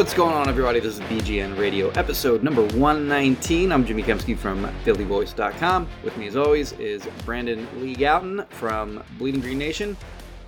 What's 0.00 0.14
going 0.14 0.34
on, 0.34 0.48
everybody? 0.48 0.80
This 0.80 0.94
is 0.94 1.00
BGN 1.00 1.58
Radio, 1.58 1.90
episode 1.90 2.42
number 2.42 2.62
119. 2.62 3.70
I'm 3.70 3.84
Jimmy 3.84 4.02
Kempski 4.02 4.34
from 4.34 4.64
PhillyVoice.com. 4.82 5.86
With 6.02 6.16
me, 6.16 6.26
as 6.26 6.36
always, 6.36 6.72
is 6.72 7.06
Brandon 7.26 7.68
Lee 7.82 7.94
Gowton 7.94 8.48
from 8.48 9.04
Bleeding 9.18 9.42
Green 9.42 9.58
Nation. 9.58 9.98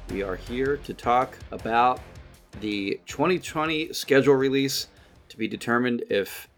We 0.09 0.23
are 0.23 0.37
here 0.37 0.79
to 0.79 0.95
talk 0.95 1.37
about 1.51 2.01
the 2.63 2.99
2020 3.05 3.93
schedule 3.93 4.35
release 4.35 4.87
to 5.29 5.37
be 5.37 5.49
determined 5.49 6.03
if 6.09 6.49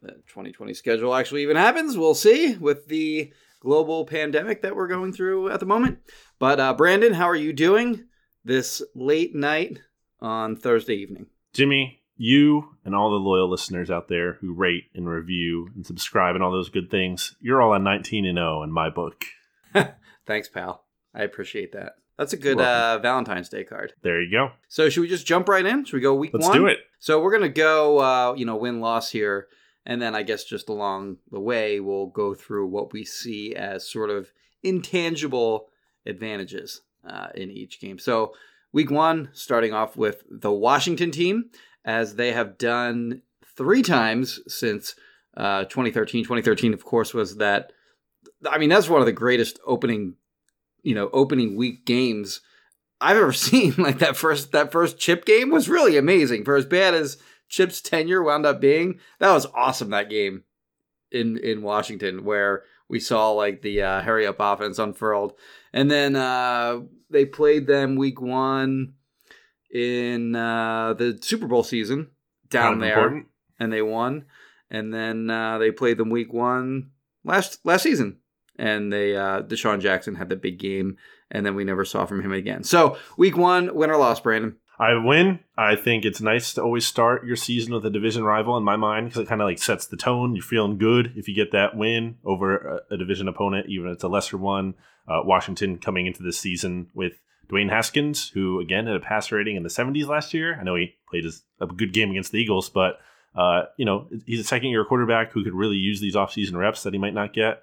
the 0.00 0.12
2020 0.12 0.72
schedule 0.72 1.14
actually 1.14 1.42
even 1.42 1.56
happens. 1.56 1.98
We'll 1.98 2.14
see 2.14 2.56
with 2.56 2.88
the 2.88 3.30
global 3.60 4.06
pandemic 4.06 4.62
that 4.62 4.74
we're 4.74 4.88
going 4.88 5.12
through 5.12 5.50
at 5.50 5.60
the 5.60 5.66
moment. 5.66 5.98
But, 6.38 6.60
uh, 6.60 6.72
Brandon, 6.72 7.12
how 7.12 7.28
are 7.28 7.36
you 7.36 7.52
doing 7.52 8.06
this 8.42 8.82
late 8.94 9.34
night 9.34 9.80
on 10.20 10.56
Thursday 10.56 10.94
evening? 10.94 11.26
Jimmy, 11.52 12.00
you 12.16 12.76
and 12.84 12.94
all 12.94 13.10
the 13.10 13.16
loyal 13.16 13.50
listeners 13.50 13.90
out 13.90 14.08
there 14.08 14.34
who 14.34 14.52
rate 14.52 14.84
and 14.94 15.08
review 15.08 15.68
and 15.74 15.86
subscribe 15.86 16.34
and 16.34 16.42
all 16.42 16.50
those 16.50 16.70
good 16.70 16.90
things, 16.90 17.36
you're 17.40 17.60
all 17.60 17.74
at 17.74 17.82
19 17.82 18.24
and 18.26 18.38
0 18.38 18.62
in 18.62 18.72
my 18.72 18.90
book. 18.90 19.24
Thanks, 20.26 20.48
pal. 20.48 20.84
I 21.14 21.22
appreciate 21.22 21.72
that. 21.72 21.96
That's 22.18 22.32
a 22.32 22.38
good 22.38 22.58
uh, 22.58 22.98
Valentine's 22.98 23.50
Day 23.50 23.64
card. 23.64 23.92
There 24.02 24.22
you 24.22 24.30
go. 24.30 24.52
So 24.68 24.88
should 24.88 25.02
we 25.02 25.08
just 25.08 25.26
jump 25.26 25.48
right 25.48 25.64
in? 25.64 25.84
Should 25.84 25.96
we 25.96 26.00
go 26.00 26.14
week 26.14 26.32
one? 26.32 26.40
Let's 26.40 26.54
do 26.54 26.66
it. 26.66 26.78
So 26.98 27.20
we're 27.20 27.32
gonna 27.32 27.50
go, 27.50 27.98
uh, 27.98 28.34
you 28.34 28.46
know, 28.46 28.56
win 28.56 28.80
loss 28.80 29.10
here, 29.10 29.48
and 29.84 30.00
then 30.00 30.14
I 30.14 30.22
guess 30.22 30.44
just 30.44 30.70
along 30.70 31.18
the 31.30 31.40
way 31.40 31.78
we'll 31.78 32.06
go 32.06 32.34
through 32.34 32.68
what 32.68 32.92
we 32.94 33.04
see 33.04 33.54
as 33.54 33.88
sort 33.88 34.08
of 34.08 34.32
intangible 34.62 35.68
advantages 36.06 36.80
uh, 37.06 37.28
in 37.34 37.50
each 37.50 37.80
game. 37.80 37.98
So 37.98 38.32
week 38.76 38.90
one, 38.90 39.30
starting 39.32 39.72
off 39.72 39.96
with 39.96 40.22
the 40.30 40.52
Washington 40.52 41.10
team, 41.10 41.46
as 41.82 42.16
they 42.16 42.32
have 42.32 42.58
done 42.58 43.22
three 43.56 43.80
times 43.80 44.38
since 44.46 44.94
uh, 45.34 45.64
2013. 45.64 46.24
2013, 46.24 46.74
of 46.74 46.84
course, 46.84 47.14
was 47.14 47.38
that. 47.38 47.72
I 48.46 48.58
mean, 48.58 48.68
that's 48.68 48.88
one 48.88 49.00
of 49.00 49.06
the 49.06 49.12
greatest 49.12 49.58
opening, 49.66 50.16
you 50.82 50.94
know, 50.94 51.08
opening 51.14 51.56
week 51.56 51.86
games 51.86 52.42
I've 53.00 53.16
ever 53.16 53.32
seen. 53.48 53.74
Like 53.78 53.98
that 54.00 54.14
first 54.14 54.52
that 54.52 54.72
first 54.72 54.98
Chip 54.98 55.24
game 55.24 55.50
was 55.50 55.70
really 55.70 55.96
amazing. 55.96 56.44
For 56.44 56.54
as 56.54 56.66
bad 56.66 56.92
as 56.92 57.16
Chip's 57.48 57.80
tenure 57.80 58.22
wound 58.22 58.44
up 58.44 58.60
being, 58.60 59.00
that 59.20 59.32
was 59.32 59.46
awesome. 59.54 59.88
That 59.88 60.10
game 60.10 60.44
in 61.10 61.38
in 61.38 61.62
Washington 61.62 62.24
where 62.24 62.64
we 62.88 63.00
saw 63.00 63.30
like 63.30 63.62
the 63.62 63.82
uh, 63.82 64.00
hurry 64.02 64.26
up 64.26 64.36
offense 64.38 64.78
unfurled, 64.78 65.34
and 65.72 65.90
then 65.90 66.16
uh, 66.16 66.80
they 67.10 67.24
played 67.24 67.66
them 67.66 67.96
week 67.96 68.20
one 68.20 68.94
in 69.70 70.34
uh, 70.34 70.94
the 70.94 71.18
Super 71.20 71.46
Bowl 71.46 71.62
season 71.62 72.10
down 72.48 72.78
there, 72.78 72.98
important. 72.98 73.26
and 73.58 73.72
they 73.72 73.82
won. 73.82 74.26
And 74.70 74.92
then 74.92 75.30
uh, 75.30 75.58
they 75.58 75.70
played 75.70 75.96
them 75.98 76.10
week 76.10 76.32
one 76.32 76.90
last 77.24 77.60
last 77.64 77.82
season, 77.82 78.18
and 78.58 78.92
they 78.92 79.16
uh, 79.16 79.42
DeSean 79.42 79.80
Jackson 79.80 80.16
had 80.16 80.28
the 80.28 80.36
big 80.36 80.58
game, 80.58 80.96
and 81.30 81.46
then 81.46 81.54
we 81.54 81.64
never 81.64 81.84
saw 81.84 82.04
from 82.04 82.22
him 82.22 82.32
again. 82.32 82.64
So 82.64 82.98
week 83.16 83.36
one, 83.36 83.74
win 83.74 83.90
or 83.90 83.96
loss, 83.96 84.20
Brandon. 84.20 84.56
I 84.78 84.94
win. 84.94 85.40
I 85.56 85.74
think 85.74 86.04
it's 86.04 86.20
nice 86.20 86.52
to 86.54 86.62
always 86.62 86.86
start 86.86 87.24
your 87.24 87.36
season 87.36 87.72
with 87.72 87.86
a 87.86 87.90
division 87.90 88.24
rival 88.24 88.56
in 88.56 88.62
my 88.62 88.76
mind 88.76 89.08
because 89.08 89.22
it 89.22 89.28
kind 89.28 89.40
of 89.40 89.46
like 89.46 89.58
sets 89.58 89.86
the 89.86 89.96
tone. 89.96 90.34
You're 90.34 90.44
feeling 90.44 90.76
good 90.76 91.12
if 91.16 91.28
you 91.28 91.34
get 91.34 91.52
that 91.52 91.76
win 91.76 92.16
over 92.24 92.80
a, 92.90 92.94
a 92.94 92.96
division 92.98 93.28
opponent, 93.28 93.68
even 93.68 93.88
if 93.88 93.94
it's 93.94 94.04
a 94.04 94.08
lesser 94.08 94.36
one. 94.36 94.74
Uh, 95.08 95.20
Washington 95.24 95.78
coming 95.78 96.06
into 96.06 96.22
this 96.22 96.38
season 96.38 96.88
with 96.92 97.12
Dwayne 97.48 97.70
Haskins, 97.70 98.28
who 98.30 98.60
again 98.60 98.86
had 98.86 98.96
a 98.96 99.00
passer 99.00 99.36
rating 99.36 99.56
in 99.56 99.62
the 99.62 99.68
70s 99.68 100.08
last 100.08 100.34
year. 100.34 100.58
I 100.58 100.64
know 100.64 100.74
he 100.74 100.96
played 101.08 101.24
his, 101.24 101.42
a 101.60 101.66
good 101.66 101.92
game 101.92 102.10
against 102.10 102.32
the 102.32 102.38
Eagles, 102.38 102.68
but 102.68 102.98
uh, 103.34 103.64
you 103.76 103.84
know 103.84 104.08
he's 104.26 104.40
a 104.40 104.44
second 104.44 104.70
year 104.70 104.84
quarterback 104.84 105.32
who 105.32 105.44
could 105.44 105.54
really 105.54 105.76
use 105.76 106.00
these 106.00 106.16
offseason 106.16 106.56
reps 106.56 106.82
that 106.82 106.92
he 106.92 106.98
might 106.98 107.14
not 107.14 107.32
get. 107.32 107.62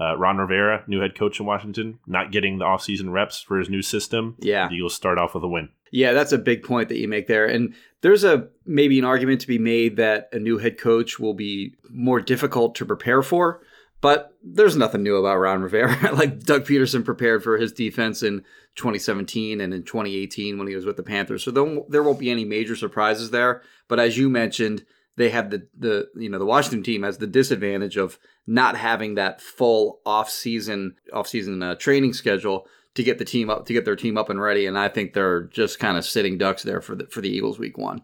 Uh, 0.00 0.16
Ron 0.16 0.38
Rivera, 0.38 0.84
new 0.86 1.00
head 1.00 1.14
coach 1.14 1.38
in 1.38 1.44
Washington, 1.44 1.98
not 2.06 2.32
getting 2.32 2.58
the 2.58 2.64
offseason 2.64 3.12
reps 3.12 3.42
for 3.42 3.58
his 3.58 3.68
new 3.68 3.82
system. 3.82 4.36
Yeah. 4.38 4.68
The 4.68 4.76
Eagles 4.76 4.94
start 4.94 5.18
off 5.18 5.34
with 5.34 5.44
a 5.44 5.48
win. 5.48 5.68
Yeah, 5.92 6.14
that's 6.14 6.32
a 6.32 6.38
big 6.38 6.64
point 6.64 6.88
that 6.88 6.98
you 6.98 7.06
make 7.06 7.26
there. 7.26 7.46
And 7.46 7.74
there's 8.00 8.24
a 8.24 8.48
maybe 8.64 8.98
an 8.98 9.04
argument 9.04 9.42
to 9.42 9.46
be 9.46 9.58
made 9.58 9.96
that 9.96 10.30
a 10.32 10.38
new 10.38 10.58
head 10.58 10.78
coach 10.78 11.20
will 11.20 11.34
be 11.34 11.74
more 11.90 12.20
difficult 12.20 12.74
to 12.76 12.86
prepare 12.86 13.22
for, 13.22 13.60
but 14.00 14.34
there's 14.42 14.74
nothing 14.74 15.02
new 15.02 15.16
about 15.16 15.36
Ron 15.36 15.62
Rivera. 15.62 16.12
like 16.14 16.40
Doug 16.40 16.64
Pederson 16.64 17.04
prepared 17.04 17.44
for 17.44 17.58
his 17.58 17.72
defense 17.72 18.22
in 18.22 18.40
2017 18.76 19.60
and 19.60 19.74
in 19.74 19.82
2018 19.82 20.58
when 20.58 20.66
he 20.66 20.74
was 20.74 20.86
with 20.86 20.96
the 20.96 21.02
Panthers. 21.02 21.44
So 21.44 21.50
there 21.88 22.02
won't 22.02 22.18
be 22.18 22.30
any 22.30 22.46
major 22.46 22.74
surprises 22.74 23.30
there, 23.30 23.62
but 23.86 24.00
as 24.00 24.16
you 24.16 24.30
mentioned, 24.30 24.84
they 25.16 25.28
have 25.28 25.50
the 25.50 25.68
the 25.78 26.08
you 26.16 26.30
know 26.30 26.38
the 26.38 26.46
Washington 26.46 26.82
team 26.82 27.02
has 27.02 27.18
the 27.18 27.26
disadvantage 27.26 27.98
of 27.98 28.18
not 28.46 28.78
having 28.78 29.16
that 29.16 29.42
full 29.42 30.00
off 30.06 30.30
season 30.30 30.96
off 31.12 31.28
season 31.28 31.62
uh, 31.62 31.74
training 31.74 32.14
schedule 32.14 32.66
to 32.94 33.02
get 33.02 33.18
the 33.18 33.24
team 33.24 33.50
up 33.50 33.66
to 33.66 33.72
get 33.72 33.84
their 33.84 33.96
team 33.96 34.18
up 34.18 34.30
and 34.30 34.40
ready. 34.40 34.66
And 34.66 34.78
I 34.78 34.88
think 34.88 35.12
they're 35.12 35.44
just 35.44 35.78
kind 35.78 35.96
of 35.96 36.04
sitting 36.04 36.38
ducks 36.38 36.62
there 36.62 36.80
for 36.80 36.94
the 36.94 37.06
for 37.06 37.20
the 37.20 37.30
Eagles 37.30 37.58
week 37.58 37.78
one. 37.78 38.02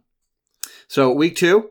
So 0.88 1.12
week 1.12 1.36
two, 1.36 1.70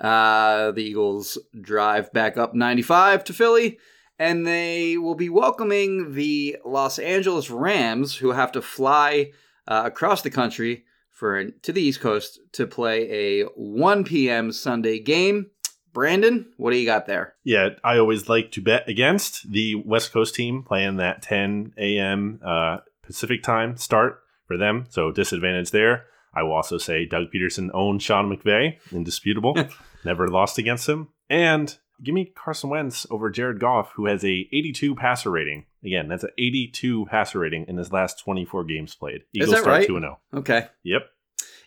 uh, 0.00 0.70
the 0.72 0.84
Eagles 0.84 1.38
drive 1.60 2.12
back 2.12 2.36
up 2.36 2.54
95 2.54 3.24
to 3.24 3.32
Philly, 3.32 3.78
and 4.18 4.46
they 4.46 4.96
will 4.96 5.14
be 5.14 5.28
welcoming 5.28 6.14
the 6.14 6.58
Los 6.64 6.98
Angeles 6.98 7.50
Rams, 7.50 8.16
who 8.16 8.32
have 8.32 8.52
to 8.52 8.62
fly 8.62 9.32
uh, 9.66 9.82
across 9.84 10.22
the 10.22 10.30
country 10.30 10.84
for 11.10 11.50
to 11.50 11.72
the 11.72 11.82
East 11.82 12.00
Coast 12.00 12.40
to 12.52 12.66
play 12.66 13.42
a 13.42 13.44
1 13.56 14.04
p.m. 14.04 14.52
Sunday 14.52 14.98
game. 14.98 15.50
Brandon, 15.94 16.52
what 16.56 16.72
do 16.72 16.76
you 16.76 16.84
got 16.84 17.06
there? 17.06 17.34
Yeah, 17.44 17.70
I 17.82 17.98
always 17.98 18.28
like 18.28 18.50
to 18.52 18.60
bet 18.60 18.86
against 18.88 19.50
the 19.50 19.76
West 19.76 20.12
Coast 20.12 20.34
team 20.34 20.62
playing 20.62 20.96
that 20.96 21.22
10 21.22 21.72
a.m. 21.78 22.40
Uh, 22.44 22.78
Pacific 23.02 23.42
time 23.42 23.76
start 23.76 24.20
for 24.46 24.58
them. 24.58 24.86
So 24.90 25.10
disadvantage 25.12 25.70
there. 25.70 26.06
I 26.34 26.42
will 26.42 26.52
also 26.52 26.78
say 26.78 27.06
Doug 27.06 27.28
Pederson 27.32 27.70
owned 27.72 28.02
Sean 28.02 28.28
McVay, 28.28 28.78
indisputable. 28.92 29.56
Never 30.04 30.28
lost 30.28 30.58
against 30.58 30.88
him. 30.88 31.08
And 31.30 31.76
give 32.02 32.14
me 32.14 32.32
Carson 32.34 32.70
Wentz 32.70 33.06
over 33.08 33.30
Jared 33.30 33.60
Goff, 33.60 33.92
who 33.94 34.06
has 34.06 34.24
a 34.24 34.48
82 34.52 34.96
passer 34.96 35.30
rating. 35.30 35.66
Again, 35.84 36.08
that's 36.08 36.24
an 36.24 36.30
82 36.36 37.06
passer 37.06 37.38
rating 37.38 37.66
in 37.68 37.76
his 37.76 37.92
last 37.92 38.18
24 38.18 38.64
games 38.64 38.94
played. 38.96 39.22
Eagles 39.32 39.50
that 39.50 39.62
start 39.62 39.78
right? 39.78 39.86
2 39.86 39.98
0. 40.00 40.18
Okay. 40.34 40.66
Yep. 40.82 41.02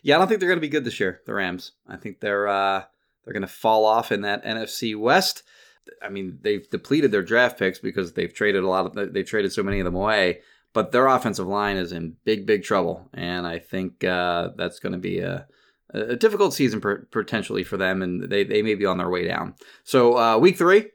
Yeah, 0.02 0.16
I 0.16 0.18
don't 0.18 0.28
think 0.28 0.40
they're 0.40 0.48
going 0.48 0.58
to 0.58 0.60
be 0.60 0.68
good 0.68 0.84
this 0.84 1.00
year. 1.00 1.22
The 1.24 1.34
Rams. 1.34 1.72
I 1.88 1.96
think 1.96 2.20
they're 2.20 2.46
uh, 2.46 2.84
they're 3.28 3.34
going 3.34 3.42
to 3.42 3.46
fall 3.46 3.84
off 3.84 4.10
in 4.10 4.22
that 4.22 4.42
NFC 4.42 4.98
West. 4.98 5.42
I 6.02 6.08
mean, 6.08 6.38
they've 6.40 6.66
depleted 6.70 7.12
their 7.12 7.22
draft 7.22 7.58
picks 7.58 7.78
because 7.78 8.14
they've 8.14 8.32
traded 8.32 8.64
a 8.64 8.68
lot 8.68 8.86
of 8.86 9.12
they've 9.12 9.26
traded 9.26 9.52
so 9.52 9.62
many 9.62 9.80
of 9.80 9.84
them 9.84 9.94
away. 9.94 10.40
but 10.72 10.92
their 10.92 11.06
offensive 11.08 11.46
line 11.46 11.76
is 11.76 11.92
in 11.92 12.16
big, 12.24 12.46
big 12.46 12.62
trouble, 12.62 13.10
and 13.12 13.46
I 13.46 13.58
think 13.58 14.02
uh, 14.02 14.48
that's 14.56 14.78
going 14.78 14.94
to 14.94 14.98
be 14.98 15.18
a, 15.18 15.46
a 15.90 16.16
difficult 16.16 16.54
season 16.54 16.80
per, 16.80 17.04
potentially 17.10 17.64
for 17.64 17.76
them, 17.76 18.00
and 18.00 18.22
they, 18.22 18.44
they 18.44 18.62
may 18.62 18.74
be 18.74 18.86
on 18.86 18.96
their 18.96 19.10
way 19.10 19.26
down. 19.26 19.56
So 19.84 20.16
uh, 20.16 20.38
week 20.38 20.56
three, 20.56 20.86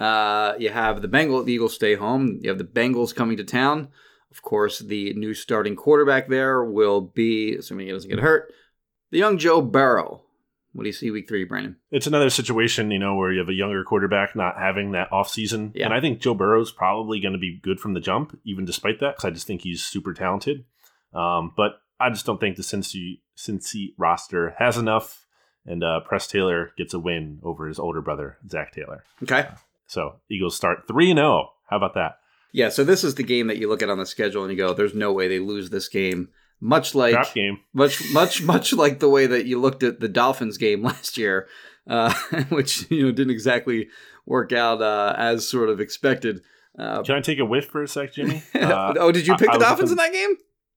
uh, 0.00 0.54
you 0.58 0.70
have 0.70 1.00
the 1.00 1.08
Bengals. 1.08 1.44
The 1.44 1.52
Eagles 1.52 1.76
stay 1.76 1.94
home. 1.94 2.40
You 2.42 2.48
have 2.48 2.58
the 2.58 2.64
Bengals 2.64 3.14
coming 3.14 3.36
to 3.36 3.44
town. 3.44 3.88
Of 4.32 4.42
course, 4.42 4.80
the 4.80 5.14
new 5.14 5.32
starting 5.32 5.76
quarterback 5.76 6.28
there 6.28 6.64
will 6.64 7.00
be, 7.00 7.54
assuming 7.54 7.86
he 7.86 7.92
doesn't 7.92 8.10
get 8.10 8.18
hurt, 8.18 8.52
the 9.12 9.18
young 9.18 9.38
Joe 9.38 9.62
Burrow. 9.62 10.22
What 10.78 10.84
do 10.84 10.90
you 10.90 10.94
see 10.94 11.10
week 11.10 11.26
three, 11.26 11.42
Brandon? 11.42 11.74
It's 11.90 12.06
another 12.06 12.30
situation, 12.30 12.92
you 12.92 13.00
know, 13.00 13.16
where 13.16 13.32
you 13.32 13.40
have 13.40 13.48
a 13.48 13.52
younger 13.52 13.82
quarterback 13.82 14.36
not 14.36 14.56
having 14.56 14.92
that 14.92 15.10
offseason. 15.10 15.72
Yeah. 15.74 15.86
And 15.86 15.92
I 15.92 16.00
think 16.00 16.20
Joe 16.20 16.34
Burrow's 16.34 16.70
probably 16.70 17.18
going 17.18 17.32
to 17.32 17.38
be 17.38 17.58
good 17.60 17.80
from 17.80 17.94
the 17.94 18.00
jump, 18.00 18.38
even 18.44 18.64
despite 18.64 19.00
that, 19.00 19.16
because 19.16 19.24
I 19.24 19.30
just 19.30 19.44
think 19.44 19.62
he's 19.62 19.82
super 19.82 20.14
talented. 20.14 20.66
Um, 21.12 21.52
but 21.56 21.80
I 21.98 22.10
just 22.10 22.26
don't 22.26 22.38
think 22.38 22.54
the 22.54 22.62
Cincy, 22.62 23.22
Cincy 23.36 23.88
roster 23.98 24.54
has 24.60 24.76
enough. 24.76 25.26
And 25.66 25.82
uh, 25.82 25.98
Press 26.06 26.28
Taylor 26.28 26.70
gets 26.78 26.94
a 26.94 27.00
win 27.00 27.40
over 27.42 27.66
his 27.66 27.80
older 27.80 28.00
brother, 28.00 28.38
Zac 28.48 28.70
Taylor. 28.70 29.02
Okay. 29.24 29.48
So 29.88 30.20
Eagles 30.30 30.54
start 30.54 30.86
3 30.86 31.12
0. 31.12 31.50
How 31.68 31.76
about 31.76 31.94
that? 31.94 32.20
Yeah, 32.52 32.68
so 32.68 32.84
this 32.84 33.02
is 33.02 33.16
the 33.16 33.24
game 33.24 33.48
that 33.48 33.58
you 33.58 33.68
look 33.68 33.82
at 33.82 33.90
on 33.90 33.98
the 33.98 34.06
schedule 34.06 34.44
and 34.44 34.52
you 34.52 34.56
go, 34.56 34.72
"There's 34.72 34.94
no 34.94 35.12
way 35.12 35.26
they 35.26 35.40
lose 35.40 35.70
this 35.70 35.88
game." 35.88 36.28
Much 36.60 36.94
like 36.94 37.14
Trap 37.14 37.34
game. 37.34 37.60
much, 37.72 38.02
much, 38.12 38.42
much 38.42 38.72
like 38.72 38.98
the 38.98 39.08
way 39.08 39.26
that 39.26 39.46
you 39.46 39.60
looked 39.60 39.82
at 39.84 40.00
the 40.00 40.08
Dolphins 40.08 40.58
game 40.58 40.82
last 40.90 41.16
year, 41.16 41.46
uh, 41.88 42.12
which 42.48 42.90
you 42.90 43.04
know 43.04 43.12
didn't 43.12 43.30
exactly 43.32 43.88
work 44.26 44.52
out 44.52 44.82
uh, 44.82 45.14
as 45.16 45.48
sort 45.48 45.68
of 45.68 45.80
expected. 45.80 46.40
Uh, 46.78 47.02
Can 47.02 47.16
I 47.16 47.20
take 47.20 47.38
a 47.38 47.44
whiff 47.44 47.66
for 47.66 47.82
a 47.82 47.88
sec, 47.88 48.12
Jimmy? 48.14 48.42
Uh, 48.54 48.94
oh, 48.98 49.10
did 49.12 49.26
you 49.26 49.36
pick 49.36 49.48
I 49.48 49.52
the 49.54 49.58
was 49.58 49.66
Dolphins 49.68 49.90
looking- 49.90 50.04
in 50.06 50.12
that 50.12 50.18
game? 50.18 50.36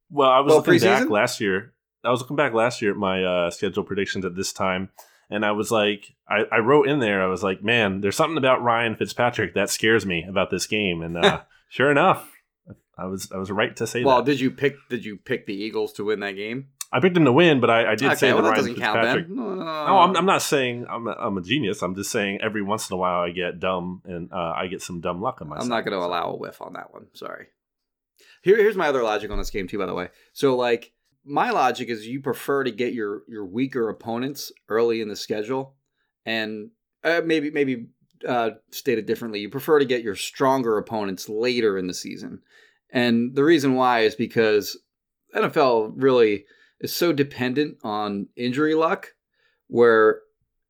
Well, 0.10 0.30
I 0.30 0.40
was 0.40 0.52
Well, 0.52 0.58
looking 0.62 0.80
back 0.80 1.10
last 1.10 1.40
year. 1.40 1.74
I 2.04 2.10
was 2.10 2.20
looking 2.22 2.36
back 2.36 2.54
last 2.54 2.82
year 2.82 2.92
at 2.92 2.98
my 2.98 3.24
uh, 3.24 3.50
schedule 3.52 3.84
predictions 3.84 4.26
at 4.26 4.36
this 4.36 4.52
time, 4.52 4.90
and 5.30 5.46
I 5.46 5.52
was 5.52 5.70
like, 5.72 6.16
I, 6.28 6.46
I 6.52 6.58
wrote 6.58 6.88
in 6.90 7.00
there, 7.00 7.22
I 7.24 7.28
was 7.28 7.44
like, 7.44 7.64
man, 7.64 8.02
there's 8.02 8.16
something 8.16 8.38
about 8.38 8.64
Ryan 8.64 8.96
Fitzpatrick 8.96 9.54
that 9.54 9.70
scares 9.70 10.06
me 10.06 10.26
about 10.28 10.50
this 10.50 10.66
game, 10.68 11.02
and 11.04 11.16
uh, 11.18 11.42
sure 11.70 11.92
enough, 11.92 12.31
I 13.02 13.06
was 13.06 13.32
I 13.32 13.38
was 13.38 13.50
right 13.50 13.76
to 13.78 13.88
say 13.88 14.04
Well, 14.04 14.18
that. 14.18 14.20
Well, 14.20 14.26
did 14.26 14.40
you 14.40 14.52
pick? 14.52 14.76
Did 14.90 15.04
you 15.04 15.18
pick 15.18 15.46
the 15.46 15.56
Eagles 15.56 15.94
to 15.94 16.06
win 16.06 16.20
that 16.20 16.36
game? 16.36 16.68
I 16.94 17.00
picked 17.00 17.14
them 17.16 17.26
to 17.26 17.32
win, 17.32 17.62
but 17.62 17.70
I, 17.70 17.94
I 17.94 17.96
did 17.96 18.08
okay, 18.08 18.16
say 18.16 18.34
well 18.34 18.44
that 18.44 18.50
Ryan 18.50 18.60
doesn't 18.60 18.76
count 18.76 19.00
Fitzpatrick. 19.00 19.28
then. 19.28 19.36
No, 19.38 19.56
No, 19.56 19.98
I'm, 20.00 20.16
I'm 20.18 20.26
not 20.26 20.42
saying 20.42 20.86
I'm 20.90 21.08
a, 21.08 21.12
I'm 21.12 21.38
a 21.38 21.42
genius. 21.42 21.82
I'm 21.82 21.96
just 21.96 22.12
saying 22.12 22.40
every 22.44 22.62
once 22.62 22.90
in 22.90 22.94
a 22.94 22.98
while 22.98 23.22
I 23.22 23.32
get 23.32 23.60
dumb 23.60 24.02
and 24.06 24.30
uh, 24.32 24.54
I 24.56 24.68
get 24.68 24.82
some 24.82 25.00
dumb 25.00 25.22
luck 25.22 25.42
on 25.42 25.48
my 25.48 25.56
I'm 25.56 25.70
not 25.70 25.86
going 25.86 25.98
to 25.98 26.06
allow 26.06 26.32
a 26.32 26.36
whiff 26.36 26.62
on 26.62 26.74
that 26.74 26.94
one. 26.94 27.08
Sorry. 27.14 27.48
Here, 28.42 28.58
here's 28.58 28.76
my 28.76 28.88
other 28.88 29.04
logic 29.04 29.32
on 29.32 29.38
this 29.38 29.50
game 29.50 29.68
too. 29.68 29.78
By 29.78 29.86
the 29.86 29.94
way, 29.94 30.10
so 30.34 30.58
like 30.58 30.92
my 31.24 31.52
logic 31.52 31.90
is 31.90 32.08
you 32.08 32.20
prefer 32.20 32.64
to 32.66 32.72
get 32.72 32.94
your 32.94 33.24
your 33.28 33.46
weaker 33.46 33.88
opponents 33.88 34.52
early 34.68 35.00
in 35.00 35.08
the 35.08 35.16
schedule, 35.16 35.76
and 36.26 36.72
uh, 37.04 37.22
maybe 37.24 37.52
maybe 37.52 37.88
uh, 38.28 38.52
stated 38.72 39.06
differently, 39.06 39.40
you 39.40 39.50
prefer 39.50 39.80
to 39.80 39.86
get 39.86 40.04
your 40.04 40.16
stronger 40.16 40.78
opponents 40.78 41.30
later 41.30 41.78
in 41.78 41.88
the 41.88 41.94
season. 41.94 42.42
And 42.92 43.36
the 43.36 43.44
reason 43.44 43.76
why 43.76 44.02
is 44.02 44.16
because 44.16 44.78
NFL 45.36 45.94
really 45.96 46.46
is 46.80 46.94
so 46.94 47.14
dependent 47.14 47.78
on 47.84 48.28
injury 48.36 48.76
luck, 48.76 49.14
where 49.68 50.20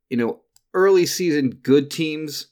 you 0.10 0.18
know 0.18 0.42
early 0.74 1.06
season 1.06 1.50
good 1.50 1.90
teams 1.90 2.48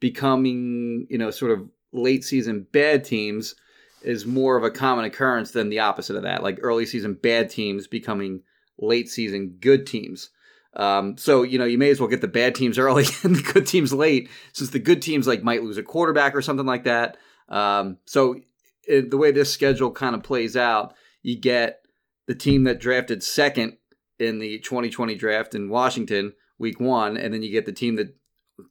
becoming 0.00 1.06
you 1.08 1.18
know 1.18 1.30
sort 1.30 1.52
of 1.52 1.68
late 1.92 2.24
season 2.24 2.66
bad 2.72 3.04
teams 3.04 3.54
is 4.02 4.26
more 4.26 4.56
of 4.56 4.62
a 4.62 4.70
common 4.70 5.04
occurrence 5.04 5.50
than 5.50 5.70
the 5.70 5.80
opposite 5.80 6.16
of 6.16 6.22
that. 6.22 6.42
Like 6.42 6.58
early 6.62 6.86
season 6.86 7.14
bad 7.14 7.50
teams 7.50 7.86
becoming 7.86 8.42
late 8.78 9.08
season 9.08 9.56
good 9.60 9.86
teams. 9.86 10.30
Um, 10.74 11.16
so 11.16 11.42
you 11.42 11.58
know 11.58 11.64
you 11.64 11.78
may 11.78 11.90
as 11.90 11.98
well 11.98 12.10
get 12.10 12.20
the 12.20 12.28
bad 12.28 12.54
teams 12.54 12.78
early 12.78 13.06
and 13.22 13.34
the 13.34 13.52
good 13.52 13.66
teams 13.66 13.92
late 13.92 14.28
since 14.52 14.70
the 14.70 14.78
good 14.78 15.00
teams 15.00 15.26
like 15.26 15.42
might 15.42 15.62
lose 15.62 15.78
a 15.78 15.82
quarterback 15.82 16.34
or 16.34 16.42
something 16.42 16.66
like 16.66 16.84
that. 16.84 17.16
Um, 17.48 17.96
so 18.04 18.36
it, 18.88 19.10
the 19.10 19.16
way 19.16 19.30
this 19.30 19.52
schedule 19.52 19.90
kind 19.90 20.14
of 20.14 20.22
plays 20.22 20.56
out 20.56 20.94
you 21.22 21.38
get 21.38 21.80
the 22.26 22.34
team 22.34 22.64
that 22.64 22.80
drafted 22.80 23.22
second 23.22 23.76
in 24.18 24.38
the 24.38 24.58
2020 24.60 25.14
draft 25.14 25.54
in 25.54 25.68
washington 25.68 26.32
week 26.58 26.80
one 26.80 27.16
and 27.16 27.32
then 27.32 27.42
you 27.42 27.50
get 27.50 27.66
the 27.66 27.72
team 27.72 27.96
that 27.96 28.14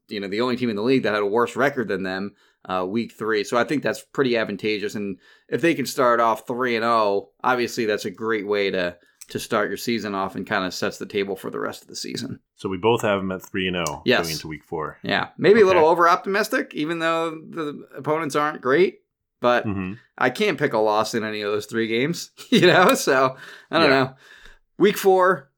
you 0.10 0.20
know 0.20 0.28
the 0.28 0.42
only 0.42 0.56
team 0.58 0.70
in 0.70 0.76
the 0.76 0.82
league 0.82 1.04
that 1.04 1.14
had 1.14 1.24
a 1.24 1.26
worse 1.26 1.56
record 1.56 1.88
than 1.88 2.04
them 2.04 2.34
uh, 2.68 2.86
week 2.86 3.14
three. 3.14 3.44
So 3.44 3.58
I 3.58 3.64
think 3.64 3.84
that's 3.84 4.04
pretty 4.04 4.38
advantageous. 4.38 4.96
And 4.96 5.18
if 5.48 5.62
they 5.62 5.74
can 5.74 5.86
start 5.86 6.20
off 6.20 6.46
three 6.46 6.76
and 6.76 6.84
zero, 6.84 7.30
obviously 7.44 7.86
that's 7.86 8.06
a 8.06 8.12
great 8.12 8.46
way 8.48 8.72
to 8.72 8.98
to 9.30 9.40
start 9.40 9.68
your 9.68 9.78
season 9.78 10.16
off 10.16 10.36
and 10.36 10.48
kind 10.48 10.64
of 10.66 10.74
sets 10.74 10.98
the 10.98 11.06
table 11.06 11.36
for 11.36 11.50
the 11.50 11.60
rest 11.60 11.82
of 11.82 11.90
the 11.90 11.96
season. 11.98 12.40
So 12.56 12.70
we 12.70 12.78
both 12.78 13.02
have 13.02 13.20
them 13.20 13.32
at 13.32 13.42
three 13.42 13.68
and 13.68 13.76
zero 13.76 14.02
Yes. 14.06 14.22
going 14.22 14.32
into 14.34 14.48
week 14.48 14.64
four. 14.64 14.98
Yeah, 15.04 15.30
maybe 15.38 15.62
a 15.62 15.66
little 15.66 15.86
over 15.86 16.08
optimistic, 16.08 16.74
even 16.74 17.00
though 17.00 17.32
the 17.32 17.88
opponents 17.96 18.36
aren't 18.36 18.62
great. 18.62 19.00
But 19.40 19.64
hmm 19.66 19.94
I 20.18 20.30
can't 20.32 20.58
pick 20.58 20.74
a 20.74 20.80
loss 20.80 21.14
in 21.14 21.24
any 21.24 21.42
of 21.42 21.52
those 21.52 21.68
three 21.68 21.88
games, 21.88 22.32
you 22.50 22.62
know. 22.68 22.94
So 22.96 23.36
I 23.72 23.80
don't 23.80 23.90
Yeah. 23.90 24.04
know. 24.04 24.16
Week 24.80 24.98
four, 24.98 25.52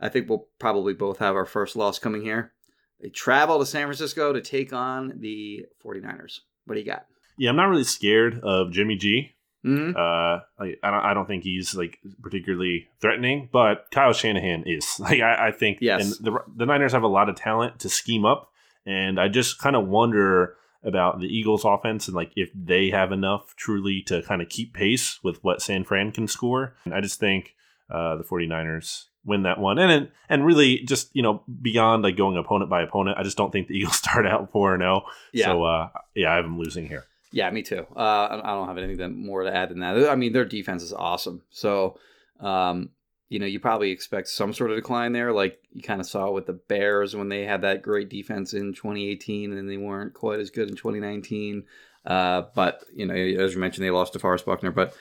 I 0.00 0.08
think 0.08 0.28
we'll 0.28 0.46
probably 0.58 0.94
both 0.94 1.18
have 1.18 1.34
our 1.36 1.46
first 1.46 1.76
loss 1.76 1.98
coming 1.98 2.22
here. 2.22 2.52
They 3.00 3.08
travel 3.08 3.58
to 3.58 3.66
San 3.66 3.86
Francisco 3.86 4.32
to 4.32 4.40
take 4.40 4.72
on 4.72 5.14
the 5.18 5.66
49ers. 5.84 6.40
What 6.66 6.74
do 6.74 6.80
you 6.80 6.86
got? 6.86 7.06
Yeah, 7.38 7.50
I'm 7.50 7.56
not 7.56 7.68
really 7.68 7.84
scared 7.84 8.40
of 8.42 8.70
Jimmy 8.70 8.96
G. 8.96 9.32
hmm 9.64 9.92
Uh, 9.96 10.40
I, 10.58 10.74
I 10.82 10.90
don't 10.90 11.04
I 11.04 11.14
don't 11.14 11.26
think 11.26 11.42
he's 11.44 11.74
like 11.74 11.98
particularly 12.22 12.88
threatening, 13.00 13.48
but 13.52 13.86
Kyle 13.90 14.12
Shanahan 14.12 14.64
is. 14.66 14.86
Like 14.98 15.20
I, 15.20 15.48
I 15.48 15.52
think, 15.52 15.78
Yes. 15.80 16.18
and 16.18 16.26
the 16.26 16.38
the 16.56 16.66
Niners 16.66 16.92
have 16.92 17.02
a 17.02 17.08
lot 17.08 17.28
of 17.28 17.36
talent 17.36 17.80
to 17.80 17.88
scheme 17.88 18.24
up, 18.24 18.50
and 18.86 19.18
I 19.18 19.28
just 19.28 19.58
kind 19.58 19.74
of 19.76 19.86
wonder 19.88 20.56
about 20.84 21.20
the 21.20 21.26
Eagles' 21.28 21.64
offense 21.64 22.08
and 22.08 22.14
like 22.16 22.32
if 22.36 22.50
they 22.54 22.90
have 22.90 23.12
enough 23.12 23.54
truly 23.56 24.02
to 24.02 24.22
kind 24.22 24.42
of 24.42 24.48
keep 24.48 24.74
pace 24.74 25.18
with 25.22 25.42
what 25.44 25.62
San 25.62 25.84
Fran 25.84 26.10
can 26.12 26.26
score. 26.26 26.74
And 26.84 26.92
I 26.94 27.00
just 27.00 27.20
think 27.20 27.54
uh, 27.90 28.16
the 28.16 28.24
49ers 28.24 29.04
win 29.24 29.42
that 29.44 29.58
one, 29.60 29.78
and 29.78 29.90
and- 29.92 30.08
and 30.28 30.44
really 30.46 30.78
just 30.78 31.14
you 31.14 31.22
know 31.22 31.42
beyond 31.60 32.02
like 32.02 32.16
going 32.16 32.36
opponent 32.36 32.70
by 32.70 32.82
opponent, 32.82 33.18
I 33.18 33.22
just 33.22 33.36
don't 33.36 33.52
think 33.52 33.68
the 33.68 33.74
Eagles 33.78 33.96
start 33.96 34.26
out 34.26 34.50
four 34.50 34.74
and 34.74 34.80
zero. 34.82 35.04
Yeah. 35.32 35.46
So 35.46 35.64
uh, 35.64 35.88
yeah, 36.14 36.32
I 36.32 36.36
have 36.36 36.44
them 36.44 36.58
losing 36.58 36.88
here. 36.88 37.04
Yeah, 37.34 37.50
me 37.50 37.62
too. 37.62 37.86
Uh, 37.94 37.98
I 37.98 38.40
I 38.42 38.54
don't 38.54 38.66
have 38.68 38.78
anything 38.78 39.24
more 39.24 39.42
to 39.44 39.54
add 39.54 39.68
than 39.70 39.80
that. 39.80 40.08
I 40.08 40.16
mean, 40.16 40.32
their 40.32 40.44
defense 40.44 40.82
is 40.82 40.92
awesome. 40.92 41.42
So, 41.50 41.98
um, 42.40 42.90
you 43.32 43.38
know, 43.38 43.46
you 43.46 43.58
probably 43.58 43.90
expect 43.90 44.28
some 44.28 44.52
sort 44.52 44.70
of 44.70 44.76
decline 44.76 45.12
there, 45.12 45.32
like 45.32 45.58
you 45.72 45.80
kind 45.80 46.02
of 46.02 46.06
saw 46.06 46.30
with 46.30 46.44
the 46.44 46.52
Bears 46.52 47.16
when 47.16 47.30
they 47.30 47.46
had 47.46 47.62
that 47.62 47.80
great 47.80 48.10
defense 48.10 48.52
in 48.52 48.74
2018, 48.74 49.54
and 49.54 49.70
they 49.70 49.78
weren't 49.78 50.12
quite 50.12 50.38
as 50.38 50.50
good 50.50 50.68
in 50.68 50.76
2019. 50.76 51.64
Uh, 52.04 52.42
but 52.54 52.84
you 52.94 53.06
know, 53.06 53.14
as 53.14 53.54
you 53.54 53.58
mentioned, 53.58 53.86
they 53.86 53.90
lost 53.90 54.12
to 54.12 54.18
Forrest 54.18 54.44
Buckner. 54.44 54.70
But 54.70 54.94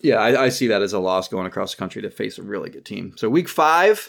yeah, 0.00 0.18
I, 0.18 0.44
I 0.44 0.48
see 0.50 0.68
that 0.68 0.82
as 0.82 0.92
a 0.92 1.00
loss 1.00 1.26
going 1.26 1.48
across 1.48 1.74
the 1.74 1.78
country 1.78 2.00
to 2.02 2.10
face 2.10 2.38
a 2.38 2.44
really 2.44 2.70
good 2.70 2.84
team. 2.84 3.14
So 3.16 3.28
week 3.28 3.48
five, 3.48 4.08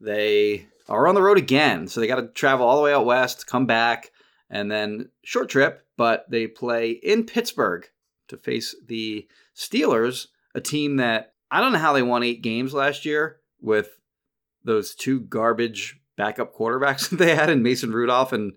they 0.00 0.66
are 0.88 1.06
on 1.06 1.14
the 1.14 1.22
road 1.22 1.38
again. 1.38 1.86
So 1.86 2.00
they 2.00 2.08
got 2.08 2.16
to 2.16 2.26
travel 2.26 2.66
all 2.66 2.78
the 2.78 2.82
way 2.82 2.94
out 2.94 3.06
west, 3.06 3.46
come 3.46 3.64
back, 3.64 4.10
and 4.50 4.68
then 4.68 5.08
short 5.22 5.48
trip, 5.48 5.86
but 5.96 6.28
they 6.28 6.48
play 6.48 6.90
in 6.90 7.26
Pittsburgh 7.26 7.88
to 8.26 8.36
face 8.36 8.74
the 8.84 9.28
Steelers, 9.54 10.26
a 10.52 10.60
team 10.60 10.96
that 10.96 11.31
I 11.52 11.60
don't 11.60 11.72
know 11.72 11.78
how 11.78 11.92
they 11.92 12.02
won 12.02 12.22
eight 12.22 12.42
games 12.42 12.72
last 12.72 13.04
year 13.04 13.40
with 13.60 13.90
those 14.64 14.94
two 14.94 15.20
garbage 15.20 16.00
backup 16.16 16.56
quarterbacks 16.56 17.08
that 17.10 17.16
they 17.16 17.36
had 17.36 17.50
in 17.50 17.62
Mason 17.62 17.92
Rudolph 17.92 18.32
and 18.32 18.54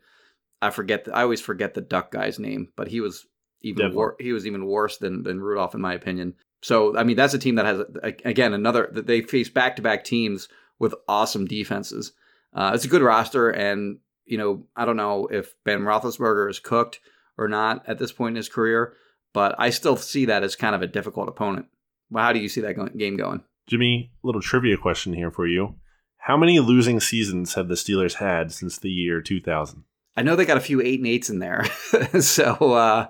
I 0.61 0.69
forget 0.69 1.05
the, 1.05 1.15
I 1.15 1.21
always 1.23 1.41
forget 1.41 1.73
the 1.73 1.81
Duck 1.81 2.11
guy's 2.11 2.39
name, 2.39 2.69
but 2.77 2.87
he 2.87 3.01
was 3.01 3.27
even 3.61 3.93
wor- 3.93 4.15
he 4.19 4.31
was 4.31 4.47
even 4.47 4.65
worse 4.65 4.97
than 4.97 5.23
than 5.23 5.41
Rudolph 5.41 5.75
in 5.75 5.81
my 5.81 5.93
opinion. 5.93 6.35
So 6.61 6.97
I 6.97 7.03
mean 7.03 7.17
that's 7.17 7.33
a 7.33 7.39
team 7.39 7.55
that 7.55 7.65
has 7.65 7.81
again 8.23 8.53
another 8.53 8.89
that 8.93 9.07
they 9.07 9.21
face 9.21 9.49
back 9.49 9.75
to 9.75 9.81
back 9.81 10.05
teams 10.05 10.47
with 10.79 10.95
awesome 11.07 11.45
defenses. 11.45 12.13
Uh, 12.53 12.71
it's 12.73 12.85
a 12.85 12.89
good 12.89 13.01
roster, 13.01 13.49
and 13.49 13.99
you 14.25 14.37
know 14.37 14.65
I 14.75 14.85
don't 14.85 14.97
know 14.97 15.27
if 15.27 15.53
Ben 15.65 15.81
Roethlisberger 15.81 16.49
is 16.49 16.59
cooked 16.59 17.01
or 17.37 17.49
not 17.49 17.87
at 17.87 17.99
this 17.99 18.13
point 18.13 18.33
in 18.33 18.37
his 18.37 18.49
career, 18.49 18.93
but 19.33 19.55
I 19.59 19.69
still 19.69 19.97
see 19.97 20.25
that 20.25 20.43
as 20.43 20.55
kind 20.55 20.73
of 20.73 20.81
a 20.81 20.87
difficult 20.87 21.27
opponent. 21.27 21.65
Well, 22.09 22.23
how 22.23 22.33
do 22.33 22.39
you 22.39 22.47
see 22.49 22.61
that 22.61 22.97
game 22.97 23.17
going? 23.17 23.43
Jimmy, 23.67 24.11
little 24.23 24.41
trivia 24.41 24.77
question 24.77 25.13
here 25.13 25.31
for 25.31 25.47
you. 25.47 25.75
How 26.17 26.37
many 26.37 26.59
losing 26.59 26.99
seasons 26.99 27.53
have 27.55 27.67
the 27.67 27.75
Steelers 27.75 28.15
had 28.15 28.51
since 28.51 28.77
the 28.79 28.89
year 28.89 29.21
2000? 29.21 29.83
I 30.17 30.21
know 30.23 30.35
they 30.35 30.45
got 30.45 30.57
a 30.57 30.61
few 30.61 30.81
eight 30.81 30.99
and 30.99 31.07
eights 31.07 31.29
in 31.29 31.39
there, 31.39 31.65
so 32.19 32.53
uh, 32.53 33.07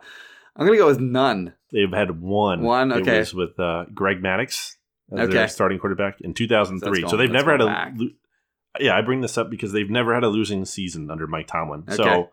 I'm 0.55 0.65
gonna 0.65 0.77
go 0.77 0.87
with 0.87 0.99
none. 0.99 1.53
They've 1.71 1.91
had 1.91 2.19
one. 2.21 2.61
One, 2.63 2.91
okay. 2.93 3.17
It 3.17 3.19
was 3.19 3.33
with 3.33 3.59
uh, 3.59 3.85
Greg 3.93 4.21
Maddox 4.21 4.77
as 5.11 5.19
Okay. 5.19 5.33
their 5.33 5.47
starting 5.47 5.77
quarterback 5.77 6.19
in 6.21 6.33
2003. 6.33 7.01
So 7.01 7.07
So, 7.09 7.17
they've 7.17 7.29
never 7.29 7.51
had 7.51 7.61
a. 7.61 7.65
lo- 7.65 8.09
Yeah, 8.79 8.97
I 8.97 9.01
bring 9.01 9.21
this 9.21 9.37
up 9.37 9.49
because 9.49 9.71
they've 9.71 9.89
never 9.89 10.13
had 10.13 10.23
a 10.23 10.29
losing 10.29 10.65
season 10.65 11.11
under 11.11 11.27
Mike 11.27 11.47
Tomlin. 11.47 11.83
Okay. 11.87 11.95
So 11.97 12.29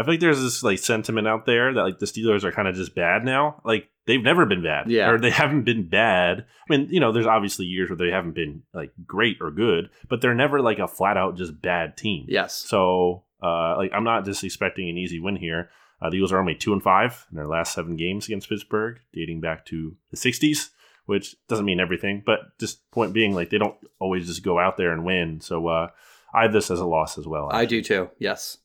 I 0.00 0.04
feel 0.04 0.14
like 0.14 0.20
there's 0.20 0.40
this 0.40 0.62
like 0.62 0.78
sentiment 0.78 1.28
out 1.28 1.44
there 1.46 1.74
that 1.74 1.82
like 1.82 1.98
the 1.98 2.06
Steelers 2.06 2.42
are 2.44 2.52
kind 2.52 2.66
of 2.68 2.74
just 2.74 2.94
bad 2.94 3.24
now. 3.24 3.60
Like 3.64 3.88
they've 4.06 4.22
never 4.22 4.46
been 4.46 4.62
bad, 4.62 4.90
Yeah. 4.90 5.10
or 5.10 5.18
they 5.18 5.30
haven't 5.30 5.64
been 5.64 5.88
bad. 5.88 6.46
I 6.68 6.76
mean, 6.76 6.88
you 6.90 7.00
know, 7.00 7.12
there's 7.12 7.26
obviously 7.26 7.66
years 7.66 7.90
where 7.90 7.96
they 7.96 8.10
haven't 8.10 8.34
been 8.34 8.62
like 8.72 8.92
great 9.06 9.36
or 9.40 9.50
good, 9.50 9.90
but 10.08 10.20
they're 10.20 10.34
never 10.34 10.60
like 10.62 10.78
a 10.78 10.88
flat 10.88 11.16
out 11.16 11.36
just 11.36 11.60
bad 11.60 11.96
team. 11.96 12.24
Yes. 12.28 12.54
So, 12.56 13.24
uh, 13.42 13.76
like, 13.76 13.92
I'm 13.94 14.04
not 14.04 14.24
just 14.24 14.42
expecting 14.44 14.88
an 14.88 14.96
easy 14.98 15.20
win 15.20 15.36
here. 15.36 15.70
Uh, 16.02 16.08
the 16.08 16.16
Eagles 16.16 16.32
are 16.32 16.38
only 16.38 16.54
two 16.54 16.72
and 16.72 16.82
five 16.82 17.26
in 17.30 17.36
their 17.36 17.46
last 17.46 17.74
seven 17.74 17.96
games 17.96 18.26
against 18.26 18.48
Pittsburgh, 18.48 18.98
dating 19.12 19.40
back 19.42 19.66
to 19.66 19.96
the 20.10 20.16
'60s, 20.16 20.70
which 21.04 21.36
doesn't 21.46 21.66
mean 21.66 21.78
everything, 21.80 22.22
but 22.24 22.56
just 22.58 22.90
point 22.90 23.12
being, 23.12 23.34
like, 23.34 23.50
they 23.50 23.58
don't 23.58 23.76
always 23.98 24.26
just 24.26 24.42
go 24.42 24.58
out 24.58 24.76
there 24.78 24.92
and 24.92 25.04
win. 25.04 25.40
So, 25.42 25.66
uh, 25.66 25.88
I 26.32 26.42
have 26.44 26.52
this 26.54 26.70
as 26.70 26.80
a 26.80 26.86
loss 26.86 27.18
as 27.18 27.26
well. 27.26 27.50
I 27.52 27.66
do 27.66 27.82
too. 27.82 28.08
Yes. 28.18 28.56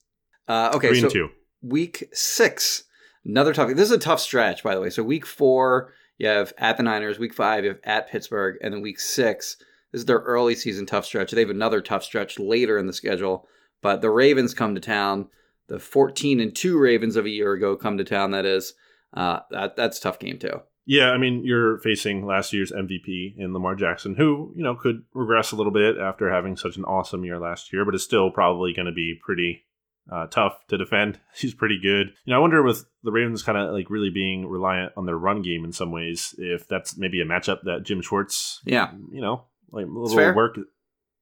Uh, 0.48 0.72
okay. 0.74 0.88
Three 0.88 1.00
so 1.00 1.08
two. 1.08 1.28
week 1.62 2.08
six, 2.12 2.84
another 3.24 3.52
tough. 3.52 3.68
This 3.70 3.90
is 3.90 3.96
a 3.96 3.98
tough 3.98 4.20
stretch, 4.20 4.62
by 4.62 4.74
the 4.74 4.80
way. 4.80 4.90
So 4.90 5.02
week 5.02 5.26
four, 5.26 5.92
you 6.18 6.28
have 6.28 6.52
at 6.58 6.76
the 6.76 6.82
Niners. 6.82 7.18
Week 7.18 7.34
five, 7.34 7.64
you 7.64 7.70
have 7.70 7.80
at 7.84 8.08
Pittsburgh, 8.08 8.56
and 8.62 8.72
then 8.72 8.82
week 8.82 9.00
six, 9.00 9.56
this 9.92 10.00
is 10.00 10.06
their 10.06 10.18
early 10.18 10.54
season 10.54 10.86
tough 10.86 11.04
stretch. 11.04 11.30
They 11.30 11.40
have 11.40 11.50
another 11.50 11.80
tough 11.80 12.04
stretch 12.04 12.38
later 12.38 12.78
in 12.78 12.86
the 12.86 12.92
schedule, 12.92 13.48
but 13.82 14.00
the 14.00 14.10
Ravens 14.10 14.54
come 14.54 14.74
to 14.74 14.80
town. 14.80 15.28
The 15.68 15.78
fourteen 15.78 16.40
and 16.40 16.54
two 16.54 16.78
Ravens 16.78 17.16
of 17.16 17.26
a 17.26 17.30
year 17.30 17.52
ago 17.52 17.76
come 17.76 17.98
to 17.98 18.04
town. 18.04 18.30
That 18.30 18.46
is, 18.46 18.74
uh, 19.14 19.40
that 19.50 19.76
that's 19.76 19.98
a 19.98 20.02
tough 20.02 20.18
game 20.18 20.38
too. 20.38 20.60
Yeah, 20.88 21.10
I 21.10 21.18
mean, 21.18 21.44
you're 21.44 21.78
facing 21.80 22.24
last 22.24 22.52
year's 22.52 22.70
MVP 22.70 23.34
in 23.36 23.52
Lamar 23.52 23.74
Jackson, 23.74 24.14
who, 24.14 24.52
you 24.54 24.62
know, 24.62 24.76
could 24.76 25.02
regress 25.14 25.50
a 25.50 25.56
little 25.56 25.72
bit 25.72 25.98
after 25.98 26.30
having 26.30 26.56
such 26.56 26.76
an 26.76 26.84
awesome 26.84 27.24
year 27.24 27.40
last 27.40 27.72
year, 27.72 27.84
but 27.84 27.96
is 27.96 28.04
still 28.04 28.30
probably 28.30 28.72
going 28.72 28.86
to 28.86 28.92
be 28.92 29.18
pretty 29.20 29.64
uh, 30.10 30.26
tough 30.26 30.58
to 30.68 30.78
defend. 30.78 31.18
He's 31.36 31.54
pretty 31.54 31.78
good. 31.82 32.08
You 32.24 32.30
know, 32.32 32.36
I 32.36 32.38
wonder 32.40 32.62
with 32.62 32.84
the 33.02 33.12
Ravens 33.12 33.42
kind 33.42 33.58
of 33.58 33.72
like 33.72 33.90
really 33.90 34.10
being 34.10 34.46
reliant 34.46 34.92
on 34.96 35.06
their 35.06 35.18
run 35.18 35.42
game 35.42 35.64
in 35.64 35.72
some 35.72 35.90
ways, 35.92 36.34
if 36.38 36.68
that's 36.68 36.96
maybe 36.96 37.20
a 37.20 37.24
matchup 37.24 37.62
that 37.64 37.82
Jim 37.84 38.00
Schwartz, 38.02 38.60
Yeah. 38.64 38.92
you 39.10 39.20
know, 39.20 39.44
like 39.70 39.86
a 39.86 39.88
little 39.88 40.34
work 40.34 40.58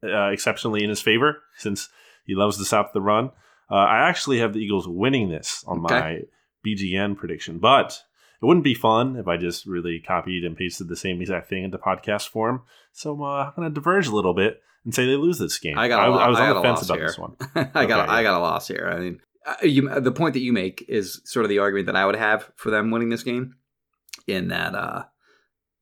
uh, 0.05 0.29
exceptionally 0.29 0.83
in 0.85 0.91
his 0.91 1.01
favor 1.01 1.43
since 1.57 1.89
he 2.27 2.35
loves 2.35 2.59
to 2.59 2.65
stop 2.65 2.93
the 2.93 3.01
run. 3.01 3.31
Uh, 3.71 3.77
I 3.77 4.09
actually 4.09 4.39
have 4.41 4.53
the 4.53 4.61
Eagles 4.61 4.87
winning 4.87 5.31
this 5.31 5.65
on 5.67 5.85
Okay. 5.85 5.95
my 5.95 6.21
BGN 6.67 7.17
prediction, 7.17 7.59
but 7.59 7.99
it 8.45 8.47
wouldn't 8.47 8.65
be 8.65 8.75
fun 8.75 9.17
if 9.17 9.27
I 9.27 9.39
just 9.39 9.65
really 9.65 9.99
copied 9.99 10.45
and 10.45 10.55
pasted 10.55 10.89
the 10.89 10.97
same 10.97 11.23
exact 11.23 11.49
thing 11.49 11.65
into 11.65 11.79
podcast 11.79 12.29
form. 12.29 12.63
So 12.93 13.23
uh, 13.23 13.47
I'm 13.47 13.53
going 13.57 13.71
to 13.71 13.75
diverge 13.75 14.07
a 14.07 14.15
little 14.15 14.35
bit 14.35 14.61
and 14.85 14.95
say 14.95 15.07
they 15.07 15.17
lose 15.17 15.39
this 15.39 15.59
game. 15.59 15.79
I 15.79 15.89
got. 15.89 16.07
a 16.07 16.13
lo- 16.13 16.19
I 16.19 16.29
was 16.29 16.39
I 16.39 16.51
on 16.51 16.57
the 16.57 16.61
fence 16.61 16.81
loss 16.81 16.85
about 16.91 16.99
here. 16.99 17.07
this 17.07 17.19
one. 17.19 17.37
I 17.55 17.87
got. 17.87 18.01
Okay, 18.01 18.13
a, 18.13 18.15
I 18.17 18.23
got 18.23 18.39
a 18.39 18.43
loss 18.43 18.69
here. 18.69 18.93
I 18.95 19.01
mean, 19.01 19.21
uh, 19.47 19.55
you, 19.63 19.89
the 19.99 20.13
point 20.13 20.35
that 20.35 20.41
you 20.41 20.53
make 20.53 20.85
is 20.89 21.23
sort 21.25 21.47
of 21.47 21.49
the 21.49 21.59
argument 21.61 21.87
that 21.87 21.97
I 21.97 22.05
would 22.05 22.17
have 22.17 22.53
for 22.57 22.71
them 22.71 22.91
winning 22.91 23.09
this 23.09 23.23
game, 23.23 23.57
in 24.27 24.49
that, 24.49 24.75
uh, 24.75 25.05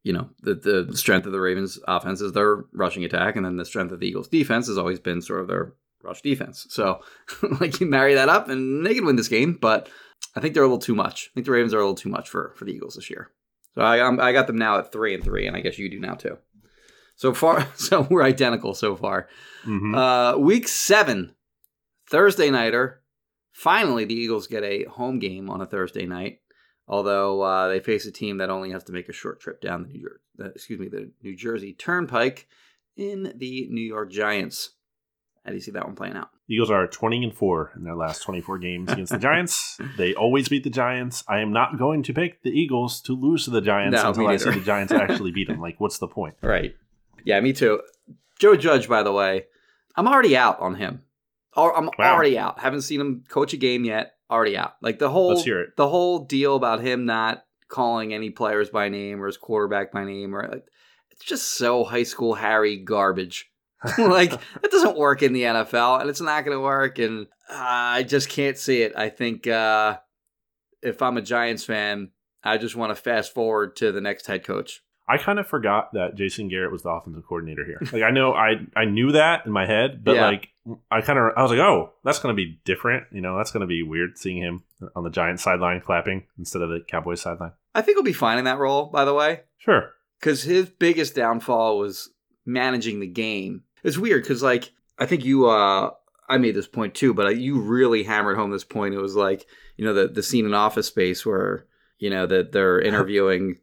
you 0.04 0.12
know, 0.12 0.30
the 0.42 0.54
the 0.54 0.96
strength 0.96 1.26
of 1.26 1.32
the 1.32 1.40
Ravens' 1.40 1.80
offense 1.88 2.20
is 2.20 2.30
their 2.30 2.64
rushing 2.72 3.04
attack, 3.04 3.34
and 3.34 3.44
then 3.44 3.56
the 3.56 3.64
strength 3.64 3.90
of 3.90 3.98
the 3.98 4.06
Eagles' 4.06 4.28
defense 4.28 4.68
has 4.68 4.78
always 4.78 5.00
been 5.00 5.20
sort 5.20 5.40
of 5.40 5.48
their 5.48 5.72
rush 6.04 6.22
defense. 6.22 6.66
So, 6.70 7.00
like, 7.60 7.80
you 7.80 7.86
marry 7.86 8.14
that 8.14 8.28
up, 8.28 8.48
and 8.48 8.86
they 8.86 8.94
can 8.94 9.04
win 9.04 9.16
this 9.16 9.26
game. 9.26 9.58
But 9.60 9.88
I 10.34 10.40
think 10.40 10.54
they're 10.54 10.62
a 10.62 10.66
little 10.66 10.78
too 10.78 10.94
much. 10.94 11.28
I 11.30 11.34
think 11.34 11.46
the 11.46 11.52
Ravens 11.52 11.74
are 11.74 11.78
a 11.78 11.82
little 11.82 11.94
too 11.94 12.08
much 12.08 12.28
for 12.28 12.52
for 12.56 12.64
the 12.64 12.72
Eagles 12.72 12.94
this 12.94 13.10
year. 13.10 13.30
So 13.74 13.82
I 13.82 14.04
I'm, 14.06 14.20
I 14.20 14.32
got 14.32 14.46
them 14.46 14.58
now 14.58 14.78
at 14.78 14.92
three 14.92 15.14
and 15.14 15.22
three, 15.24 15.46
and 15.46 15.56
I 15.56 15.60
guess 15.60 15.78
you 15.78 15.88
do 15.90 16.00
now 16.00 16.14
too. 16.14 16.38
So 17.16 17.34
far, 17.34 17.68
so 17.76 18.02
we're 18.10 18.22
identical 18.22 18.74
so 18.74 18.96
far. 18.96 19.28
Mhm. 19.64 19.94
Uh, 19.96 20.38
week 20.38 20.68
seven, 20.68 21.34
Thursday 22.08 22.50
nighter. 22.50 23.00
Finally, 23.52 24.06
the 24.06 24.14
Eagles 24.14 24.46
get 24.46 24.64
a 24.64 24.84
home 24.84 25.18
game 25.18 25.50
on 25.50 25.60
a 25.60 25.66
Thursday 25.66 26.06
night. 26.06 26.38
Although 26.88 27.42
uh, 27.42 27.68
they 27.68 27.80
face 27.80 28.06
a 28.06 28.10
team 28.12 28.38
that 28.38 28.50
only 28.50 28.70
has 28.72 28.82
to 28.84 28.92
make 28.92 29.08
a 29.08 29.12
short 29.12 29.40
trip 29.40 29.60
down 29.60 29.82
the 29.82 29.88
New 29.88 30.00
Jer- 30.00 30.20
uh, 30.44 30.48
excuse 30.50 30.80
me, 30.80 30.88
the 30.88 31.10
New 31.22 31.36
Jersey 31.36 31.72
Turnpike 31.74 32.48
in 32.96 33.32
the 33.36 33.68
New 33.70 33.80
York 33.82 34.10
Giants. 34.10 34.70
How 35.44 35.50
do 35.50 35.56
you 35.56 35.60
see 35.60 35.72
that 35.72 35.84
one 35.84 35.96
playing 35.96 36.14
out? 36.16 36.30
Eagles 36.48 36.70
are 36.70 36.86
20 36.86 37.24
and 37.24 37.34
4 37.34 37.72
in 37.76 37.82
their 37.84 37.96
last 37.96 38.22
24 38.22 38.58
games 38.58 38.92
against 38.92 39.12
the 39.12 39.18
Giants. 39.18 39.78
They 39.96 40.14
always 40.14 40.48
beat 40.48 40.62
the 40.64 40.70
Giants. 40.70 41.24
I 41.28 41.40
am 41.40 41.52
not 41.52 41.78
going 41.78 42.02
to 42.04 42.14
pick 42.14 42.42
the 42.42 42.50
Eagles 42.50 43.00
to 43.02 43.12
lose 43.16 43.44
to 43.46 43.50
the 43.50 43.60
Giants 43.60 44.00
No, 44.00 44.08
until 44.10 44.28
I 44.28 44.36
see 44.36 44.50
the 44.50 44.60
Giants 44.60 44.92
actually 44.92 45.32
beat 45.32 45.48
them. 45.48 45.60
Like, 45.60 45.80
what's 45.80 45.98
the 45.98 46.06
point? 46.08 46.36
Right. 46.42 46.76
Yeah, 47.24 47.40
me 47.40 47.52
too. 47.52 47.80
Joe 48.38 48.56
Judge, 48.56 48.88
by 48.88 49.02
the 49.02 49.12
way, 49.12 49.46
I'm 49.96 50.06
already 50.08 50.36
out 50.36 50.60
on 50.60 50.76
him. 50.76 51.02
I'm 51.54 51.86
Wow. 51.98 52.14
already 52.14 52.38
out. 52.38 52.60
Haven't 52.60 52.82
seen 52.82 53.00
him 53.00 53.24
coach 53.28 53.52
a 53.52 53.56
game 53.58 53.84
yet. 53.84 54.14
Already 54.30 54.56
out. 54.56 54.74
Like 54.80 54.98
the 54.98 55.10
whole 55.10 55.28
Let's 55.28 55.44
hear 55.44 55.60
it. 55.60 55.76
the 55.76 55.88
whole 55.88 56.20
deal 56.20 56.56
about 56.56 56.80
him 56.80 57.04
not 57.04 57.44
calling 57.68 58.14
any 58.14 58.30
players 58.30 58.70
by 58.70 58.88
name 58.88 59.20
or 59.22 59.26
his 59.26 59.36
quarterback 59.36 59.92
by 59.92 60.04
name 60.04 60.34
or 60.34 60.48
like 60.48 60.64
it's 61.10 61.24
just 61.24 61.52
so 61.52 61.84
high 61.84 62.02
school 62.04 62.34
Harry 62.34 62.78
garbage. 62.78 63.51
like 63.98 64.32
it 64.32 64.70
doesn't 64.70 64.96
work 64.96 65.22
in 65.22 65.32
the 65.32 65.42
NFL 65.42 66.00
and 66.00 66.10
it's 66.10 66.20
not 66.20 66.44
going 66.44 66.56
to 66.56 66.60
work 66.62 66.98
and 66.98 67.26
uh, 67.50 67.54
I 67.58 68.02
just 68.02 68.28
can't 68.28 68.56
see 68.56 68.82
it. 68.82 68.92
I 68.96 69.08
think 69.08 69.46
uh, 69.46 69.98
if 70.82 71.02
I'm 71.02 71.16
a 71.16 71.22
Giants 71.22 71.64
fan, 71.64 72.10
I 72.44 72.58
just 72.58 72.76
want 72.76 72.90
to 72.90 72.94
fast 73.00 73.34
forward 73.34 73.76
to 73.76 73.92
the 73.92 74.00
next 74.00 74.26
head 74.26 74.44
coach. 74.44 74.82
I 75.08 75.18
kind 75.18 75.38
of 75.40 75.46
forgot 75.48 75.92
that 75.94 76.14
Jason 76.14 76.48
Garrett 76.48 76.70
was 76.72 76.84
the 76.84 76.88
offensive 76.88 77.24
coordinator 77.28 77.64
here. 77.64 77.78
Like, 77.92 78.02
I 78.02 78.10
know 78.12 78.32
I 78.32 78.52
I 78.76 78.84
knew 78.84 79.12
that 79.12 79.44
in 79.44 79.52
my 79.52 79.66
head, 79.66 80.02
but 80.04 80.14
Yeah. 80.14 80.26
like, 80.28 80.48
I 80.90 81.00
kind 81.00 81.18
of 81.18 81.32
I 81.36 81.42
was 81.42 81.50
like, 81.50 81.60
oh, 81.60 81.92
that's 82.04 82.20
going 82.20 82.34
to 82.34 82.36
be 82.36 82.60
different. 82.64 83.06
You 83.10 83.20
know, 83.20 83.36
that's 83.36 83.50
going 83.50 83.62
to 83.62 83.66
be 83.66 83.82
weird 83.82 84.16
seeing 84.16 84.36
him 84.40 84.62
on 84.94 85.02
the 85.02 85.10
Giants 85.10 85.42
sideline 85.42 85.80
clapping 85.80 86.26
instead 86.38 86.62
of 86.62 86.70
the 86.70 86.80
Cowboys 86.86 87.20
sideline. 87.20 87.52
I 87.74 87.82
think 87.82 87.96
he'll 87.96 88.04
be 88.04 88.12
fine 88.12 88.38
in 88.38 88.44
that 88.44 88.58
role, 88.58 88.86
by 88.86 89.04
the 89.04 89.12
way. 89.12 89.40
Sure. 89.58 89.90
because 90.20 90.44
his 90.44 90.68
biggest 90.70 91.14
downfall 91.16 91.78
was 91.78 92.08
managing 92.46 93.00
the 93.00 93.06
game. 93.08 93.64
It's 93.82 93.98
weird 93.98 94.22
because, 94.22 94.42
like, 94.42 94.72
I 94.98 95.06
think 95.06 95.24
you, 95.24 95.48
uh, 95.48 95.90
I 96.28 96.38
made 96.38 96.54
this 96.54 96.68
point 96.68 96.94
too, 96.94 97.14
but 97.14 97.36
you 97.36 97.60
really 97.60 98.04
hammered 98.04 98.36
home 98.36 98.50
this 98.50 98.64
point. 98.64 98.94
It 98.94 99.00
was 99.00 99.16
like, 99.16 99.46
you 99.76 99.84
know, 99.84 99.92
the 99.92 100.08
the 100.08 100.22
scene 100.22 100.46
in 100.46 100.54
Office 100.54 100.86
Space 100.86 101.26
where 101.26 101.66
you 101.98 102.10
know 102.10 102.26
that 102.26 102.52
they're 102.52 102.80
interviewing 102.80 103.58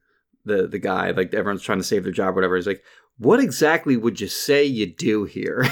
the 0.45 0.67
the 0.67 0.79
guy, 0.79 1.11
like 1.11 1.33
everyone's 1.33 1.63
trying 1.63 1.77
to 1.79 1.83
save 1.83 2.03
their 2.03 2.11
job, 2.11 2.29
or 2.29 2.35
whatever. 2.35 2.55
He's 2.55 2.67
like, 2.67 2.83
"What 3.17 3.39
exactly 3.39 3.97
would 3.97 4.19
you 4.19 4.27
say 4.27 4.63
you 4.65 4.85
do 4.85 5.25
here?" 5.25 5.65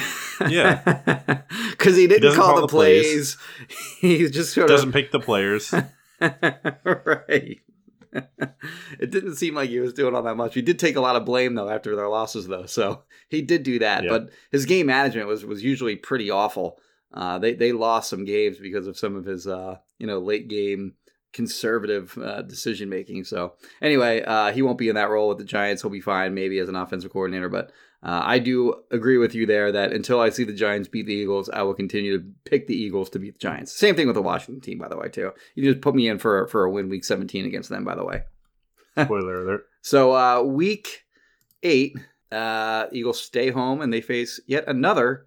Yeah. 0.48 1.42
because 1.72 1.96
he 1.96 2.08
didn't 2.08 2.24
doesn't 2.24 2.40
call, 2.40 2.54
call 2.54 2.62
the 2.62 2.68
the 2.68 2.68
plays. 2.68 3.36
plays. 3.36 3.98
he 4.00 4.30
just 4.30 4.54
sort 4.54 4.68
Doesn't 4.68 4.90
of 4.90 4.94
pick 4.94 5.12
the 5.12 5.20
players. 5.20 5.74
right. 6.22 7.60
it 9.00 9.12
didn't 9.12 9.36
seem 9.36 9.56
like 9.56 9.70
he 9.70 9.80
was 9.80 9.94
doing 9.94 10.16
all 10.16 10.24
that 10.24 10.38
much. 10.38 10.54
He 10.54 10.62
did 10.62 10.80
take 10.80 10.96
a 10.96 11.02
lot 11.02 11.16
of 11.16 11.26
blame 11.26 11.56
though 11.56 11.70
after 11.70 11.96
their 11.96 12.10
losses 12.10 12.48
though, 12.48 12.66
so 12.66 13.04
he 13.30 13.42
did 13.42 13.64
do 13.64 13.80
that. 13.80 14.04
Yeah. 14.04 14.10
But 14.10 14.30
his 14.52 14.66
game 14.66 14.88
management 14.88 15.28
was 15.28 15.46
was 15.46 15.64
usually 15.64 15.96
pretty 15.96 16.30
awful. 16.30 16.80
Uh, 17.14 17.40
they 17.40 17.54
they 17.54 17.72
lost 17.72 18.10
some 18.10 18.26
games 18.26 18.58
because 18.58 18.88
of 18.88 18.98
some 18.98 19.16
of 19.16 19.26
his 19.26 19.48
uh, 19.48 19.78
you 19.98 20.08
know 20.08 20.20
late 20.20 20.48
game 20.48 20.94
conservative 21.34 22.18
uh, 22.18 22.42
decision 22.42 22.90
making. 22.90 23.24
So 23.24 23.54
anyway, 23.82 24.24
uh, 24.24 24.52
he 24.52 24.62
won't 24.62 24.78
be 24.78 24.90
in 24.90 24.96
that 24.96 25.10
role 25.10 25.30
with 25.30 25.38
the 25.38 25.46
Giants. 25.46 25.82
He'll 25.82 25.92
be 25.92 26.02
fine 26.02 26.34
maybe 26.34 26.60
as 26.60 26.70
an 26.70 26.76
offensive 26.76 27.12
coordinator, 27.12 27.50
but. 27.50 27.72
Uh, 28.08 28.22
I 28.24 28.40
do 28.40 28.74
agree 28.90 29.18
with 29.18 29.36
you 29.36 29.46
there 29.46 29.70
that 29.70 29.92
until 29.92 30.22
I 30.22 30.30
see 30.30 30.46
the 30.46 30.54
Giants 30.54 30.88
beat 30.88 31.08
the 31.08 31.14
Eagles, 31.14 31.50
I 31.50 31.64
will 31.64 31.74
continue 31.74 32.18
to 32.18 32.26
pick 32.46 32.66
the 32.66 32.74
Eagles 32.74 33.10
to 33.10 33.20
beat 33.20 33.34
the 33.34 33.40
Giants. 33.40 33.74
Same 33.74 33.98
thing 33.98 34.08
with 34.08 34.16
the 34.16 34.22
Washington 34.22 34.62
team, 34.62 34.78
by 34.78 34.88
the 34.88 34.96
way, 34.96 35.10
too. 35.10 35.34
You 35.56 35.70
just 35.70 35.82
put 35.82 35.94
me 35.94 36.08
in 36.08 36.18
for 36.18 36.48
for 36.48 36.64
a 36.64 36.72
win 36.72 36.88
week 36.88 37.04
17 37.04 37.46
against 37.46 37.70
them, 37.70 37.84
by 37.84 37.96
the 37.96 38.06
way. 38.06 38.24
Spoiler 39.04 39.44
alert. 39.44 39.66
So 39.82 40.16
uh, 40.16 40.42
week 40.42 41.04
eight, 41.64 41.98
uh, 42.32 42.86
Eagles 42.94 43.22
stay 43.22 43.50
home 43.50 43.82
and 43.82 43.92
they 43.92 44.00
face 44.00 44.40
yet 44.48 44.64
another 44.68 45.26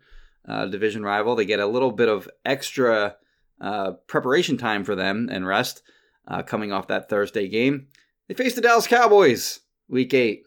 uh, 0.48 0.64
division 0.64 1.02
rival. 1.02 1.36
They 1.36 1.44
get 1.44 1.60
a 1.60 1.66
little 1.66 1.92
bit 1.92 2.08
of 2.08 2.30
extra 2.46 3.16
uh, 3.60 3.92
preparation 4.06 4.56
time 4.56 4.84
for 4.84 4.94
them 4.94 5.28
and 5.30 5.46
rest 5.46 5.82
uh, 6.26 6.42
coming 6.42 6.72
off 6.72 6.88
that 6.88 7.10
Thursday 7.10 7.46
game. 7.46 7.88
They 8.26 8.34
face 8.34 8.54
the 8.54 8.62
Dallas 8.62 8.86
Cowboys 8.86 9.60
week 9.86 10.14
eight. 10.14 10.44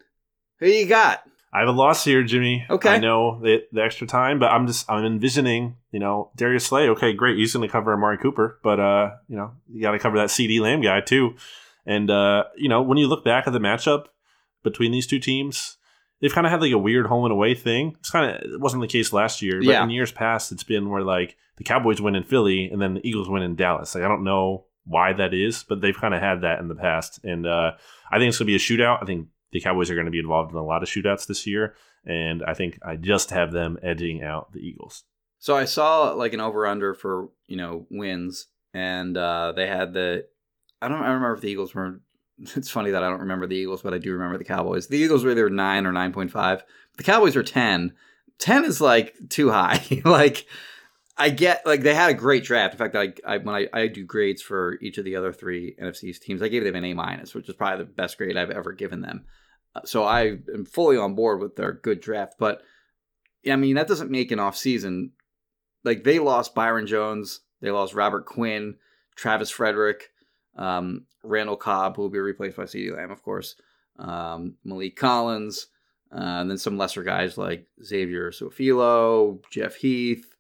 Who 0.58 0.66
you 0.66 0.88
got? 0.88 1.22
I 1.54 1.60
have 1.60 1.68
a 1.68 1.72
loss 1.72 2.04
here, 2.04 2.24
Jimmy. 2.24 2.66
Okay. 2.70 2.90
I 2.90 2.98
know 2.98 3.40
the, 3.40 3.64
the 3.72 3.84
extra 3.84 4.08
time, 4.08 4.40
but 4.40 4.48
I'm 4.52 4.66
just 4.66 4.90
I'm 4.90 5.06
envisioning, 5.06 5.78
you 5.92 6.00
know, 6.00 6.32
Darius 6.36 6.66
Slay. 6.66 6.90
Okay, 6.90 7.14
great. 7.14 7.38
He's 7.38 7.54
going 7.54 7.68
to 7.68 7.72
cover 7.72 7.94
Amari 7.94 8.18
Cooper, 8.18 8.60
but 8.64 8.80
uh, 8.80 9.12
you 9.28 9.38
know, 9.38 9.52
you 9.72 9.82
got 9.82 9.92
to 9.92 10.00
cover 10.00 10.18
that 10.18 10.30
CeeDee 10.30 10.60
Lamb 10.60 10.82
guy 10.82 11.02
too. 11.02 11.36
And 11.86 12.10
uh, 12.10 12.46
you 12.58 12.70
know, 12.70 12.82
when 12.82 12.98
you 12.98 13.08
look 13.08 13.24
back 13.24 13.46
at 13.46 13.54
the 13.54 13.60
matchup 13.60 14.06
between 14.64 14.92
these 14.92 15.06
two 15.06 15.20
teams, 15.20 15.78
they've 16.22 16.34
kind 16.34 16.48
of 16.48 16.52
had 16.52 16.62
like 16.62 16.72
a 16.72 16.78
weird 16.78 17.06
home 17.06 17.26
and 17.26 17.32
away 17.32 17.54
thing. 17.54 17.96
It's 18.00 18.10
kind 18.10 18.32
of 18.36 18.42
it 18.54 18.60
wasn't 18.60 18.82
the 18.82 18.88
case 18.88 19.14
last 19.14 19.42
year, 19.44 19.60
but 19.60 19.68
Yeah. 19.68 19.84
in 19.84 19.90
years 19.92 20.12
past, 20.12 20.52
it's 20.52 20.64
been 20.64 20.90
where 20.90 21.04
like 21.04 21.36
the 21.58 21.64
Cowboys 21.64 22.02
win 22.02 22.16
in 22.16 22.24
Philly 22.24 22.66
and 22.72 22.82
then 22.82 22.96
the 22.96 23.08
Eagles 23.08 23.30
win 23.30 23.44
in 23.44 23.56
Dallas. 23.56 23.94
Like 23.94 24.04
I 24.04 24.08
don't 24.08 24.24
know 24.24 24.66
why 24.86 25.14
that 25.14 25.34
is, 25.34 25.64
but 25.64 25.82
they've 25.82 25.96
kind 25.96 26.14
of 26.16 26.22
had 26.22 26.42
that 26.42 26.60
in 26.60 26.68
the 26.68 26.76
past, 26.76 27.20
and 27.24 27.46
uh, 27.46 27.72
I 28.12 28.18
think 28.18 28.30
it's 28.30 28.38
going 28.40 28.48
to 28.48 28.52
be 28.52 28.56
a 28.56 28.60
shootout. 28.60 29.02
I 29.02 29.06
think 29.06 29.28
the 29.54 29.62
Cowboys 29.62 29.90
are 29.90 29.96
going 29.96 30.06
to 30.06 30.12
be 30.12 30.20
involved 30.20 30.52
in 30.52 30.58
a 30.58 30.64
lot 30.64 30.84
of 30.84 30.90
shootouts 30.90 31.28
this 31.28 31.48
year, 31.48 31.76
and 32.06 32.44
I 32.44 32.54
think 32.54 32.80
I 32.84 32.96
just 32.96 33.30
have 33.30 33.52
them 33.52 33.78
edging 33.82 34.22
out 34.22 34.52
the 34.52 34.60
Eagles. 34.60 35.04
So 35.40 35.56
I 35.56 35.66
saw 35.66 36.12
like 36.12 36.34
an 36.34 36.42
over 36.42 36.66
under 36.68 36.94
for 36.94 37.30
you 37.48 37.56
know 37.56 37.86
wins, 37.90 38.48
and 38.74 39.16
uh, 39.16 39.54
they 39.56 39.68
had 39.68 39.94
the. 39.94 40.26
I 40.82 40.88
don't. 40.90 41.02
I 41.02 41.08
remember 41.08 41.36
if 41.36 41.42
the 41.42 41.52
Eagles 41.52 41.74
were. 41.74 42.02
It's 42.56 42.70
funny 42.70 42.90
that 42.90 43.04
I 43.04 43.10
don't 43.10 43.22
remember 43.22 43.46
the 43.46 43.56
Eagles, 43.56 43.84
but 43.84 43.94
I 43.94 44.00
do 44.00 44.12
remember 44.12 44.40
the 44.40 44.44
Cowboys. 44.44 44.88
The 44.88 44.98
Eagles 44.98 45.24
were 45.24 45.32
either 45.32 45.52
nine 45.52 45.86
or 45.86 45.94
nine 45.94 46.12
point 46.12 46.32
five. 46.32 46.64
The 46.98 47.04
Cowboys 47.04 47.36
were 47.36 47.44
ten. 47.44 47.94
Ten 48.40 48.66
is 48.66 48.82
like 48.82 49.16
too 49.30 49.52
high. 49.52 49.86
like 50.04 50.48
I 51.16 51.30
get 51.30 51.66
like 51.66 51.82
they 51.82 51.94
had 51.94 52.10
a 52.10 52.16
great 52.16 52.44
draft. 52.44 52.74
In 52.74 52.78
fact, 52.80 52.96
I, 52.96 53.14
I 53.26 53.38
when 53.38 53.56
I, 53.56 53.68
I 53.72 53.88
do 53.88 54.04
grades 54.04 54.42
for 54.42 54.80
each 54.82 54.98
of 54.98 55.06
the 55.06 55.16
other 55.16 55.32
three 55.32 55.76
NFC 55.80 56.20
teams, 56.20 56.42
I 56.42 56.48
gave 56.48 56.64
them 56.64 56.76
an 56.76 56.86
A 56.86 56.94
minus, 56.94 57.36
which 57.36 57.48
is 57.48 57.56
probably 57.56 57.86
the 57.86 57.92
best 57.92 58.18
grade 58.18 58.36
I've 58.36 58.50
ever 58.50 58.72
given 58.72 59.02
them. 59.02 59.26
So 59.86 60.04
I 60.04 60.38
am 60.54 60.66
fully 60.66 60.98
on 60.98 61.16
board 61.16 61.40
with 61.40 61.56
their 61.56 61.74
good 61.74 62.00
draft. 62.00 62.36
But 62.38 62.62
I 63.50 63.56
mean, 63.56 63.76
that 63.76 63.88
doesn't 63.88 64.12
make 64.12 64.32
an 64.32 64.40
off 64.40 64.56
season. 64.56 65.12
Like 65.84 66.04
they 66.04 66.20
lost 66.20 66.56
Byron 66.56 66.88
Jones, 66.88 67.42
they 67.62 67.72
lost 67.72 67.94
Robert 67.94 68.26
Quinn, 68.26 68.76
Travis 69.16 69.50
Frederick, 69.50 70.10
um, 70.58 71.06
Randall 71.24 71.58
Cobb, 71.58 71.96
who 71.96 72.04
will 72.04 72.10
be 72.10 72.20
replaced 72.20 72.58
by 72.58 72.64
CeeDee 72.64 72.96
Lamb, 72.96 73.12
of 73.12 73.24
course, 73.24 73.56
um, 74.00 74.56
Maliek 74.66 74.96
Collins, 74.96 75.68
uh, 76.14 76.20
and 76.20 76.50
then 76.50 76.58
some 76.58 76.78
lesser 76.78 77.04
guys 77.04 77.38
like 77.38 77.68
Xavier 77.84 78.32
Su'a-Filo, 78.32 79.40
Jeff 79.52 79.76
Heath, 79.76 80.36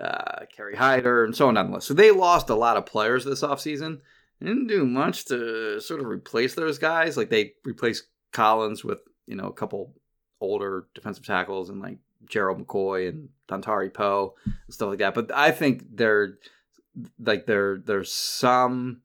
uh, 0.00 0.46
Kerry 0.54 0.74
Hyder, 0.74 1.24
and 1.24 1.36
so 1.36 1.48
on 1.48 1.54
down 1.54 1.68
the 1.68 1.74
list. 1.74 1.86
So 1.86 1.94
they 1.94 2.10
lost 2.10 2.50
a 2.50 2.54
lot 2.54 2.76
of 2.76 2.86
players 2.86 3.24
this 3.24 3.42
offseason. 3.42 4.00
Didn't 4.40 4.66
do 4.66 4.84
much 4.84 5.26
to 5.26 5.80
sort 5.80 6.00
of 6.00 6.06
replace 6.06 6.54
those 6.54 6.78
guys. 6.78 7.16
Like 7.16 7.30
they 7.30 7.52
replaced 7.64 8.06
Collins 8.32 8.84
with, 8.84 8.98
you 9.26 9.36
know, 9.36 9.46
a 9.46 9.52
couple 9.52 9.94
older 10.40 10.86
defensive 10.94 11.24
tackles 11.24 11.70
and 11.70 11.80
like 11.80 11.98
Gerald 12.28 12.66
McCoy 12.66 13.08
and 13.08 13.28
Dontari 13.48 13.92
Poe 13.92 14.34
and 14.44 14.54
stuff 14.70 14.88
like 14.88 14.98
that. 14.98 15.14
But 15.14 15.30
I 15.32 15.50
think 15.50 15.84
they're 15.96 16.38
like 17.18 17.46
they're 17.46 17.78
there's 17.78 18.12
some 18.12 19.02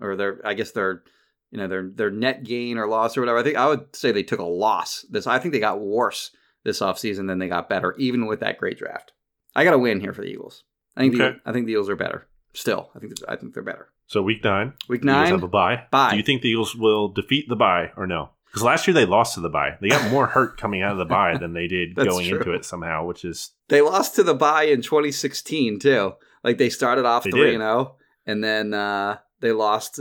or 0.00 0.16
they're 0.16 0.40
I 0.44 0.54
guess 0.54 0.72
they're 0.72 1.02
you 1.50 1.58
know 1.58 1.68
their 1.68 1.88
their 1.88 2.10
net 2.10 2.44
gain 2.44 2.78
or 2.78 2.86
loss 2.88 3.16
or 3.16 3.20
whatever. 3.20 3.38
I 3.38 3.42
think 3.42 3.56
I 3.56 3.68
would 3.68 3.94
say 3.94 4.10
they 4.12 4.22
took 4.22 4.40
a 4.40 4.44
loss. 4.44 5.04
This 5.10 5.26
I 5.26 5.38
think 5.38 5.52
they 5.52 5.60
got 5.60 5.80
worse 5.80 6.30
this 6.64 6.80
offseason 6.80 7.26
than 7.26 7.38
they 7.38 7.48
got 7.48 7.68
better, 7.68 7.94
even 7.98 8.26
with 8.26 8.40
that 8.40 8.58
great 8.58 8.78
draft. 8.78 9.12
I 9.54 9.64
got 9.64 9.74
a 9.74 9.78
win 9.78 10.00
here 10.00 10.12
for 10.12 10.22
the 10.22 10.28
Eagles. 10.28 10.64
I 10.96 11.00
think 11.02 11.14
Okay. 11.16 11.32
the, 11.44 11.48
I 11.48 11.52
think 11.52 11.66
the 11.66 11.72
Eagles 11.72 11.88
are 11.90 11.96
better. 11.96 12.26
Still, 12.54 12.90
I 12.94 12.98
think 12.98 13.12
I 13.28 13.36
think 13.36 13.54
they're 13.54 13.62
better. 13.62 13.88
So 14.06 14.20
week 14.22 14.44
nine, 14.44 14.74
Week 14.88 15.00
Eagles 15.00 15.06
nine, 15.06 15.30
have 15.32 15.42
a 15.42 15.48
bye. 15.48 15.84
Bye. 15.90 16.10
Do 16.10 16.16
you 16.18 16.22
think 16.22 16.42
the 16.42 16.50
Eagles 16.50 16.76
will 16.76 17.08
defeat 17.08 17.48
the 17.48 17.56
bye 17.56 17.92
or 17.96 18.06
no? 18.06 18.30
Because 18.52 18.64
last 18.64 18.86
year 18.86 18.92
they 18.92 19.06
lost 19.06 19.34
to 19.34 19.40
the 19.40 19.48
bye. 19.48 19.78
They 19.80 19.88
got 19.88 20.10
more 20.10 20.26
hurt 20.26 20.58
coming 20.58 20.82
out 20.82 20.92
of 20.92 20.98
the 20.98 21.06
bye 21.06 21.38
than 21.38 21.54
they 21.54 21.66
did 21.68 21.94
going 21.96 22.26
into 22.26 22.52
it 22.52 22.66
somehow, 22.66 23.06
which 23.06 23.24
is 23.24 23.52
they 23.68 23.80
lost 23.80 24.14
to 24.16 24.22
the 24.22 24.34
bye 24.34 24.64
in 24.64 24.82
2016 24.82 25.78
too. 25.78 26.12
Like 26.44 26.58
they 26.58 26.68
started 26.68 27.06
off 27.06 27.24
three 27.24 27.54
and 27.54 27.62
zero, 27.62 27.96
and 28.26 28.44
then 28.44 28.74
uh, 28.74 29.18
they 29.40 29.52
lost 29.52 30.00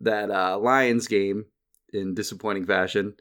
that 0.00 0.30
uh, 0.30 0.58
Lions 0.58 1.06
game 1.06 1.44
in 1.92 2.14
disappointing 2.14 2.66
fashion. 2.66 3.14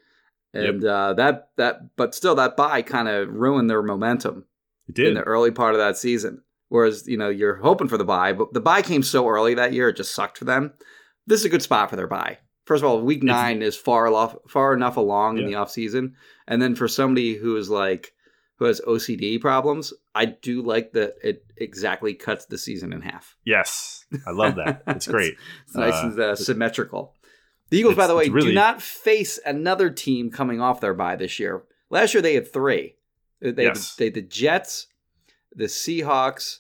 And 0.56 0.84
uh, 0.84 1.14
that 1.14 1.50
that, 1.58 1.96
but 1.96 2.16
still, 2.16 2.36
that 2.36 2.58
bye 2.58 2.82
kind 2.82 3.08
of 3.08 3.30
ruined 3.30 3.70
their 3.70 3.84
momentum. 3.84 4.46
it 4.88 4.96
did 4.96 5.08
in 5.10 5.14
the 5.16 5.22
early 5.22 5.52
part 5.52 5.76
of 5.76 5.80
that 5.80 5.98
season. 5.98 6.42
Whereas, 6.70 7.08
you 7.08 7.18
know, 7.18 7.30
you're 7.30 7.58
hoping 7.58 7.88
for 7.88 8.00
the 8.00 8.04
bye, 8.04 8.34
but 8.34 8.54
the 8.54 8.62
bye 8.62 8.82
came 8.82 9.04
so 9.04 9.28
early 9.28 9.54
that 9.54 9.74
year, 9.74 9.90
it 9.90 9.98
just 9.98 10.16
sucked 10.16 10.40
for 10.40 10.46
them. 10.46 10.74
This 11.28 11.40
is 11.42 11.46
a 11.46 11.50
good 11.50 11.62
spot 11.62 11.92
for 11.92 11.96
their 11.96 12.08
bye. 12.08 12.40
First 12.66 12.84
of 12.84 12.90
all, 12.90 13.02
week 13.02 13.24
It's- 13.24 13.28
nine 13.36 13.62
is 13.62 13.76
far 13.76 14.08
enough, 14.08 14.36
far 14.48 14.74
enough 14.74 14.98
along 14.98 15.38
in 15.38 15.46
the 15.48 15.56
off 15.56 15.70
season, 15.72 16.16
and 16.48 16.62
then 16.62 16.76
for 16.76 16.88
somebody 16.88 17.36
who 17.36 17.58
is 17.58 17.70
like 17.70 18.14
who 18.58 18.66
has 18.66 18.80
OCD 18.88 19.40
problems, 19.42 19.94
I 20.16 20.26
do 20.26 20.62
like 20.62 20.94
that 20.94 21.16
it 21.24 21.44
exactly 21.58 22.14
cuts 22.14 22.46
the 22.46 22.58
season 22.58 22.94
in 22.94 23.02
half. 23.02 23.36
Yes, 23.44 24.06
I 24.28 24.32
love 24.32 24.56
that. 24.56 24.84
It's 24.88 25.08
great. 25.08 25.36
It's 25.66 25.76
nice 25.76 25.94
Uh, 25.96 26.08
and 26.08 26.20
uh, 26.20 26.36
symmetrical. 26.36 27.16
The 27.70 27.80
Eagles, 27.80 27.96
by 27.96 28.06
the 28.08 28.16
way, 28.16 28.30
really- 28.30 28.50
do 28.50 28.54
not 28.54 28.82
face 28.82 29.40
another 29.46 29.90
team 29.90 30.30
coming 30.30 30.62
off 30.62 30.80
their 30.82 30.94
bye 30.94 31.16
this 31.16 31.40
year. 31.40 31.64
Last 31.90 32.14
year 32.14 32.22
they 32.22 32.36
had 32.36 32.52
three. 32.54 32.96
They 33.42 33.48
had, 33.66 33.76
Yes. 33.76 33.96
they 33.96 34.06
had 34.06 34.14
the 34.14 34.22
Jets, 34.22 34.88
the 35.54 35.66
Seahawks, 35.66 36.60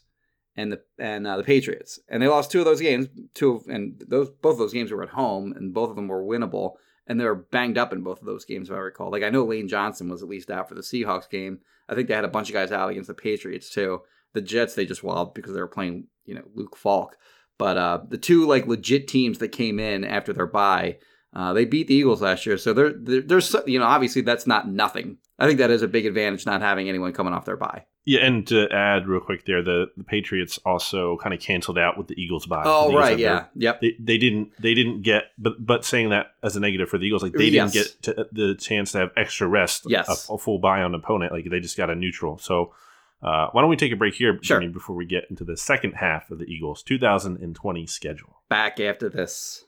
and 0.55 0.71
the 0.71 0.81
and 0.99 1.25
uh, 1.25 1.37
the 1.37 1.43
Patriots, 1.43 1.99
and 2.07 2.21
they 2.21 2.27
lost 2.27 2.51
two 2.51 2.59
of 2.59 2.65
those 2.65 2.81
games. 2.81 3.07
Two 3.33 3.55
of, 3.55 3.67
and 3.67 4.01
those 4.07 4.29
both 4.29 4.53
of 4.53 4.59
those 4.59 4.73
games 4.73 4.91
were 4.91 5.03
at 5.03 5.09
home, 5.09 5.53
and 5.55 5.73
both 5.73 5.89
of 5.89 5.95
them 5.95 6.07
were 6.07 6.23
winnable. 6.23 6.73
And 7.05 7.19
they 7.19 7.25
were 7.25 7.35
banged 7.35 7.77
up 7.77 7.91
in 7.91 8.01
both 8.01 8.21
of 8.21 8.25
those 8.25 8.45
games, 8.45 8.69
if 8.69 8.75
I 8.75 8.79
recall. 8.79 9.11
Like 9.11 9.23
I 9.23 9.29
know 9.29 9.43
Lane 9.43 9.67
Johnson 9.67 10.07
was 10.07 10.23
at 10.23 10.29
least 10.29 10.49
out 10.49 10.69
for 10.69 10.75
the 10.75 10.81
Seahawks 10.81 11.29
game. 11.29 11.59
I 11.89 11.95
think 11.95 12.07
they 12.07 12.13
had 12.13 12.23
a 12.23 12.29
bunch 12.29 12.47
of 12.49 12.53
guys 12.53 12.71
out 12.71 12.89
against 12.89 13.07
the 13.09 13.13
Patriots 13.13 13.69
too. 13.69 14.03
The 14.33 14.41
Jets 14.41 14.73
they 14.73 14.85
just 14.85 15.03
walled 15.03 15.33
because 15.33 15.53
they 15.53 15.59
were 15.59 15.67
playing, 15.67 16.07
you 16.25 16.35
know, 16.35 16.43
Luke 16.55 16.77
Falk. 16.77 17.17
But 17.59 17.77
uh, 17.77 17.99
the 18.07 18.17
two 18.17 18.47
like 18.47 18.67
legit 18.67 19.09
teams 19.09 19.39
that 19.39 19.49
came 19.49 19.79
in 19.81 20.05
after 20.05 20.31
their 20.31 20.47
bye, 20.47 20.97
uh, 21.35 21.51
they 21.51 21.65
beat 21.65 21.87
the 21.87 21.95
Eagles 21.95 22.21
last 22.21 22.45
year. 22.45 22.57
So 22.57 22.71
there, 22.71 22.93
there's 22.95 23.49
so- 23.49 23.65
you 23.67 23.79
know 23.79 23.85
obviously 23.85 24.21
that's 24.21 24.47
not 24.47 24.69
nothing. 24.69 25.17
I 25.37 25.45
think 25.45 25.59
that 25.59 25.71
is 25.71 25.81
a 25.81 25.89
big 25.89 26.05
advantage 26.05 26.45
not 26.45 26.61
having 26.61 26.87
anyone 26.87 27.11
coming 27.11 27.33
off 27.33 27.43
their 27.43 27.57
bye. 27.57 27.85
Yeah, 28.05 28.19
and 28.25 28.45
to 28.47 28.67
add 28.69 29.07
real 29.07 29.21
quick 29.21 29.45
there, 29.45 29.63
the, 29.63 29.85
the 29.95 30.03
Patriots 30.03 30.59
also 30.65 31.15
kind 31.17 31.33
of 31.33 31.39
canceled 31.39 31.77
out 31.77 31.97
with 31.97 32.07
the 32.07 32.21
Eagles 32.21 32.45
bye. 32.45 32.63
The 32.63 32.69
Oh 32.69 32.89
Eagles 32.89 32.99
right, 33.01 33.17
yeah, 33.17 33.45
yep. 33.55 33.79
They, 33.79 33.95
they 33.99 34.17
didn't 34.17 34.51
they 34.59 34.73
didn't 34.73 35.03
get 35.03 35.25
but 35.37 35.65
but 35.65 35.85
saying 35.85 36.09
that 36.09 36.33
as 36.43 36.55
a 36.57 36.59
negative 36.59 36.89
for 36.89 36.97
the 36.97 37.05
Eagles 37.05 37.23
like 37.23 37.31
they 37.33 37.45
Yes. 37.45 37.71
didn't 37.71 37.85
get 37.85 38.01
to, 38.17 38.27
the 38.33 38.55
chance 38.55 38.91
to 38.91 38.97
have 38.99 39.11
extra 39.15 39.47
rest 39.47 39.83
Yes. 39.87 40.27
a, 40.29 40.33
a 40.33 40.37
full 40.37 40.59
bye 40.59 40.81
on 40.81 40.93
opponent 40.93 41.31
like 41.31 41.49
they 41.49 41.61
just 41.61 41.77
got 41.77 41.89
a 41.89 41.95
neutral 41.95 42.37
so 42.37 42.73
uh, 43.21 43.47
why 43.53 43.61
don't 43.61 43.69
we 43.69 43.77
take 43.77 43.93
a 43.93 43.95
break 43.95 44.15
here 44.15 44.37
Sure. 44.41 44.59
Jimmy, 44.59 44.73
before 44.73 44.97
we 44.97 45.05
get 45.05 45.23
into 45.29 45.45
the 45.45 45.55
second 45.55 45.93
half 45.93 46.29
of 46.29 46.39
the 46.39 46.45
Eagles 46.45 46.83
2020 46.83 47.87
schedule 47.87 48.41
Back 48.49 48.81
after 48.81 49.07
this. 49.07 49.63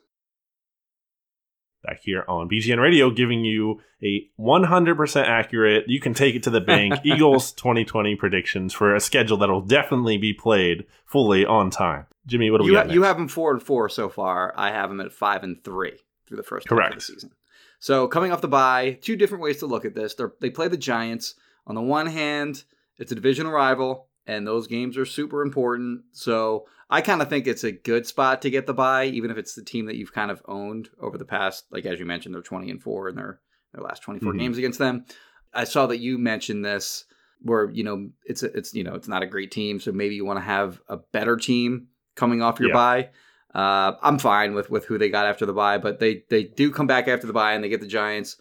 Back 1.86 2.00
here 2.02 2.26
on 2.28 2.50
BGN 2.50 2.82
Radio, 2.82 3.10
giving 3.12 3.46
you 3.46 3.82
a 4.04 4.28
100% 4.40 5.26
accurate, 5.26 5.86
you 5.88 6.00
can 6.00 6.14
take 6.14 6.36
it 6.36 6.44
to 6.44 6.50
the 6.50 6.62
bank, 6.62 6.94
Eagles 7.04 7.52
2020 7.54 8.16
predictions 8.16 8.74
for 8.74 8.96
a 8.96 9.00
schedule 9.00 9.38
that 9.38 9.50
will 9.50 9.62
definitely 9.62 10.18
be 10.18 10.34
played 10.34 10.86
fully 11.06 11.46
on 11.46 11.70
time. 11.70 12.06
Jimmy, 12.28 12.50
what 12.52 12.58
do 12.60 12.64
we 12.66 12.72
You, 12.72 12.76
got? 12.78 12.88
ha- 12.88 12.94
you 12.94 13.04
have 13.04 13.18
them 13.18 13.28
four 13.28 13.52
and 13.52 13.62
four 13.62 13.88
so 13.90 14.10
far. 14.10 14.54
I 14.58 14.72
have 14.72 14.90
them 14.90 15.00
at 15.02 15.12
five 15.12 15.44
and 15.44 15.64
three 15.64 15.98
through 16.28 16.38
the 16.38 16.44
first 16.44 16.68
half 16.68 16.72
of 16.72 16.78
Correct. 16.78 16.96
the 16.96 17.02
season. 17.02 17.32
So 17.80 18.08
coming 18.08 18.32
off 18.32 18.42
the 18.42 18.48
bye, 18.48 18.98
two 19.02 19.16
different 19.16 19.44
ways 19.44 19.58
to 19.60 19.68
look 19.68 19.86
at 19.86 19.94
this. 19.96 20.16
They're, 20.16 20.34
they 20.42 20.50
play 20.50 20.68
the 20.68 20.78
Giants. 20.78 21.36
On 21.68 21.76
the 21.76 21.82
one 21.82 22.08
hand, 22.08 22.64
it's 22.98 23.12
a 23.12 23.16
divisional 23.16 23.52
rival, 23.52 24.08
and 24.28 24.46
those 24.48 24.68
games 24.68 24.98
are 24.98 25.06
super 25.06 25.42
important. 25.42 26.02
So 26.12 26.66
I 26.90 27.02
kind 27.02 27.22
of 27.22 27.30
think 27.30 27.48
it's 27.48 27.64
a 27.64 27.72
good 27.72 28.06
spot 28.08 28.42
to 28.44 28.50
get 28.50 28.68
the 28.68 28.74
bye, 28.74 29.06
even 29.06 29.32
if 29.32 29.38
it's 29.38 29.56
the 29.56 29.64
team 29.64 29.86
that 29.88 29.96
you've 29.96 30.14
kind 30.14 30.32
of 30.32 30.42
owned 30.48 30.90
over 31.00 31.18
the 31.18 31.26
past, 31.26 31.66
like 31.72 31.86
as 31.86 32.00
you 32.00 32.06
mentioned, 32.06 32.34
they're 32.36 32.42
twenty 32.42 32.70
and 32.72 32.82
four 32.82 33.10
in 33.10 33.16
their 33.16 33.40
their 33.74 33.84
last 33.84 34.02
twenty 34.04 34.20
Mhm. 34.20 34.40
games 34.40 34.58
against 34.58 34.80
them. 34.80 35.06
I 35.54 35.64
saw 35.64 35.88
that 35.88 35.98
you 36.00 36.18
mentioned 36.18 36.64
this, 36.66 37.06
where 37.42 37.70
you 37.72 37.84
know 37.84 38.10
it's 38.26 38.44
a, 38.44 38.48
it's 38.58 38.74
you 38.74 38.84
know 38.84 38.96
it's 38.96 39.08
not 39.08 39.24
a 39.24 39.28
great 39.28 39.52
team, 39.52 39.80
so 39.80 39.92
maybe 39.92 40.16
you 40.16 40.26
want 40.26 40.38
to 40.38 40.44
have 40.46 40.82
a 40.88 40.98
better 40.98 41.38
team 41.38 41.88
coming 42.16 42.42
off 42.42 42.60
your 42.60 42.70
Yeah. 42.70 42.74
bye. 42.76 43.10
Uh, 43.54 43.96
I'm 44.02 44.20
fine 44.20 44.54
with 44.54 44.70
with 44.70 44.86
who 44.86 44.98
they 44.98 45.10
got 45.10 45.28
after 45.28 45.46
the 45.46 45.54
bye, 45.54 45.78
but 45.78 46.00
they 46.00 46.24
they 46.30 46.44
do 46.44 46.72
come 46.72 46.88
back 46.88 47.08
after 47.08 47.26
the 47.26 47.34
bye 47.34 47.54
and 47.54 47.64
they 47.64 47.70
get 47.70 47.80
the 47.82 47.88
Giants. 47.88 48.38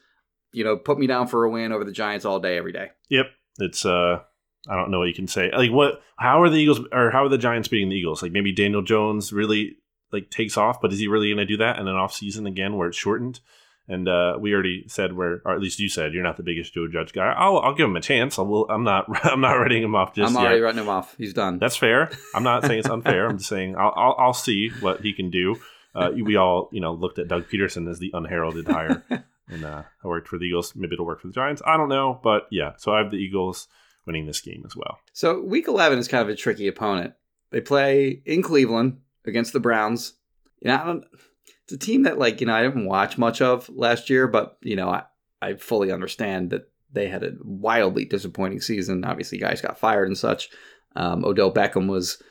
You 0.52 0.64
know, 0.64 0.76
put 0.76 0.98
me 0.98 1.06
down 1.06 1.26
for 1.28 1.44
a 1.44 1.50
win 1.50 1.72
over 1.72 1.84
the 1.84 1.92
Giants 1.92 2.24
all 2.24 2.38
day, 2.40 2.56
every 2.56 2.72
day. 2.72 2.90
Yep. 3.10 3.26
It's 3.58 3.84
uh 3.86 4.22
I 4.68 4.76
don't 4.76 4.90
know 4.90 5.00
what 5.00 5.08
you 5.08 5.14
can 5.14 5.28
say. 5.28 5.50
Like 5.50 5.70
what 5.70 6.02
how 6.16 6.42
are 6.42 6.48
the 6.48 6.56
Eagles 6.56 6.80
or 6.92 7.10
how 7.10 7.24
are 7.24 7.28
the 7.28 7.38
Giants 7.38 7.68
beating 7.68 7.88
the 7.88 7.96
Eagles? 7.96 8.22
Like 8.22 8.32
maybe 8.32 8.52
Daniel 8.52 8.82
Jones 8.82 9.32
really 9.32 9.76
like 10.12 10.30
takes 10.30 10.56
off, 10.56 10.80
but 10.80 10.92
is 10.92 10.98
he 10.98 11.08
really 11.08 11.30
gonna 11.30 11.44
do 11.44 11.58
that 11.58 11.78
in 11.78 11.88
an 11.88 11.96
off 11.96 12.14
season 12.14 12.46
again 12.46 12.76
where 12.76 12.88
it's 12.88 12.98
shortened? 12.98 13.40
And 13.86 14.08
uh, 14.08 14.38
we 14.40 14.54
already 14.54 14.84
said 14.88 15.12
where, 15.12 15.42
or 15.44 15.52
at 15.52 15.60
least 15.60 15.78
you 15.78 15.90
said, 15.90 16.14
you're 16.14 16.22
not 16.22 16.38
the 16.38 16.42
biggest 16.42 16.72
Joe 16.72 16.88
Judge 16.88 17.12
guy. 17.12 17.34
I'll, 17.36 17.58
I'll 17.58 17.74
give 17.74 17.84
him 17.84 17.96
a 17.96 18.00
chance. 18.00 18.38
I 18.38 18.42
will. 18.42 18.66
I'm 18.70 18.82
not. 18.82 19.04
I'm 19.26 19.42
not 19.42 19.54
writing 19.54 19.82
him 19.82 19.94
off 19.94 20.14
just 20.14 20.30
I'm 20.30 20.34
yet. 20.34 20.46
already 20.46 20.60
writing 20.62 20.80
him 20.80 20.88
off. 20.88 21.14
He's 21.18 21.34
done. 21.34 21.58
That's 21.58 21.76
fair. 21.76 22.10
I'm 22.34 22.42
not 22.42 22.64
saying 22.64 22.78
it's 22.78 22.88
unfair. 22.90 23.28
I'm 23.28 23.36
just 23.36 23.50
saying 23.50 23.76
I'll, 23.76 23.92
I'll, 23.94 24.16
I'll 24.18 24.34
see 24.34 24.70
what 24.80 25.02
he 25.02 25.12
can 25.12 25.30
do. 25.30 25.56
Uh, 25.94 26.10
we 26.14 26.36
all, 26.36 26.70
you 26.72 26.80
know, 26.80 26.92
looked 26.92 27.18
at 27.18 27.28
Doug 27.28 27.48
Pederson 27.48 27.88
as 27.88 27.98
the 27.98 28.10
unheralded 28.14 28.66
hire, 28.66 29.04
and 29.48 29.64
uh, 29.64 29.82
I 30.02 30.08
worked 30.08 30.28
for 30.28 30.38
the 30.38 30.46
Eagles. 30.46 30.74
Maybe 30.74 30.94
it'll 30.94 31.06
work 31.06 31.20
for 31.20 31.28
the 31.28 31.34
Giants. 31.34 31.62
I 31.64 31.76
don't 31.76 31.90
know, 31.90 32.18
but 32.22 32.48
yeah. 32.50 32.72
So 32.78 32.92
I 32.92 33.02
have 33.02 33.10
the 33.10 33.18
Eagles 33.18 33.68
winning 34.06 34.26
this 34.26 34.40
game 34.40 34.62
as 34.66 34.76
well. 34.76 34.98
So 35.12 35.40
week 35.40 35.68
11 35.68 35.98
is 35.98 36.08
kind 36.08 36.22
of 36.22 36.28
a 36.28 36.36
tricky 36.36 36.68
opponent. 36.68 37.14
They 37.50 37.60
play 37.60 38.22
in 38.24 38.42
Cleveland 38.42 39.00
against 39.24 39.52
the 39.52 39.60
Browns. 39.60 40.14
You 40.60 40.68
know, 40.68 40.76
I 40.76 40.84
don't, 40.84 41.04
it's 41.64 41.72
a 41.72 41.78
team 41.78 42.02
that 42.02 42.18
like, 42.18 42.40
you 42.40 42.46
know, 42.46 42.54
I 42.54 42.62
didn't 42.62 42.86
watch 42.86 43.16
much 43.16 43.40
of 43.40 43.68
last 43.70 44.10
year, 44.10 44.26
but 44.26 44.58
you 44.60 44.76
know, 44.76 44.88
I, 44.88 45.04
I 45.40 45.54
fully 45.54 45.92
understand 45.92 46.50
that 46.50 46.70
they 46.92 47.08
had 47.08 47.24
a 47.24 47.32
wildly 47.42 48.04
disappointing 48.04 48.60
season. 48.60 49.04
Obviously, 49.04 49.38
guys 49.38 49.60
got 49.60 49.78
fired 49.78 50.08
and 50.08 50.16
such. 50.16 50.48
Um, 50.96 51.24
Odell 51.24 51.52
Beckham 51.52 51.88
was 51.88 52.22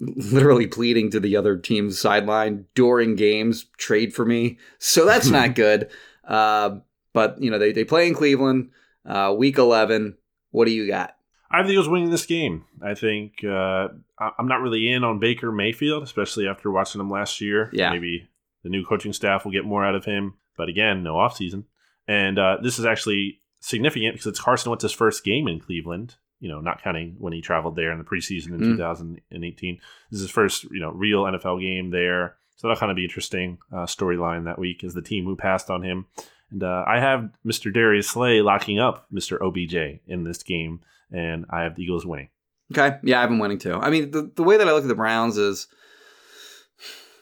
literally 0.00 0.66
pleading 0.66 1.10
to 1.10 1.20
the 1.20 1.36
other 1.36 1.56
team's 1.56 1.98
sideline 1.98 2.66
during 2.74 3.14
games, 3.14 3.66
trade 3.78 4.14
for 4.14 4.24
me. 4.24 4.58
So 4.78 5.04
that's 5.04 5.28
not 5.28 5.54
good. 5.54 5.90
Uh, 6.24 6.78
but 7.12 7.40
you 7.42 7.50
know, 7.50 7.58
they, 7.58 7.72
they 7.72 7.84
play 7.84 8.06
in 8.06 8.14
Cleveland, 8.14 8.70
uh, 9.04 9.34
week 9.36 9.58
11. 9.58 10.16
What 10.50 10.66
do 10.66 10.72
you 10.72 10.86
got? 10.86 11.16
I 11.52 11.58
have 11.58 11.66
the 11.66 11.72
Eagles 11.72 11.88
winning 11.88 12.10
this 12.10 12.26
game. 12.26 12.64
I 12.82 12.94
think 12.94 13.44
uh, 13.44 13.88
I'm 14.18 14.48
not 14.48 14.60
really 14.62 14.90
in 14.90 15.04
on 15.04 15.18
Baker 15.18 15.52
Mayfield, 15.52 16.02
especially 16.02 16.48
after 16.48 16.70
watching 16.70 17.00
him 17.00 17.10
last 17.10 17.40
year. 17.40 17.68
Yeah. 17.72 17.90
Maybe 17.90 18.28
the 18.62 18.70
new 18.70 18.84
coaching 18.84 19.12
staff 19.12 19.44
will 19.44 19.52
get 19.52 19.64
more 19.64 19.84
out 19.84 19.94
of 19.94 20.04
him. 20.04 20.34
But 20.56 20.68
again, 20.68 21.02
no 21.02 21.14
offseason. 21.14 21.64
And 22.08 22.38
uh, 22.38 22.58
this 22.62 22.78
is 22.78 22.84
actually 22.84 23.40
significant 23.60 24.14
because 24.14 24.26
it's 24.26 24.40
Carson 24.40 24.70
Wentz's 24.70 24.92
first 24.92 25.24
game 25.24 25.46
in 25.48 25.60
Cleveland. 25.60 26.16
You 26.40 26.48
know, 26.48 26.60
not 26.60 26.82
counting 26.82 27.14
when 27.18 27.32
he 27.32 27.40
traveled 27.40 27.76
there 27.76 27.92
in 27.92 27.98
the 27.98 28.04
preseason 28.04 28.48
in 28.48 28.58
Mm. 28.60 28.76
2018. 28.76 29.76
This 30.10 30.16
is 30.18 30.22
his 30.22 30.30
first, 30.30 30.64
you 30.64 30.80
know, 30.80 30.90
real 30.90 31.22
NFL 31.24 31.60
game 31.60 31.90
there. 31.90 32.36
So 32.56 32.66
that'll 32.68 32.80
kind 32.80 32.90
of 32.90 32.96
be 32.96 33.04
interesting 33.04 33.58
uh, 33.72 33.86
storyline 33.86 34.44
that 34.44 34.58
week 34.58 34.82
as 34.84 34.94
the 34.94 35.02
team 35.02 35.24
who 35.24 35.36
passed 35.36 35.70
on 35.70 35.82
him. 35.82 36.06
And 36.50 36.62
uh, 36.62 36.84
I 36.86 36.98
have 37.00 37.30
Mr. 37.46 37.72
Darius 37.72 38.08
Slay 38.10 38.40
locking 38.42 38.78
up 38.78 39.06
Mr. 39.12 39.40
OBJ 39.40 40.00
in 40.06 40.24
this 40.24 40.42
game, 40.42 40.80
and 41.12 41.46
I 41.50 41.62
have 41.62 41.76
the 41.76 41.82
Eagles 41.82 42.06
winning. 42.06 42.28
Okay. 42.72 42.96
Yeah, 43.02 43.22
I've 43.22 43.28
been 43.28 43.38
winning 43.38 43.58
too. 43.58 43.74
I 43.74 43.90
mean, 43.90 44.10
the, 44.10 44.30
the 44.34 44.42
way 44.42 44.56
that 44.56 44.66
I 44.66 44.72
look 44.72 44.82
at 44.84 44.88
the 44.88 44.94
Browns 44.94 45.36
is, 45.36 45.66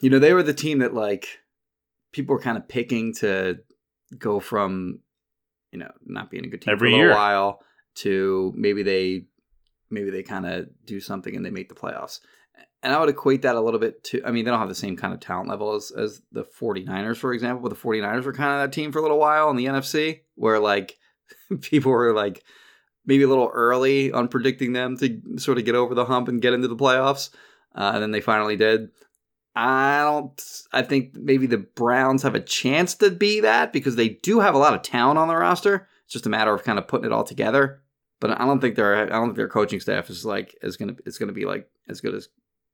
you 0.00 0.09
know, 0.11 0.18
they 0.18 0.33
were 0.33 0.42
the 0.42 0.55
team 0.55 0.79
that 0.79 0.94
like 0.94 1.26
people 2.12 2.35
were 2.35 2.40
kind 2.40 2.57
of 2.57 2.68
picking 2.68 3.14
to 3.14 3.59
go 4.16 4.40
from, 4.40 5.00
you 5.72 5.79
know, 5.79 5.90
not 6.05 6.31
being 6.31 6.44
a 6.44 6.48
good 6.48 6.62
team 6.62 6.72
Every 6.72 6.90
for 6.90 6.96
a 6.96 6.98
year. 6.98 7.11
while 7.11 7.61
to 7.96 8.53
maybe 8.57 8.83
they 8.83 9.26
maybe 9.90 10.11
they 10.11 10.22
kind 10.22 10.46
of 10.46 10.68
do 10.85 11.00
something 11.00 11.35
and 11.35 11.44
they 11.44 11.50
make 11.50 11.68
the 11.68 11.74
playoffs. 11.74 12.20
And 12.83 12.94
I 12.94 13.00
would 13.00 13.09
equate 13.09 13.42
that 13.42 13.57
a 13.57 13.61
little 13.61 13.81
bit 13.81 14.05
to 14.05 14.22
I 14.24 14.31
mean, 14.31 14.44
they 14.44 14.50
don't 14.50 14.61
have 14.61 14.68
the 14.68 14.74
same 14.74 14.96
kind 14.96 15.12
of 15.12 15.20
talent 15.20 15.48
level 15.48 15.74
as, 15.74 15.90
as 15.90 16.22
the 16.31 16.44
49ers, 16.44 17.16
for 17.16 17.33
example, 17.33 17.68
but 17.68 17.76
the 17.76 17.88
49ers 17.88 18.24
were 18.24 18.33
kind 18.33 18.53
of 18.53 18.70
that 18.70 18.74
team 18.74 18.92
for 18.92 19.00
a 19.00 19.03
little 19.03 19.18
while 19.18 19.50
in 19.50 19.57
the 19.57 19.66
NFC 19.66 20.20
where 20.37 20.61
like 20.61 20.96
people 21.61 21.90
were 21.90 22.12
like 22.12 22.44
maybe 23.06 23.22
a 23.22 23.28
little 23.28 23.50
early 23.52 24.12
on 24.12 24.28
predicting 24.28 24.72
them 24.72 24.96
to 24.98 25.20
sort 25.38 25.58
of 25.58 25.64
get 25.64 25.74
over 25.74 25.94
the 25.94 26.04
hump 26.04 26.28
and 26.28 26.42
get 26.42 26.52
into 26.52 26.68
the 26.68 26.76
playoffs. 26.76 27.30
Uh, 27.74 27.92
and 27.94 28.02
then 28.02 28.10
they 28.10 28.20
finally 28.20 28.56
did. 28.56 28.90
I 29.54 30.02
don't. 30.02 30.62
I 30.72 30.82
think 30.82 31.14
maybe 31.14 31.46
the 31.46 31.58
Browns 31.58 32.22
have 32.22 32.34
a 32.34 32.40
chance 32.40 32.94
to 32.96 33.10
be 33.10 33.40
that 33.40 33.72
because 33.72 33.96
they 33.96 34.10
do 34.10 34.40
have 34.40 34.54
a 34.54 34.58
lot 34.58 34.74
of 34.74 34.82
talent 34.82 35.18
on 35.18 35.28
the 35.28 35.36
roster. 35.36 35.88
It's 36.04 36.12
just 36.12 36.26
a 36.26 36.30
matter 36.30 36.54
of 36.54 36.62
kind 36.62 36.78
of 36.78 36.86
putting 36.86 37.06
it 37.06 37.12
all 37.12 37.24
together. 37.24 37.82
But 38.20 38.40
I 38.40 38.44
don't 38.44 38.60
think 38.60 38.76
their 38.76 38.94
I 38.94 39.06
don't 39.06 39.28
think 39.28 39.36
their 39.36 39.48
coaching 39.48 39.80
staff 39.80 40.08
is 40.10 40.24
like 40.24 40.56
is 40.62 40.76
gonna 40.76 40.94
it's 41.04 41.18
gonna 41.18 41.32
be 41.32 41.46
like 41.46 41.68
as 41.88 42.00
good 42.00 42.14
as 42.14 42.28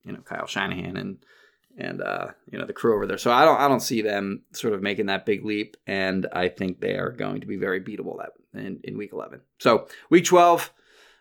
you 0.04 0.12
know 0.12 0.20
Kyle 0.20 0.46
Shanahan 0.46 0.96
and 0.96 1.18
and 1.76 2.00
uh, 2.00 2.28
you 2.50 2.58
know 2.58 2.66
the 2.66 2.72
crew 2.72 2.94
over 2.94 3.06
there. 3.06 3.18
So 3.18 3.30
I 3.30 3.44
don't 3.44 3.60
I 3.60 3.68
don't 3.68 3.80
see 3.80 4.02
them 4.02 4.42
sort 4.52 4.74
of 4.74 4.82
making 4.82 5.06
that 5.06 5.26
big 5.26 5.44
leap, 5.44 5.76
and 5.86 6.26
I 6.32 6.48
think 6.48 6.80
they 6.80 6.94
are 6.94 7.10
going 7.10 7.40
to 7.40 7.46
be 7.46 7.56
very 7.56 7.80
beatable 7.80 8.18
that 8.18 8.32
in, 8.58 8.80
in 8.84 8.96
week 8.96 9.12
eleven. 9.12 9.40
So 9.58 9.86
week 10.10 10.24
twelve, 10.24 10.72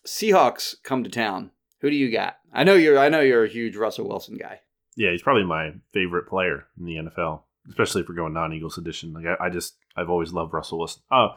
Seahawks 0.06 0.76
come 0.84 1.04
to 1.04 1.10
town. 1.10 1.52
Who 1.82 1.90
do 1.90 1.96
you 1.96 2.12
got? 2.12 2.38
I 2.54 2.64
know 2.64 2.74
you're 2.74 2.98
I 2.98 3.10
know 3.10 3.22
you're 3.22 3.46
a 3.46 3.50
huge 3.50 3.76
Russell 3.76 4.08
Wilson 4.08 4.38
guy. 4.38 4.62
Yeah, 4.96 5.12
he's 5.12 5.22
probably 5.22 5.44
my 5.44 5.74
favorite 5.94 6.28
player 6.28 6.68
in 6.80 6.86
the 6.86 6.96
NFL, 6.96 7.42
especially 7.70 8.02
if 8.02 8.10
we're 8.10 8.16
going 8.16 8.34
non-Eagles 8.34 8.78
edition. 8.78 9.14
Like 9.14 9.26
I, 9.26 9.48
I 9.48 9.50
just 9.50 9.76
I've 9.96 10.10
always 10.10 10.32
loved 10.32 10.54
Russell 10.54 10.80
Wilson. 10.80 11.02
Oh, 11.12 11.32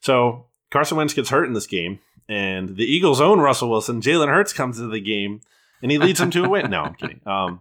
so 0.00 0.46
Carson 0.70 0.96
Wentz 0.96 1.14
gets 1.14 1.28
hurt 1.28 1.44
in 1.44 1.52
this 1.52 1.66
game, 1.66 2.00
and 2.28 2.76
the 2.76 2.84
Eagles 2.84 3.20
own 3.20 3.40
Russell 3.40 3.70
Wilson. 3.70 4.00
Jalen 4.00 4.28
Hurts 4.28 4.52
comes 4.52 4.78
into 4.78 4.90
the 4.90 5.00
game, 5.00 5.42
and 5.82 5.90
he 5.90 5.98
leads 5.98 6.18
them 6.18 6.30
to 6.30 6.44
a 6.44 6.48
win. 6.48 6.70
No, 6.70 6.82
I'm 6.82 6.94
kidding. 6.94 7.20
Um, 7.26 7.60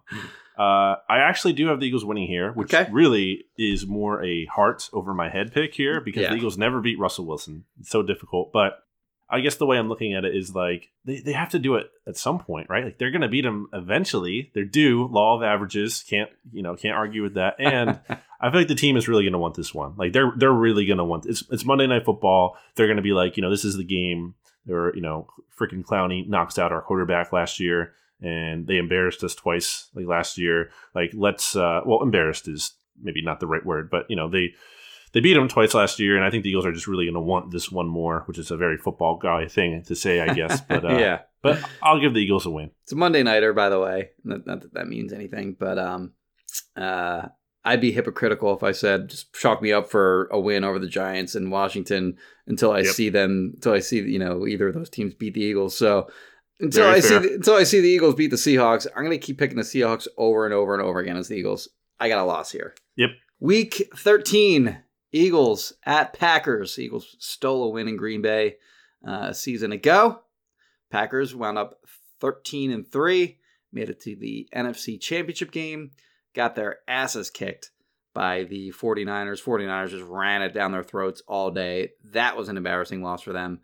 uh, 0.57 0.95
I 1.09 1.19
actually 1.19 1.53
do 1.53 1.67
have 1.67 1.79
the 1.79 1.87
Eagles 1.87 2.05
winning 2.05 2.27
here, 2.27 2.51
which 2.53 2.73
Okay. 2.73 2.89
really 2.91 3.45
is 3.57 3.87
more 3.87 4.23
a 4.23 4.45
heart 4.45 4.89
over 4.93 5.13
my 5.13 5.29
head 5.29 5.51
pick 5.53 5.73
here 5.73 5.99
because 6.01 6.23
Yeah. 6.23 6.29
the 6.31 6.35
Eagles 6.37 6.57
never 6.57 6.79
beat 6.81 6.99
Russell 6.99 7.25
Wilson. 7.25 7.65
It's 7.79 7.89
so 7.89 8.03
difficult, 8.03 8.51
but 8.53 8.79
I 9.29 9.39
guess 9.39 9.55
the 9.55 9.65
way 9.65 9.79
I'm 9.79 9.89
looking 9.89 10.13
at 10.13 10.25
it 10.25 10.35
is 10.35 10.53
like 10.53 10.91
they, 11.05 11.19
they 11.19 11.31
have 11.31 11.49
to 11.49 11.59
do 11.59 11.73
it 11.75 11.89
at 12.05 12.17
some 12.17 12.37
point, 12.37 12.69
right? 12.69 12.83
Like 12.85 12.99
they're 12.99 13.09
going 13.09 13.21
to 13.23 13.27
beat 13.29 13.41
them 13.41 13.67
eventually. 13.73 14.51
They're 14.53 14.63
due. 14.65 15.07
Law 15.07 15.35
of 15.37 15.41
averages 15.43 16.03
can't 16.07 16.29
you 16.51 16.61
know 16.61 16.75
can't 16.75 16.95
argue 16.95 17.23
with 17.23 17.33
that. 17.35 17.55
And 17.57 17.99
I 18.39 18.51
feel 18.51 18.59
like 18.59 18.67
the 18.67 18.75
team 18.75 18.95
is 18.95 19.07
really 19.07 19.23
going 19.23 19.33
to 19.33 19.39
want 19.39 19.55
this 19.55 19.73
one. 19.73 19.93
Like 19.97 20.13
they're 20.13 20.33
they're 20.37 20.51
really 20.51 20.85
going 20.85 20.99
to 20.99 21.03
want 21.03 21.25
it's 21.25 21.43
it's 21.49 21.65
Monday 21.65 21.87
Night 21.87 22.05
Football. 22.05 22.57
They're 22.75 22.85
going 22.87 22.97
to 22.97 23.01
be 23.03 23.13
like 23.13 23.35
you 23.35 23.41
know 23.41 23.49
this 23.49 23.65
is 23.65 23.75
the 23.77 23.83
game. 23.83 24.35
Or 24.69 24.93
you 24.95 25.01
know 25.01 25.27
freaking 25.59 25.83
Clowney 25.83 26.25
knocks 26.27 26.57
out 26.59 26.71
our 26.71 26.81
quarterback 26.81 27.33
last 27.33 27.59
year, 27.59 27.93
and 28.23 28.65
they 28.65 28.77
embarrassed 28.77 29.23
us 29.23 29.35
twice 29.35 29.89
like 29.93 30.07
last 30.07 30.37
year. 30.37 30.69
Like 30.95 31.11
let's 31.13 31.55
uh 31.55 31.81
well 31.85 32.01
embarrassed 32.01 32.47
is 32.47 32.73
maybe 33.01 33.21
not 33.21 33.39
the 33.39 33.47
right 33.47 33.65
word, 33.65 33.89
but 33.91 34.05
you 34.09 34.15
know 34.15 34.29
they 34.29 34.53
they 35.11 35.19
beat 35.19 35.35
them 35.35 35.47
twice 35.47 35.75
last 35.75 35.99
year, 35.99 36.15
and 36.15 36.25
I 36.25 36.31
think 36.31 36.43
the 36.43 36.49
Eagles 36.49 36.65
are 36.65 36.71
just 36.71 36.87
really 36.87 37.05
going 37.05 37.13
to 37.13 37.19
want 37.19 37.51
this 37.51 37.71
one 37.71 37.87
more, 37.87 38.23
which 38.25 38.39
is 38.39 38.49
a 38.49 38.57
very 38.57 38.77
football 38.77 39.17
guy 39.17 39.47
thing 39.47 39.83
to 39.83 39.95
say, 39.95 40.19
I 40.21 40.33
guess. 40.33 40.61
But 40.67 40.83
uh, 40.83 40.97
yeah, 40.97 41.19
but 41.43 41.59
I'll 41.83 41.99
give 41.99 42.15
the 42.15 42.19
Eagles 42.19 42.47
a 42.47 42.49
win. 42.49 42.71
it's 42.81 42.93
a 42.93 42.95
Monday 42.95 43.21
nighter, 43.21 43.53
by 43.53 43.69
the 43.69 43.79
way. 43.79 44.09
Not, 44.23 44.47
not 44.47 44.61
that 44.61 44.73
that 44.73 44.87
means 44.87 45.13
anything, 45.13 45.55
but 45.59 45.77
um, 45.77 46.13
uh, 46.75 47.27
I'd 47.65 47.81
be 47.81 47.91
hypocritical 47.91 48.55
if 48.55 48.63
I 48.63 48.71
said 48.71 49.09
just 49.09 49.33
chalk 49.33 49.61
me 49.61 49.71
up 49.71 49.89
for 49.89 50.27
a 50.31 50.39
win 50.39 50.63
over 50.63 50.79
the 50.79 50.87
Giants 50.87 51.35
in 51.35 51.49
Washington 51.49 52.17
until 52.47 52.71
I 52.71 52.79
Yep. 52.79 52.87
see 52.95 53.09
them, 53.09 53.51
until 53.55 53.73
I 53.73 53.79
see 53.79 53.99
you 54.01 54.19
know 54.19 54.47
either 54.47 54.67
of 54.69 54.73
those 54.73 54.89
teams 54.89 55.13
beat 55.13 55.35
the 55.35 55.41
Eagles. 55.43 55.77
So 55.77 56.09
until 56.59 56.85
Very 56.85 56.95
I 56.95 56.99
see 56.99 57.17
the, 57.17 57.33
until 57.35 57.55
I 57.55 57.63
see 57.63 57.81
the 57.81 57.89
Eagles 57.89 58.15
beat 58.15 58.31
the 58.31 58.35
Seahawks, 58.37 58.87
I'm 58.95 59.03
gonna 59.03 59.17
keep 59.17 59.37
picking 59.37 59.57
the 59.57 59.63
Seahawks 59.63 60.07
over 60.17 60.45
and 60.45 60.53
over 60.53 60.73
and 60.73 60.83
over 60.83 60.99
again 60.99 61.17
as 61.17 61.27
the 61.27 61.35
Eagles. 61.35 61.69
I 61.99 62.09
got 62.09 62.19
a 62.19 62.25
loss 62.25 62.51
here. 62.51 62.75
Yep. 62.95 63.09
Week 63.39 63.89
13, 63.95 64.77
Eagles 65.11 65.73
at 65.85 66.13
Packers. 66.13 66.79
Eagles 66.79 67.15
stole 67.19 67.65
a 67.65 67.69
win 67.69 67.87
in 67.87 67.97
Green 67.97 68.21
Bay 68.21 68.55
uh, 69.07 69.27
a 69.29 69.33
season 69.33 69.71
ago. 69.71 70.21
Packers 70.89 71.35
wound 71.35 71.57
up 71.57 71.79
13 72.19 72.71
and 72.71 72.87
3, 72.87 73.37
made 73.71 73.89
it 73.89 73.99
to 74.01 74.15
the 74.15 74.47
NFC 74.55 74.99
Championship 74.99 75.51
game, 75.51 75.91
got 76.33 76.55
their 76.55 76.79
asses 76.87 77.29
kicked 77.29 77.71
by 78.13 78.43
the 78.43 78.71
49ers. 78.71 79.41
49ers 79.41 79.89
just 79.89 80.05
ran 80.05 80.41
it 80.41 80.53
down 80.53 80.71
their 80.71 80.83
throats 80.83 81.21
all 81.27 81.51
day. 81.51 81.91
That 82.11 82.37
was 82.37 82.47
an 82.49 82.57
embarrassing 82.57 83.01
loss 83.01 83.21
for 83.23 83.33
them. 83.33 83.61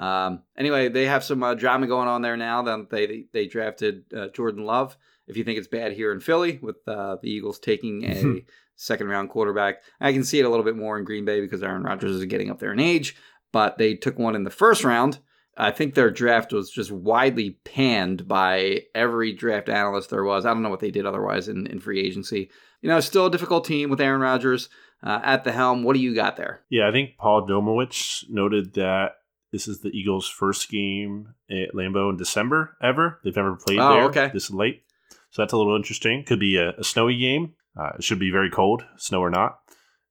Um, 0.00 0.42
anyway, 0.56 0.88
they 0.88 1.04
have 1.04 1.22
some 1.22 1.42
uh, 1.42 1.54
drama 1.54 1.86
going 1.86 2.08
on 2.08 2.22
there 2.22 2.36
now. 2.36 2.62
That 2.62 2.88
they 2.90 3.26
they 3.32 3.46
drafted 3.46 4.04
uh, 4.16 4.28
Jordan 4.28 4.64
Love. 4.64 4.96
If 5.26 5.36
you 5.36 5.44
think 5.44 5.58
it's 5.58 5.68
bad 5.68 5.92
here 5.92 6.10
in 6.10 6.20
Philly 6.20 6.58
with 6.60 6.76
uh, 6.88 7.18
the 7.22 7.30
Eagles 7.30 7.58
taking 7.58 8.04
a 8.04 8.42
second 8.76 9.08
round 9.08 9.28
quarterback, 9.28 9.82
I 10.00 10.12
can 10.12 10.24
see 10.24 10.40
it 10.40 10.44
a 10.44 10.48
little 10.48 10.64
bit 10.64 10.76
more 10.76 10.98
in 10.98 11.04
Green 11.04 11.26
Bay 11.26 11.42
because 11.42 11.62
Aaron 11.62 11.82
Rodgers 11.82 12.16
is 12.16 12.24
getting 12.24 12.50
up 12.50 12.58
there 12.58 12.72
in 12.72 12.80
age. 12.80 13.14
But 13.52 13.76
they 13.76 13.94
took 13.94 14.18
one 14.18 14.34
in 14.34 14.44
the 14.44 14.50
first 14.50 14.84
round. 14.84 15.18
I 15.56 15.70
think 15.70 15.94
their 15.94 16.10
draft 16.10 16.52
was 16.54 16.70
just 16.70 16.90
widely 16.90 17.58
panned 17.64 18.26
by 18.26 18.84
every 18.94 19.34
draft 19.34 19.68
analyst 19.68 20.08
there 20.08 20.24
was. 20.24 20.46
I 20.46 20.54
don't 20.54 20.62
know 20.62 20.70
what 20.70 20.80
they 20.80 20.90
did 20.90 21.04
otherwise 21.04 21.48
in, 21.48 21.66
in 21.66 21.80
free 21.80 22.00
agency. 22.00 22.50
You 22.80 22.88
know, 22.88 23.00
still 23.00 23.26
a 23.26 23.30
difficult 23.30 23.66
team 23.66 23.90
with 23.90 24.00
Aaron 24.00 24.22
Rodgers 24.22 24.70
uh, 25.02 25.20
at 25.22 25.44
the 25.44 25.52
helm. 25.52 25.82
What 25.82 25.94
do 25.94 26.00
you 26.00 26.14
got 26.14 26.36
there? 26.36 26.62
Yeah, 26.70 26.88
I 26.88 26.92
think 26.92 27.18
Paul 27.18 27.46
Domowitch 27.46 28.30
noted 28.30 28.72
that 28.74 29.16
this 29.52 29.66
is 29.68 29.80
the 29.80 29.90
Eagles' 29.90 30.28
first 30.28 30.68
game 30.70 31.34
at 31.50 31.74
Lambeau 31.74 32.10
in 32.10 32.16
December 32.16 32.76
ever. 32.82 33.20
They've 33.24 33.34
never 33.36 33.56
played 33.56 33.78
Oh, 33.80 33.92
there 33.94 34.04
okay. 34.04 34.30
this 34.32 34.50
late. 34.50 34.82
So 35.30 35.42
that's 35.42 35.52
a 35.52 35.56
little 35.56 35.76
interesting. 35.76 36.24
Could 36.24 36.40
be 36.40 36.56
a, 36.56 36.70
a 36.78 36.84
snowy 36.84 37.16
game. 37.18 37.54
Uh, 37.78 37.90
it 37.98 38.04
should 38.04 38.18
be 38.18 38.30
very 38.30 38.50
cold, 38.50 38.84
snow 38.96 39.20
or 39.20 39.30
not. 39.30 39.58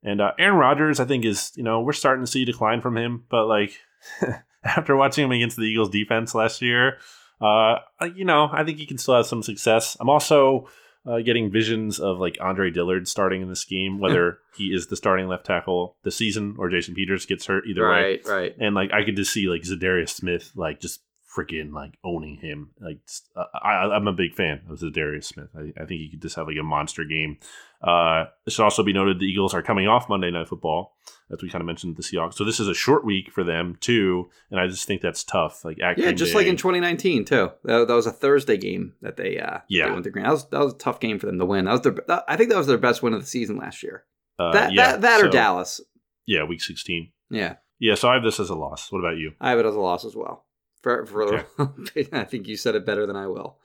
And 0.01 0.21
uh, 0.21 0.31
Aaron 0.39 0.57
Rodgers, 0.57 0.99
I 1.01 1.05
think, 1.05 1.25
is, 1.25 1.51
you 1.55 1.63
know, 1.63 1.81
we're 1.81 1.91
starting 1.93 2.23
to 2.23 2.31
see 2.31 2.45
decline 2.45 2.79
from 2.79 2.97
him. 2.97 3.25
But, 3.29 3.47
like, 3.47 3.73
after 4.63 4.95
watching 4.95 5.25
him 5.25 5.31
against 5.31 5.57
the 5.57 5.63
Eagles 5.63 5.89
defense 5.89 6.33
last 6.33 6.61
year, 6.61 6.97
uh, 7.41 7.79
you 8.15 8.23
know, 8.23 8.49
I 8.51 8.63
think 8.63 8.77
he 8.77 8.85
can 8.85 8.97
still 8.97 9.15
have 9.15 9.25
some 9.25 9.43
success. 9.43 9.97
I'm 9.99 10.09
also 10.09 10.67
uh, 11.09 11.19
getting 11.19 11.51
visions 11.51 11.99
of 11.99 12.19
like 12.19 12.37
Andre 12.39 12.69
Dillard 12.69 13.07
starting 13.07 13.41
in 13.41 13.49
this 13.49 13.65
game, 13.65 13.99
whether 13.99 14.39
he 14.55 14.65
is 14.65 14.87
the 14.87 14.95
starting 14.95 15.27
left 15.27 15.45
tackle 15.45 15.95
this 16.03 16.15
season 16.15 16.55
or 16.57 16.69
Jason 16.69 16.93
Peters 16.93 17.25
gets 17.25 17.45
hurt 17.45 17.65
either 17.67 17.83
way. 17.83 17.89
right, 17.89 18.21
right. 18.25 18.55
And 18.59 18.75
like 18.75 18.93
I 18.93 19.03
could 19.03 19.15
just 19.15 19.33
see 19.33 19.47
like 19.47 19.61
Za'Darius 19.61 20.09
Smith 20.09 20.51
like 20.55 20.79
just 20.79 21.01
freaking 21.35 21.71
like 21.73 21.93
owning 22.03 22.37
him. 22.37 22.71
Like 22.79 22.99
uh, 23.35 23.43
I, 23.61 23.85
I'm 23.95 24.07
a 24.07 24.13
big 24.13 24.33
fan 24.35 24.61
of 24.69 24.79
Za'Darius 24.79 25.25
Smith. 25.25 25.49
I, 25.55 25.71
I 25.81 25.85
think 25.85 26.01
he 26.01 26.09
could 26.09 26.21
just 26.21 26.35
have 26.35 26.47
like 26.47 26.57
a 26.59 26.63
monster 26.63 27.03
game. 27.03 27.37
Uh, 27.81 28.25
it 28.45 28.51
should 28.51 28.63
also 28.63 28.83
be 28.83 28.93
noted 28.93 29.19
the 29.19 29.25
Eagles 29.25 29.53
are 29.53 29.61
coming 29.61 29.87
off 29.87 30.09
Monday 30.09 30.29
Night 30.31 30.47
Football, 30.49 30.97
as 31.31 31.41
we 31.41 31.49
kind 31.49 31.61
of 31.61 31.65
mentioned 31.65 31.95
the 31.95 32.03
Seahawks. 32.03 32.33
So 32.33 32.43
this 32.43 32.59
is 32.59 32.67
a 32.67 32.73
short 32.73 33.05
week 33.05 33.31
for 33.31 33.43
them 33.43 33.77
too, 33.79 34.29
and 34.51 34.59
I 34.59 34.67
just 34.67 34.85
think 34.85 35.01
that's 35.01 35.23
tough. 35.23 35.63
Like 35.63 35.77
Yeah, 35.77 35.93
just 36.11 36.33
Bay- 36.33 36.39
like 36.39 36.47
in 36.47 36.57
2019 36.57 37.25
too. 37.25 37.51
That, 37.63 37.87
that 37.87 37.93
was 37.93 38.07
a 38.07 38.11
Thursday 38.11 38.57
game 38.57 38.93
that 39.01 39.15
they 39.17 39.39
uh 39.39 39.59
Yeah. 39.69 39.85
they 39.85 39.91
went 39.91 40.03
to 40.05 40.09
Green. 40.09 40.25
That 40.25 40.31
was 40.31 40.49
that 40.49 40.59
was 40.59 40.73
a 40.73 40.77
tough 40.77 40.99
game 40.99 41.19
for 41.19 41.27
them 41.27 41.39
to 41.39 41.45
win. 41.45 41.65
That 41.65 41.71
was 41.73 41.81
their 41.81 41.95
that, 42.07 42.25
I 42.27 42.35
think 42.35 42.49
that 42.49 42.57
was 42.57 42.67
their 42.67 42.77
best 42.77 43.01
win 43.03 43.13
of 43.13 43.21
the 43.21 43.27
season 43.27 43.57
last 43.57 43.81
year. 43.83 44.03
uh, 44.39 44.51
that 44.51 44.73
yeah, 44.73 44.91
that 44.93 45.01
that 45.01 45.21
or 45.21 45.25
so- 45.25 45.31
Dallas. 45.31 45.81
Yeah, 46.25 46.43
week 46.43 46.61
16. 46.61 47.11
Yeah, 47.31 47.55
Yeah, 47.79 47.95
so 47.95 48.07
I 48.09 48.13
have 48.15 48.23
this 48.23 48.39
as 48.39 48.49
a 48.51 48.55
loss. 48.55 48.91
What 48.91 48.99
about 48.99 49.17
you? 49.17 49.31
I 49.41 49.49
have 49.51 49.57
it 49.59 49.65
as 49.65 49.73
a 49.75 49.79
loss 49.79 50.03
as 50.05 50.15
well. 50.15 50.45
For 50.81 51.05
for 51.05 51.45
I 52.13 52.23
think 52.23 52.47
you 52.47 52.55
said 52.57 52.75
it 52.75 52.85
better 52.85 53.05
than 53.05 53.15
I 53.15 53.27
will. 53.27 53.57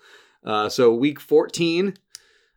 Uh, 0.45 0.69
so 0.69 0.93
week 0.93 1.21
14, 1.21 1.95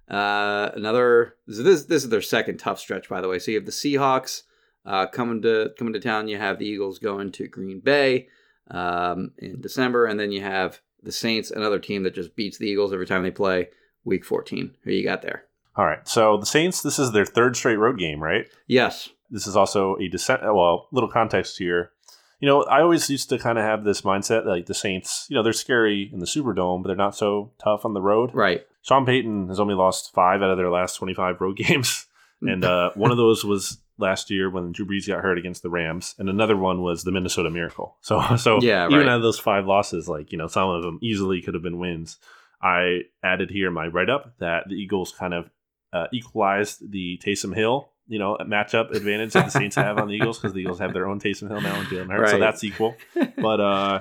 uh, 0.10 0.70
another 0.74 1.36
this 1.46 1.86
this 1.86 2.04
is 2.04 2.10
their 2.10 2.22
second 2.22 2.58
tough 2.58 2.80
stretch 2.80 3.08
by 3.10 3.22
the 3.22 3.28
way. 3.30 3.40
So 3.40 3.52
you 3.52 3.58
have 3.58 3.66
the 3.66 3.72
Seahawks 3.72 4.44
uh, 4.86 5.08
coming 5.08 5.42
to 5.44 5.74
coming 5.78 5.94
to 5.94 6.00
town. 6.00 6.28
You 6.28 6.38
have 6.38 6.60
the 6.60 6.66
Eagles 6.66 7.00
going 7.00 7.32
to 7.34 7.48
Green 7.48 7.80
Bay. 7.80 8.28
um, 8.70 9.32
in 9.38 9.62
December, 9.62 10.06
and 10.06 10.20
then 10.20 10.32
you 10.32 10.42
have 10.42 10.82
the 11.02 11.12
Saints, 11.12 11.52
another 11.52 11.80
team 11.80 12.04
that 12.04 12.14
just 12.14 12.36
beats 12.36 12.58
the 12.58 12.68
Eagles 12.68 12.92
every 12.92 13.06
time 13.06 13.24
they 13.24 13.32
play. 13.32 13.70
Week 14.04 14.26
14. 14.26 14.76
Who 14.84 14.92
you 14.92 15.04
got 15.04 15.22
there? 15.22 15.46
All 15.76 15.86
right. 15.86 16.06
So 16.08 16.38
the 16.38 16.46
Saints, 16.46 16.82
this 16.82 17.00
is 17.00 17.12
their 17.12 17.26
third 17.26 17.56
straight 17.56 17.78
road 17.78 17.98
game, 17.98 18.22
right? 18.22 18.46
Yes. 18.68 19.10
This 19.30 19.48
is 19.48 19.56
also 19.56 19.96
a 19.98 20.08
descent. 20.10 20.42
Well, 20.44 20.88
little 20.92 21.10
context 21.10 21.58
here. 21.58 21.92
You 22.40 22.48
know, 22.48 22.64
I 22.64 22.82
always 22.82 23.10
used 23.10 23.30
to 23.30 23.40
kind 23.40 23.58
of 23.58 23.64
have 23.64 23.84
this 23.84 24.02
mindset 24.02 24.44
that, 24.44 24.48
like 24.48 24.68
the 24.68 24.74
Saints, 24.74 25.26
you 25.30 25.36
know, 25.36 25.44
they're 25.44 25.54
scary 25.54 26.10
in 26.12 26.20
the 26.20 26.26
Superdome, 26.26 26.84
but 26.84 26.88
they're 26.88 26.96
not 26.96 27.16
so 27.16 27.52
tough 27.64 27.84
on 27.84 27.94
the 27.94 28.02
road. 28.02 28.32
Right. 28.34 28.66
Sean 28.84 29.06
Payton 29.06 29.48
has 29.48 29.60
only 29.60 29.74
lost 29.74 30.14
five 30.14 30.42
out 30.42 30.52
of 30.52 30.58
their 30.58 30.70
last 30.70 30.96
25 30.96 31.42
road 31.42 31.58
games. 31.58 32.06
And 32.42 32.64
uh, 32.64 32.92
one 32.96 33.12
of 33.12 33.18
those 33.18 33.44
was 33.44 33.80
last 33.98 34.30
year 34.30 34.50
when 34.50 34.72
Drew 34.72 34.86
Brees 34.86 35.08
got 35.08 35.22
hurt 35.22 35.38
against 35.38 35.64
the 35.64 35.70
Rams, 35.70 36.16
and 36.18 36.30
another 36.30 36.56
one 36.56 36.82
was 36.82 37.04
the 37.04 37.12
Minnesota 37.12 37.50
Miracle. 37.50 37.98
So, 38.02 38.22
so 38.38 38.62
Yeah, 38.62 38.88
even 38.88 39.08
out 39.08 39.18
of 39.18 39.24
those 39.24 39.40
five 39.40 39.66
losses, 39.66 40.08
like 40.08 40.32
you 40.32 40.38
know, 40.38 40.48
some 40.48 40.70
of 40.70 40.84
them 40.84 41.00
easily 41.02 41.42
could 41.42 41.54
have 41.54 41.64
been 41.64 41.80
wins. 41.80 42.18
I 42.62 43.02
added 43.24 43.52
here 43.52 43.68
in 43.68 43.74
my 43.74 43.88
write 43.88 44.10
up 44.10 44.34
that 44.40 44.68
the 44.68 44.76
Eagles 44.76 45.12
kind 45.12 45.34
of 45.34 45.50
uh, 45.94 46.08
equalized 46.12 46.92
the 46.92 47.20
Taysom 47.24 47.56
Hill, 47.56 47.90
you 48.08 48.20
know, 48.20 48.38
matchup 48.42 48.92
advantage 48.96 49.34
that 49.34 49.46
the 49.46 49.52
Saints 49.52 49.76
have 49.76 49.98
on 49.98 50.08
the 50.08 50.14
Eagles 50.16 50.38
because 50.40 50.54
the 50.54 50.60
Eagles 50.60 50.80
have 50.80 50.94
their 50.94 51.08
own 51.08 51.20
Taysom 51.20 51.50
Hill 51.50 51.62
now 51.62 51.80
and 51.80 51.88
Jalen 51.88 52.10
Hurts, 52.12 52.32
so 52.32 52.40
that's 52.40 52.64
equal. 52.64 52.96
But 53.38 53.60
uh, 53.60 54.00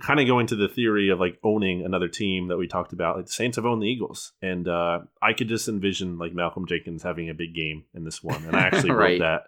kind 0.00 0.20
of 0.20 0.26
going 0.26 0.46
to 0.48 0.56
the 0.56 0.68
theory 0.68 1.08
of 1.10 1.18
like 1.20 1.38
owning 1.42 1.84
another 1.84 2.08
team 2.08 2.48
that 2.48 2.56
we 2.56 2.68
talked 2.68 2.92
about, 2.92 3.16
like 3.16 3.26
the 3.26 3.32
Saints 3.32 3.56
have 3.56 3.66
owned 3.66 3.82
the 3.82 3.86
Eagles, 3.88 4.32
and 4.42 4.68
uh, 4.68 5.00
I 5.22 5.32
could 5.32 5.48
just 5.48 5.68
envision 5.68 6.18
like 6.18 6.32
Malcolm 6.32 6.66
Jenkins 6.66 7.02
having 7.02 7.28
a 7.30 7.34
big 7.34 7.54
game 7.54 7.84
in 7.94 8.04
this 8.04 8.22
one, 8.22 8.44
and 8.44 8.56
I 8.56 8.60
actually 8.60 8.90
Right. 8.92 9.20
wrote 9.20 9.20
that. 9.20 9.42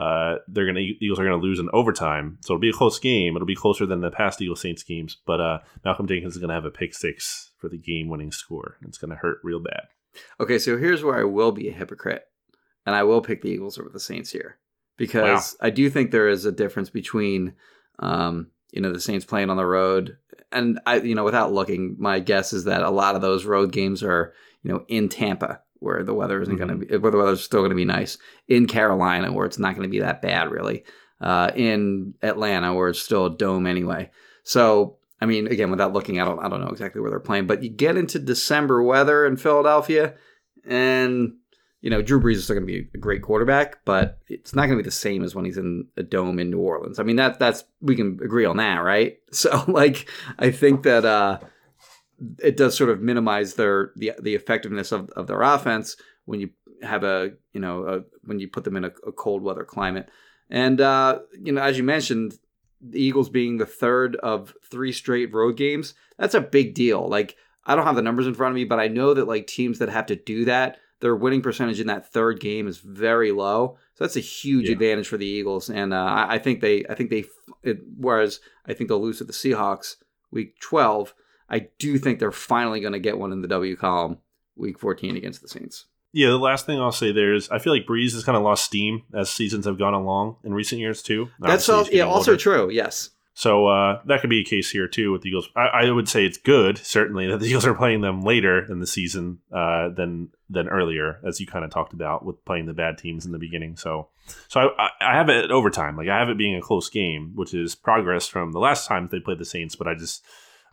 Uh, 0.00 0.36
they're 0.46 0.66
gonna 0.66 0.80
Eagles 0.80 1.18
are 1.18 1.24
gonna 1.24 1.36
lose 1.42 1.58
in 1.58 1.68
overtime, 1.72 2.38
so 2.42 2.52
it'll 2.54 2.60
be 2.60 2.68
a 2.68 2.72
close 2.74 2.98
game. 3.00 3.34
It'll 3.34 3.46
be 3.46 3.56
closer 3.56 3.86
than 3.86 4.00
the 4.00 4.10
past 4.10 4.40
Eagles 4.40 4.60
Saints 4.60 4.82
games, 4.84 5.16
but 5.26 5.40
uh, 5.40 5.58
Malcolm 5.84 6.06
Jenkins 6.06 6.34
is 6.36 6.40
gonna 6.40 6.54
have 6.54 6.64
a 6.66 6.70
pick 6.70 6.94
six 6.94 7.50
for 7.58 7.68
the 7.68 7.78
game 7.78 8.08
winning 8.08 8.30
score. 8.30 8.76
It's 8.82 8.98
gonna 8.98 9.16
hurt 9.16 9.38
real 9.42 9.58
bad. 9.60 9.88
Okay, 10.38 10.58
so 10.58 10.76
here's 10.76 11.02
where 11.02 11.18
I 11.18 11.24
will 11.24 11.52
be 11.52 11.68
a 11.68 11.72
hypocrite, 11.72 12.24
and 12.88 12.96
I 12.96 13.02
will 13.02 13.20
pick 13.20 13.42
the 13.42 13.50
Eagles 13.50 13.78
over 13.78 13.90
the 13.90 14.00
Saints 14.00 14.32
here 14.32 14.56
because 14.96 15.58
I 15.60 15.68
do 15.68 15.90
think 15.90 16.10
there 16.10 16.26
is 16.26 16.46
a 16.46 16.50
difference 16.50 16.88
between, 16.88 17.52
um, 17.98 18.46
you 18.70 18.80
know, 18.80 18.90
the 18.90 18.98
Saints 18.98 19.26
playing 19.26 19.50
on 19.50 19.58
the 19.58 19.66
road, 19.66 20.16
and 20.50 20.80
I, 20.86 21.00
you 21.00 21.14
know, 21.14 21.24
without 21.24 21.52
looking, 21.52 21.96
my 21.98 22.18
guess 22.18 22.54
is 22.54 22.64
that 22.64 22.80
a 22.80 22.88
lot 22.88 23.14
of 23.14 23.20
those 23.20 23.44
road 23.44 23.72
games 23.72 24.02
are, 24.02 24.32
you 24.62 24.72
know, 24.72 24.86
in 24.88 25.10
Tampa 25.10 25.60
where 25.80 26.02
the 26.02 26.14
weather 26.14 26.40
isn't 26.40 26.56
going 26.56 26.70
to 26.70 26.76
be, 26.76 26.96
where 26.96 27.12
the 27.12 27.18
weather's 27.18 27.44
still 27.44 27.60
going 27.60 27.68
to 27.68 27.76
be 27.76 27.84
nice, 27.84 28.16
in 28.48 28.66
Carolina 28.66 29.30
where 29.30 29.44
it's 29.44 29.58
not 29.58 29.74
going 29.76 29.86
to 29.86 29.92
be 29.92 30.00
that 30.00 30.22
bad 30.22 30.50
really, 30.50 30.82
uh, 31.20 31.50
in 31.54 32.14
Atlanta 32.22 32.72
where 32.72 32.88
it's 32.88 33.02
still 33.02 33.26
a 33.26 33.36
dome 33.36 33.66
anyway. 33.66 34.10
So 34.44 34.96
I 35.20 35.26
mean, 35.26 35.46
again, 35.48 35.70
without 35.70 35.92
looking, 35.92 36.22
I 36.22 36.24
don't, 36.24 36.38
I 36.38 36.48
don't 36.48 36.62
know 36.62 36.70
exactly 36.70 37.02
where 37.02 37.10
they're 37.10 37.20
playing, 37.20 37.46
but 37.46 37.62
you 37.62 37.68
get 37.68 37.98
into 37.98 38.18
December 38.18 38.82
weather 38.82 39.26
in 39.26 39.36
Philadelphia, 39.36 40.14
and 40.64 41.34
you 41.80 41.90
know, 41.90 42.02
Drew 42.02 42.20
Brees 42.20 42.34
is 42.34 42.44
still 42.44 42.56
going 42.56 42.66
to 42.66 42.72
be 42.72 42.88
a 42.94 42.98
great 42.98 43.22
quarterback, 43.22 43.84
but 43.84 44.18
it's 44.28 44.54
not 44.54 44.66
going 44.66 44.78
to 44.78 44.82
be 44.82 44.88
the 44.88 44.90
same 44.90 45.22
as 45.22 45.34
when 45.34 45.44
he's 45.44 45.58
in 45.58 45.86
a 45.96 46.02
dome 46.02 46.38
in 46.38 46.50
New 46.50 46.58
Orleans. 46.58 46.98
I 46.98 47.04
mean, 47.04 47.16
that 47.16 47.38
that's 47.38 47.64
we 47.80 47.94
can 47.94 48.18
agree 48.22 48.44
on 48.44 48.56
that, 48.56 48.78
right? 48.78 49.18
So, 49.32 49.64
like, 49.68 50.08
I 50.38 50.50
think 50.50 50.82
that 50.82 51.04
uh, 51.04 51.38
it 52.42 52.56
does 52.56 52.76
sort 52.76 52.90
of 52.90 53.00
minimize 53.00 53.54
their 53.54 53.92
the 53.96 54.12
the 54.20 54.34
effectiveness 54.34 54.90
of, 54.90 55.10
of 55.10 55.26
their 55.26 55.42
offense 55.42 55.96
when 56.24 56.40
you 56.40 56.50
have 56.82 57.04
a 57.04 57.32
you 57.52 57.60
know 57.60 57.84
a, 57.84 58.00
when 58.24 58.40
you 58.40 58.48
put 58.48 58.64
them 58.64 58.76
in 58.76 58.84
a, 58.84 58.92
a 59.06 59.12
cold 59.12 59.42
weather 59.42 59.64
climate, 59.64 60.08
and 60.50 60.80
uh, 60.80 61.20
you 61.40 61.52
know, 61.52 61.62
as 61.62 61.76
you 61.76 61.84
mentioned, 61.84 62.34
the 62.80 63.00
Eagles 63.00 63.28
being 63.28 63.58
the 63.58 63.66
third 63.66 64.16
of 64.16 64.54
three 64.68 64.92
straight 64.92 65.32
road 65.32 65.56
games, 65.56 65.94
that's 66.18 66.34
a 66.34 66.40
big 66.40 66.74
deal. 66.74 67.06
Like, 67.08 67.36
I 67.64 67.76
don't 67.76 67.86
have 67.86 67.96
the 67.96 68.02
numbers 68.02 68.26
in 68.26 68.34
front 68.34 68.52
of 68.52 68.56
me, 68.56 68.64
but 68.64 68.80
I 68.80 68.88
know 68.88 69.14
that 69.14 69.28
like 69.28 69.46
teams 69.46 69.78
that 69.78 69.90
have 69.90 70.06
to 70.06 70.16
do 70.16 70.46
that, 70.46 70.78
their 71.00 71.14
winning 71.16 71.42
percentage 71.42 71.80
in 71.80 71.86
that 71.86 72.12
third 72.12 72.40
game 72.40 72.66
is 72.66 72.78
very 72.78 73.30
low. 73.32 73.76
So 73.94 74.04
that's 74.04 74.16
a 74.16 74.20
huge 74.20 74.66
Yeah. 74.66 74.72
advantage 74.72 75.08
for 75.08 75.16
the 75.16 75.26
Eagles, 75.26 75.68
and 75.70 75.92
uh, 75.92 76.26
I, 76.28 76.38
think 76.38 76.60
they, 76.60 76.84
I 76.86 76.94
think 76.94 77.10
they, 77.10 77.24
it, 77.62 77.78
whereas 77.96 78.40
I 78.66 78.74
think 78.74 78.88
they'll 78.88 79.02
lose 79.02 79.18
to 79.18 79.24
the 79.24 79.32
Seahawks 79.32 79.96
week 80.30 80.58
twelve. 80.60 81.14
I 81.50 81.68
do 81.78 81.98
think 81.98 82.18
they're 82.18 82.30
finally 82.32 82.80
going 82.80 82.92
to 82.92 82.98
get 82.98 83.18
one 83.18 83.32
in 83.32 83.42
the 83.42 83.48
W 83.48 83.74
column 83.76 84.18
week 84.56 84.78
fourteen 84.78 85.16
against 85.16 85.40
the 85.42 85.48
Saints. 85.48 85.86
Yeah, 86.12 86.28
the 86.28 86.38
last 86.38 86.64
thing 86.66 86.80
I'll 86.80 86.90
say 86.92 87.12
there 87.12 87.34
is 87.34 87.50
I 87.50 87.58
feel 87.58 87.72
like 87.72 87.86
Brees 87.86 88.12
has 88.14 88.24
kind 88.24 88.36
of 88.36 88.42
lost 88.42 88.64
steam 88.64 89.02
as 89.14 89.30
seasons 89.30 89.66
have 89.66 89.78
gone 89.78 89.94
along 89.94 90.36
in 90.44 90.54
recent 90.54 90.80
years 90.80 91.02
too. 91.02 91.28
That's 91.38 91.68
all, 91.68 91.86
yeah, 91.90 92.04
also 92.04 92.32
older. 92.32 92.40
true. 92.42 92.70
Yes. 92.70 93.10
So 93.38 93.68
uh, 93.68 94.00
that 94.06 94.20
could 94.20 94.30
be 94.30 94.40
a 94.40 94.44
case 94.44 94.68
here 94.68 94.88
too 94.88 95.12
with 95.12 95.22
the 95.22 95.28
Eagles. 95.28 95.48
I, 95.54 95.66
I 95.68 95.90
would 95.92 96.08
say 96.08 96.26
it's 96.26 96.38
good, 96.38 96.76
certainly, 96.76 97.28
that 97.28 97.38
the 97.38 97.46
Eagles 97.46 97.66
are 97.66 97.74
playing 97.74 98.00
them 98.00 98.22
later 98.22 98.66
in 98.68 98.80
the 98.80 98.86
season 98.86 99.38
uh, 99.52 99.90
than 99.90 100.30
than 100.50 100.68
earlier, 100.68 101.20
as 101.24 101.38
you 101.38 101.46
kind 101.46 101.64
of 101.64 101.70
talked 101.70 101.92
about 101.92 102.24
with 102.24 102.44
playing 102.44 102.66
the 102.66 102.72
bad 102.72 102.98
teams 102.98 103.24
in 103.24 103.30
the 103.30 103.38
beginning. 103.38 103.76
So, 103.76 104.08
so 104.48 104.70
I, 104.76 104.88
I 105.00 105.14
have 105.14 105.28
it 105.28 105.44
at 105.44 105.50
overtime. 105.52 105.96
Like 105.96 106.08
I 106.08 106.18
have 106.18 106.30
it 106.30 106.36
being 106.36 106.56
a 106.56 106.60
close 106.60 106.90
game, 106.90 107.30
which 107.36 107.54
is 107.54 107.76
progress 107.76 108.26
from 108.26 108.50
the 108.50 108.58
last 108.58 108.88
time 108.88 109.08
they 109.08 109.20
played 109.20 109.38
the 109.38 109.44
Saints. 109.44 109.76
But 109.76 109.86
I 109.86 109.94
just, 109.94 110.24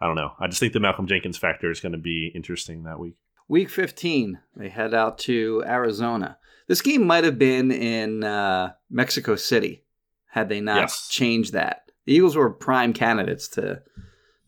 I 0.02 0.08
don't 0.08 0.16
know. 0.16 0.32
I 0.40 0.48
just 0.48 0.60
think 0.60 0.74
the 0.74 0.80
Malcolm 0.80 1.06
Jenkins 1.06 1.38
factor 1.38 1.70
is 1.70 1.80
going 1.82 1.92
to 1.92 2.00
be 2.00 2.32
interesting 2.34 2.82
that 2.86 2.98
week. 2.98 3.14
Week 3.48 3.70
15, 3.70 4.40
they 4.56 4.70
head 4.70 4.96
out 4.96 5.20
to 5.20 5.64
Arizona. 5.68 6.40
This 6.68 6.82
game 6.82 7.06
might 7.06 7.26
have 7.26 7.38
been 7.38 7.72
in 7.72 8.24
uh, 8.24 8.74
Mexico 8.90 9.36
City 9.36 9.84
had 10.30 10.50
they 10.50 10.62
not 10.62 10.78
Yes. 10.78 11.10
changed 11.12 11.54
that. 11.54 11.85
The 12.06 12.14
Eagles 12.14 12.36
were 12.36 12.50
prime 12.50 12.94
candidates 12.94 13.48
to 13.50 13.82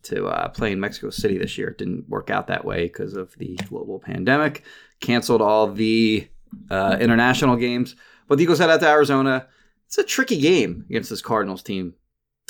to 0.04 0.28
uh, 0.28 0.48
play 0.50 0.72
in 0.72 0.80
Mexico 0.80 1.10
City 1.10 1.38
this 1.38 1.58
year. 1.58 1.70
It 1.70 1.78
didn't 1.78 2.08
work 2.08 2.30
out 2.30 2.48
that 2.48 2.63
way 2.63 2.84
because 2.84 3.13
of 3.13 3.34
the 3.38 3.56
global 3.67 4.00
pandemic. 4.00 4.63
Canceled 5.02 5.41
all 5.41 5.67
the 5.67 6.28
uh, 6.70 6.98
international 7.00 7.58
games. 7.58 7.96
But 8.28 8.38
the 8.38 8.43
Eagles 8.43 8.60
head 8.60 8.70
out 8.70 8.80
to 8.82 8.88
Arizona. 8.88 9.48
It's 9.86 9.98
a 9.98 10.04
tricky 10.04 10.39
game 10.39 10.86
against 10.89 11.10
this 11.10 11.22
Cardinals 11.22 11.63
team. 11.63 11.93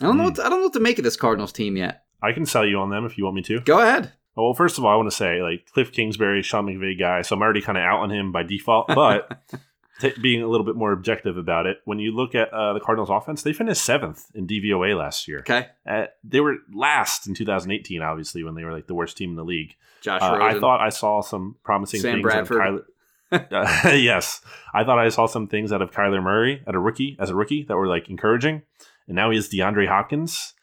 I 0.01 0.05
don't 0.05 0.17
know. 0.17 0.23
Hmm. 0.23 0.27
What 0.27 0.35
to, 0.35 0.45
I 0.45 0.49
don't 0.49 0.59
know 0.59 0.65
what 0.65 0.73
to 0.73 0.79
make 0.79 0.97
of 0.97 1.03
this 1.03 1.15
Cardinals 1.15 1.51
team 1.51 1.77
yet. 1.77 2.03
I 2.21 2.31
can 2.31 2.45
sell 2.45 2.65
you 2.65 2.79
on 2.79 2.89
them 2.89 3.05
if 3.05 3.17
you 3.17 3.23
want 3.23 3.35
me 3.35 3.43
to. 3.43 3.59
Go 3.61 3.79
ahead. 3.79 4.11
Well, 4.35 4.53
first 4.53 4.77
of 4.77 4.85
all, 4.85 4.93
I 4.93 4.95
want 4.95 5.09
to 5.09 5.15
say 5.15 5.41
like 5.41 5.65
Cliff 5.71 5.91
Kingsbury, 5.91 6.43
Sean 6.43 6.67
McVay 6.67 6.99
guy, 6.99 7.23
so 7.23 7.35
I'm 7.35 7.41
already 7.41 7.61
kind 7.61 7.77
of 7.77 7.83
out 7.83 8.01
on 8.01 8.11
him 8.11 8.31
by 8.31 8.43
default. 8.43 8.87
But 8.87 9.41
t- 9.99 10.13
being 10.21 10.41
a 10.41 10.47
little 10.47 10.65
bit 10.65 10.75
more 10.75 10.91
objective 10.91 11.37
about 11.37 11.65
it, 11.65 11.77
when 11.85 11.99
you 11.99 12.11
look 12.15 12.35
at 12.35 12.51
uh, 12.53 12.73
the 12.73 12.79
Cardinals' 12.79 13.09
offense, 13.09 13.43
they 13.43 13.53
finished 13.53 13.83
seventh 13.83 14.25
in 14.35 14.47
DVOA 14.47 14.97
last 14.97 15.27
year. 15.27 15.39
Okay. 15.39 15.67
Uh, 15.87 16.05
they 16.23 16.39
were 16.39 16.57
last 16.73 17.27
in 17.27 17.33
2018, 17.33 18.01
obviously, 18.01 18.43
when 18.43 18.55
they 18.55 18.63
were 18.63 18.73
like 18.73 18.87
the 18.87 18.95
worst 18.95 19.17
team 19.17 19.31
in 19.31 19.35
the 19.35 19.43
league. 19.45 19.75
Josh 20.01 20.21
Uh. 20.21 20.37
I 20.41 20.59
thought 20.59 20.79
I 20.81 20.89
saw 20.89 21.21
some 21.21 21.55
promising 21.63 22.01
Sam 22.01 22.15
things. 22.15 22.23
Bradford. 22.23 22.57
Kyler- 22.61 22.83
Uh, 23.29 23.89
yes, 23.93 24.39
I 24.73 24.85
thought 24.85 24.99
I 24.99 25.09
saw 25.09 25.25
some 25.25 25.47
things 25.49 25.73
out 25.73 25.81
of 25.81 25.91
Kyler 25.91 26.23
Murray 26.23 26.63
at 26.65 26.75
a 26.75 26.79
rookie 26.79 27.17
as 27.19 27.29
a 27.29 27.35
rookie 27.35 27.63
that 27.63 27.75
were 27.75 27.87
like 27.87 28.07
encouraging, 28.09 28.61
and 29.05 29.15
now 29.17 29.29
he 29.31 29.35
has 29.35 29.49
DeAndre 29.49 29.85
Hopkins, 29.89 30.53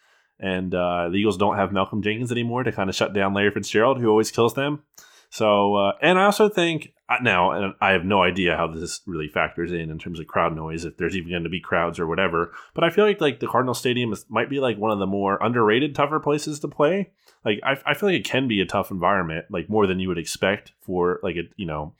and 0.40 0.74
uh, 0.74 1.10
the 1.10 1.16
Eagles 1.16 1.36
don't 1.36 1.56
have 1.56 1.72
Malcolm 1.72 2.00
Jenkins 2.00 2.32
anymore 2.32 2.62
to 2.62 2.72
kind 2.72 2.88
of 2.88 2.96
shut 2.96 3.12
down 3.12 3.34
Larry 3.34 3.50
Fitzgerald, 3.50 4.00
who 4.00 4.08
always 4.08 4.30
kills 4.30 4.54
them. 4.54 4.82
So, 5.28 5.74
uh, 5.74 5.92
and 6.00 6.18
I 6.18 6.24
also 6.24 6.48
think 6.48 6.93
now, 7.22 7.52
and 7.52 7.74
I 7.80 7.92
have 7.92 8.04
no 8.04 8.22
idea 8.22 8.56
how 8.56 8.66
this 8.66 9.00
really 9.06 9.28
factors 9.28 9.72
in 9.72 9.90
in 9.90 9.98
terms 9.98 10.18
of 10.18 10.26
crowd 10.26 10.56
noise, 10.56 10.84
if 10.84 10.96
there's 10.96 11.16
even 11.16 11.30
going 11.30 11.44
to 11.44 11.50
be 11.50 11.60
crowds 11.60 11.98
or 11.98 12.06
whatever. 12.06 12.52
But 12.74 12.84
I 12.84 12.90
feel 12.90 13.04
like 13.04 13.20
like 13.20 13.40
the 13.40 13.46
Cardinal 13.46 13.74
Stadium 13.74 14.12
is, 14.12 14.24
might 14.28 14.48
be 14.48 14.60
like 14.60 14.78
one 14.78 14.90
of 14.90 14.98
the 14.98 15.06
more 15.06 15.38
underrated, 15.42 15.94
tougher 15.94 16.20
places 16.20 16.60
to 16.60 16.68
play. 16.68 17.10
Like 17.44 17.60
I, 17.62 17.76
I 17.84 17.94
feel 17.94 18.08
like 18.08 18.20
it 18.20 18.24
can 18.24 18.48
be 18.48 18.60
a 18.60 18.66
tough 18.66 18.90
environment, 18.90 19.46
like 19.50 19.68
more 19.68 19.86
than 19.86 20.00
you 20.00 20.08
would 20.08 20.18
expect 20.18 20.72
for 20.80 21.20
like 21.22 21.36
it, 21.36 21.50
you 21.56 21.66
know 21.66 21.94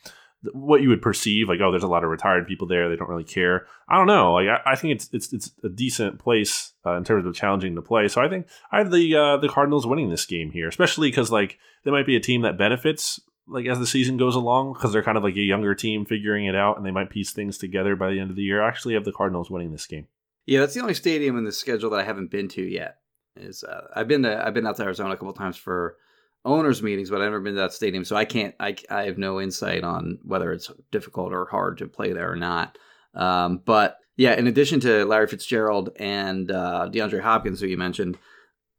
what 0.52 0.82
you 0.82 0.90
would 0.90 1.00
perceive 1.00 1.48
like 1.48 1.60
oh 1.60 1.70
there's 1.70 1.82
a 1.82 1.88
lot 1.88 2.04
of 2.04 2.10
retired 2.10 2.46
people 2.46 2.66
there 2.66 2.90
they 2.90 2.96
don't 2.96 3.08
really 3.08 3.24
care 3.24 3.66
i 3.88 3.96
don't 3.96 4.06
know 4.06 4.34
like 4.34 4.46
i, 4.46 4.72
I 4.72 4.76
think 4.76 4.94
it's 4.94 5.08
it's 5.12 5.32
it's 5.32 5.52
a 5.62 5.70
decent 5.70 6.18
place 6.18 6.74
uh, 6.84 6.96
in 6.96 7.04
terms 7.04 7.24
of 7.24 7.34
challenging 7.34 7.74
to 7.76 7.82
play 7.82 8.08
so 8.08 8.20
i 8.20 8.28
think 8.28 8.46
i 8.70 8.78
have 8.78 8.90
the 8.90 9.16
uh, 9.16 9.36
the 9.38 9.48
cardinals 9.48 9.86
winning 9.86 10.10
this 10.10 10.26
game 10.26 10.50
here 10.50 10.68
especially 10.68 11.08
because 11.08 11.30
like 11.30 11.58
they 11.84 11.90
might 11.90 12.06
be 12.06 12.16
a 12.16 12.20
team 12.20 12.42
that 12.42 12.58
benefits 12.58 13.20
like 13.46 13.66
as 13.66 13.78
the 13.78 13.87
season 13.87 14.16
goes 14.16 14.35
along 14.35 14.72
because 14.72 14.92
they're 14.92 15.02
kind 15.02 15.18
of 15.18 15.24
like 15.24 15.37
a 15.37 15.40
younger 15.40 15.74
team 15.74 16.04
figuring 16.04 16.46
it 16.46 16.54
out 16.54 16.76
and 16.76 16.87
they 16.87 16.90
might 16.90 17.11
piece 17.11 17.33
things 17.33 17.59
together 17.59 17.94
by 17.94 18.11
the 18.11 18.18
end 18.18 18.30
of 18.30 18.37
the 18.37 18.42
year 18.42 18.62
i 18.62 18.68
actually 18.68 18.94
have 18.94 19.04
the 19.04 19.12
cardinals 19.12 19.50
winning 19.50 19.72
this 19.72 19.87
game 19.87 20.07
Yeah, 20.46 20.61
that's 20.61 20.74
the 20.74 20.80
only 20.80 20.94
stadium 20.94 21.38
in 21.38 21.44
the 21.44 21.52
schedule 21.52 21.90
that 21.90 22.00
I 22.00 22.04
haven't 22.04 22.30
been 22.30 22.48
to 22.48 22.62
yet. 22.62 22.98
Is 23.37 23.64
uh, 23.64 23.88
I've 23.94 24.09
been 24.09 24.22
to 24.22 24.46
I've 24.46 24.54
been 24.54 24.66
out 24.66 24.76
to 24.76 24.83
Arizona 24.83 25.14
a 25.14 25.16
couple 25.16 25.33
times 25.33 25.57
for 25.57 25.96
owners 26.44 26.83
meetings, 26.83 27.11
but 27.11 27.20
I've 27.20 27.26
never 27.26 27.40
been 27.40 27.54
to 27.54 27.61
that 27.61 27.72
stadium, 27.72 28.04
so 28.04 28.14
I 28.14 28.24
can't 28.24 28.54
I, 28.61 28.76
I 28.90 29.04
have 29.04 29.18
no 29.18 29.40
insight 29.40 29.83
on 29.83 30.18
whether 30.22 30.52
it's 30.52 30.70
difficult 30.92 31.33
or 31.33 31.46
hard 31.46 31.78
to 31.78 31.88
play 31.88 32.12
there 32.12 32.30
or 32.30 32.37
not. 32.37 32.78
Um, 33.14 33.62
but 33.64 33.98
yeah, 34.16 34.35
in 34.35 34.46
addition 34.46 34.80
to 34.80 35.04
Larry 35.04 35.26
Fitzgerald 35.26 35.90
and 35.98 36.50
uh, 36.50 36.88
DeAndre 36.92 37.22
Hopkins, 37.22 37.61
who 37.61 37.66
you 37.66 37.78
mentioned, 37.78 38.18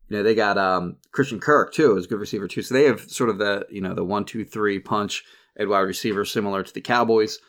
you 0.10 0.18
know 0.18 0.24
they 0.24 0.36
got 0.36 0.58
um, 0.58 0.98
Christian 1.12 1.40
Kirk 1.40 1.74
too 1.74 1.98
as 1.98 2.06
a 2.06 2.08
good 2.08 2.20
receiver 2.20 2.48
too. 2.48 2.62
So 2.62 2.74
they 2.74 2.86
have 2.86 3.02
sort 3.02 3.30
of 3.30 3.38
the 3.38 3.66
you 3.70 3.82
know 3.82 3.94
the 3.94 4.04
one 4.06 4.26
two 4.26 4.46
three 4.46 4.80
punch 4.80 5.24
at 5.58 5.68
wide 5.68 5.80
receiver 5.82 6.26
similar 6.26 6.64
to 6.64 6.74
the 6.74 6.82
Cowboys. 6.82 7.40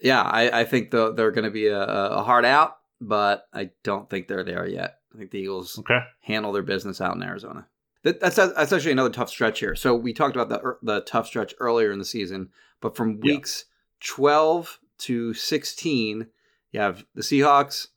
Yeah, 0.00 0.22
I, 0.22 0.60
I 0.60 0.64
think 0.64 0.90
the, 0.90 1.14
they're 1.14 1.30
going 1.30 1.46
to 1.46 1.50
be 1.50 1.68
a, 1.68 1.80
a 1.80 2.22
hard 2.22 2.44
out, 2.44 2.76
but 3.00 3.46
I 3.54 3.70
don't 3.82 4.10
think 4.10 4.28
they're 4.28 4.44
there 4.44 4.66
yet. 4.68 4.98
I 5.14 5.18
think 5.18 5.30
the 5.30 5.38
Eagles 5.38 5.78
Okay. 5.78 6.00
handle 6.20 6.52
their 6.52 6.62
business 6.62 7.00
out 7.00 7.16
in 7.16 7.22
Arizona. 7.22 7.66
That, 8.04 8.20
that's 8.20 8.36
that's 8.36 8.72
actually 8.72 8.92
another 8.92 9.10
tough 9.10 9.30
stretch 9.30 9.58
here. 9.60 9.74
So 9.74 9.94
we 9.94 10.12
talked 10.12 10.36
about 10.36 10.50
the 10.50 10.60
er, 10.62 10.78
the 10.82 11.00
tough 11.00 11.26
stretch 11.26 11.54
earlier 11.58 11.90
in 11.90 11.98
the 11.98 12.04
season, 12.04 12.50
but 12.82 12.94
from 12.94 13.20
Yeah. 13.22 13.32
weeks 13.36 13.64
12 14.04 14.78
to 14.98 15.34
16, 15.34 16.26
you 16.72 16.80
have 16.80 17.04
the 17.14 17.22
Seahawks, 17.22 17.88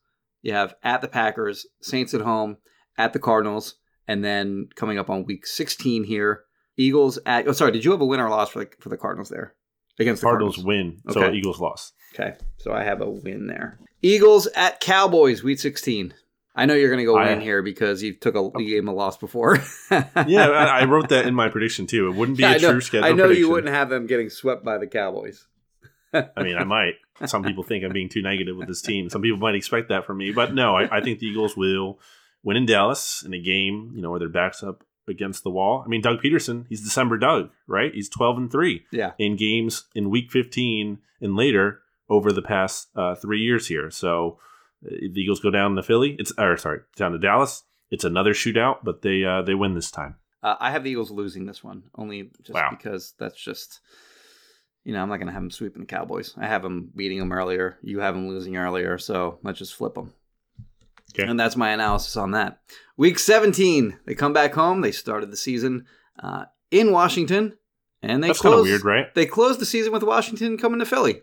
you 0.42 0.54
have 0.54 0.76
at 0.84 1.02
the 1.02 1.08
Packers, 1.08 1.66
Saints 1.82 2.14
at 2.14 2.22
home, 2.22 2.58
at 2.98 3.14
the 3.14 3.20
Cardinals, 3.20 3.76
and 4.10 4.24
then 4.24 4.67
coming 4.76 4.98
up 4.98 5.10
on 5.10 5.24
week 5.26 5.45
16 5.45 6.04
here, 6.04 6.43
Eagles 6.78 7.19
at. 7.26 7.48
Oh, 7.48 7.52
sorry, 7.54 7.72
did 7.72 7.86
you 7.86 7.91
have 7.91 8.02
a 8.02 8.06
win 8.06 8.19
or 8.19 8.30
loss 8.30 8.50
for 8.50 8.60
the 8.65 8.69
for 8.80 8.89
the 8.89 8.98
Cardinals 8.98 9.30
there 9.30 9.54
against 10.00 10.22
the 10.22 10.26
Cardinals, 10.28 10.56
Cardinals? 10.56 10.95
win, 11.06 11.13
so 11.13 11.24
Okay. 11.24 11.38
Eagles 11.38 11.60
lost. 11.60 11.93
Okay, 12.13 12.36
so 12.58 12.72
I 12.74 12.84
have 12.84 13.02
a 13.02 13.10
win 13.10 13.48
there. 13.48 13.80
Eagles 14.02 14.48
at 14.56 14.80
Cowboys, 14.80 15.43
week 15.43 15.60
16. 15.60 16.13
I 16.56 16.65
know 16.65 16.74
you're 16.74 16.89
going 16.89 17.00
to 17.00 17.06
go 17.06 17.17
I- 17.17 17.28
win 17.30 17.41
here 17.41 17.62
because 17.62 18.02
you 18.02 18.15
took 18.15 18.36
a 18.36 18.41
you 18.60 18.67
gave 18.67 18.78
them 18.82 18.88
a 18.89 18.93
loss 18.93 19.17
before. 19.17 19.60
Yeah, 20.28 20.48
I, 20.50 20.82
I 20.82 20.84
wrote 20.86 21.10
that 21.10 21.26
in 21.28 21.34
my 21.36 21.48
prediction 21.50 21.86
too. 21.88 22.08
It 22.10 22.15
wouldn't 22.15 22.38
be 22.38 22.43
Yeah, 22.43 22.56
a 22.56 22.60
know, 22.60 22.72
true 22.72 22.82
schedule. 22.82 23.06
I 23.08 23.12
know 23.12 23.24
prediction. 23.28 23.39
you 23.45 23.50
wouldn't 23.52 23.74
have 23.74 23.89
them 23.89 24.08
getting 24.08 24.30
swept 24.30 24.63
by 24.65 24.78
the 24.78 24.88
Cowboys. 24.88 25.45
I 26.13 26.43
mean, 26.43 26.58
I 26.58 26.63
might. 26.78 26.95
Some 27.26 27.43
people 27.43 27.63
think 27.63 27.84
I'm 27.84 27.93
being 27.93 28.10
too 28.10 28.22
negative 28.22 28.56
with 28.58 28.67
this 28.67 28.82
team. 28.82 29.10
Some 29.10 29.22
people 29.22 29.38
might 29.39 29.56
expect 29.56 29.89
that 29.89 30.06
from 30.06 30.17
me, 30.17 30.32
but 30.32 30.54
no, 30.54 30.76
I, 30.76 30.98
I 30.98 31.02
think 31.02 31.19
the 31.19 31.28
Eagles 31.28 31.56
will 31.56 32.00
win 32.43 32.58
in 32.58 32.65
Dallas 32.65 33.23
in 33.25 33.34
a 33.34 33.39
game, 33.41 33.91
you 33.95 34.02
know, 34.02 34.10
where 34.12 34.19
their 34.19 34.30
backs 34.30 34.63
up 34.63 34.84
against 35.08 35.43
the 35.43 35.49
wall. 35.49 35.82
I 35.86 35.89
mean, 35.89 36.02
Doug 36.02 36.21
Pederson, 36.21 36.65
he's 36.69 36.84
December 36.84 37.17
Doug, 37.17 37.49
right? 37.67 37.93
He's 37.93 38.10
12 38.10 38.38
and 38.38 38.52
three 38.52 38.86
Yeah. 38.91 39.12
in 39.17 39.36
games 39.36 39.86
in 39.95 40.10
Week 40.12 40.30
15 40.32 40.99
and 41.21 41.36
later 41.36 41.82
over 42.10 42.32
the 42.32 42.41
past 42.43 42.89
uh, 42.95 43.15
three 43.15 43.39
years 43.41 43.67
here. 43.67 43.89
So 43.89 44.38
uh, 44.86 44.89
the 45.13 45.19
Eagles 45.21 45.39
go 45.39 45.49
down 45.49 45.75
to 45.75 45.84
Philly. 45.84 46.15
It's 46.19 46.32
or 46.38 46.56
sorry, 46.58 46.82
down 46.95 47.12
to 47.13 47.17
Dallas. 47.19 47.63
It's 47.91 48.04
another 48.04 48.34
shootout, 48.34 48.78
but 48.84 49.02
they 49.02 49.23
uh, 49.25 49.41
they 49.41 49.56
win 49.56 49.73
this 49.73 49.89
time. 49.91 50.15
Uh, 50.43 50.56
I 50.60 50.69
have 50.71 50.84
the 50.84 50.91
Eagles 50.91 51.10
losing 51.12 51.45
this 51.47 51.63
one 51.63 51.84
only 51.95 52.30
just 52.43 52.54
Wow. 52.54 52.69
because 52.69 53.13
that's 53.19 53.36
just, 53.43 53.82
you 54.86 54.93
know, 54.93 55.02
I'm 55.02 55.10
not 55.10 55.17
going 55.17 55.28
to 55.28 55.34
have 55.34 55.41
them 55.41 55.52
sweeping 55.52 55.82
the 55.82 55.86
Cowboys. 55.88 56.34
I 56.38 56.45
have 56.47 56.62
them 56.62 56.91
beating 56.95 57.19
them 57.19 57.32
earlier. 57.34 57.78
You 57.82 57.99
have 57.99 58.13
them 58.15 58.30
losing 58.30 58.56
earlier, 58.58 58.97
so 58.99 59.39
let's 59.43 59.60
just 59.60 59.73
flip 59.75 59.95
them. 59.95 60.13
Okay. 61.13 61.28
And 61.30 61.39
that's 61.39 61.56
my 61.56 61.69
analysis 61.72 62.15
on 62.17 62.32
that. 62.32 62.60
Week 62.98 63.17
17, 63.19 64.00
they 64.06 64.15
come 64.15 64.34
back 64.34 64.54
home. 64.54 64.82
They 64.82 64.91
started 64.91 65.32
the 65.32 65.38
season 65.38 65.86
uh, 66.22 66.45
in 66.72 66.91
Washington, 66.91 67.58
and 68.02 68.24
they 68.24 68.28
That's 68.28 68.41
kind 68.41 68.54
of 68.54 68.58
closed. 68.60 68.69
weird, 68.69 68.86
right? 68.86 69.15
They 69.15 69.26
closed 69.26 69.60
the 69.60 69.65
season 69.65 69.91
with 69.93 70.04
Washington 70.04 70.58
coming 70.58 70.80
to 70.80 70.86
Philly. 70.86 71.22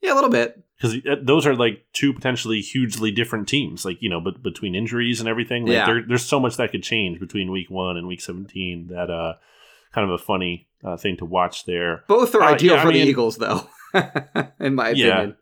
Yeah, 0.00 0.12
a 0.12 0.16
little 0.16 0.30
bit. 0.30 0.62
because 0.80 0.96
those 1.22 1.44
are 1.46 1.54
like 1.56 1.84
two 1.92 2.12
potentially 2.14 2.60
hugely 2.60 3.10
different 3.10 3.48
teams 3.48 3.84
like 3.84 3.96
you 4.00 4.08
know 4.08 4.20
but 4.20 4.44
between 4.44 4.76
injuries 4.76 5.18
and 5.18 5.28
everything 5.28 5.64
like 5.64 5.72
Yeah. 5.72 5.86
there, 5.86 6.02
there's 6.06 6.24
so 6.24 6.38
much 6.38 6.56
that 6.56 6.70
could 6.70 6.84
change 6.84 7.18
between 7.18 7.50
week 7.50 7.68
one 7.68 7.96
and 7.96 8.06
week 8.06 8.20
17 8.20 8.86
that 8.92 9.10
uh 9.10 9.34
kind 9.92 10.08
of 10.08 10.14
a 10.14 10.22
funny 10.22 10.68
uh, 10.84 10.96
thing 10.96 11.16
to 11.16 11.24
watch 11.24 11.64
there 11.64 12.04
Both 12.06 12.32
are 12.36 12.42
Uh, 12.42 12.54
ideal 12.54 12.74
yeah, 12.74 12.80
I 12.80 12.84
for 12.84 12.92
the 12.92 12.98
mean- 13.00 13.08
Eagles, 13.08 13.38
though, 13.38 13.68
in 14.60 14.76
my 14.76 14.90
Yeah. 14.90 15.06
opinion. 15.16 15.36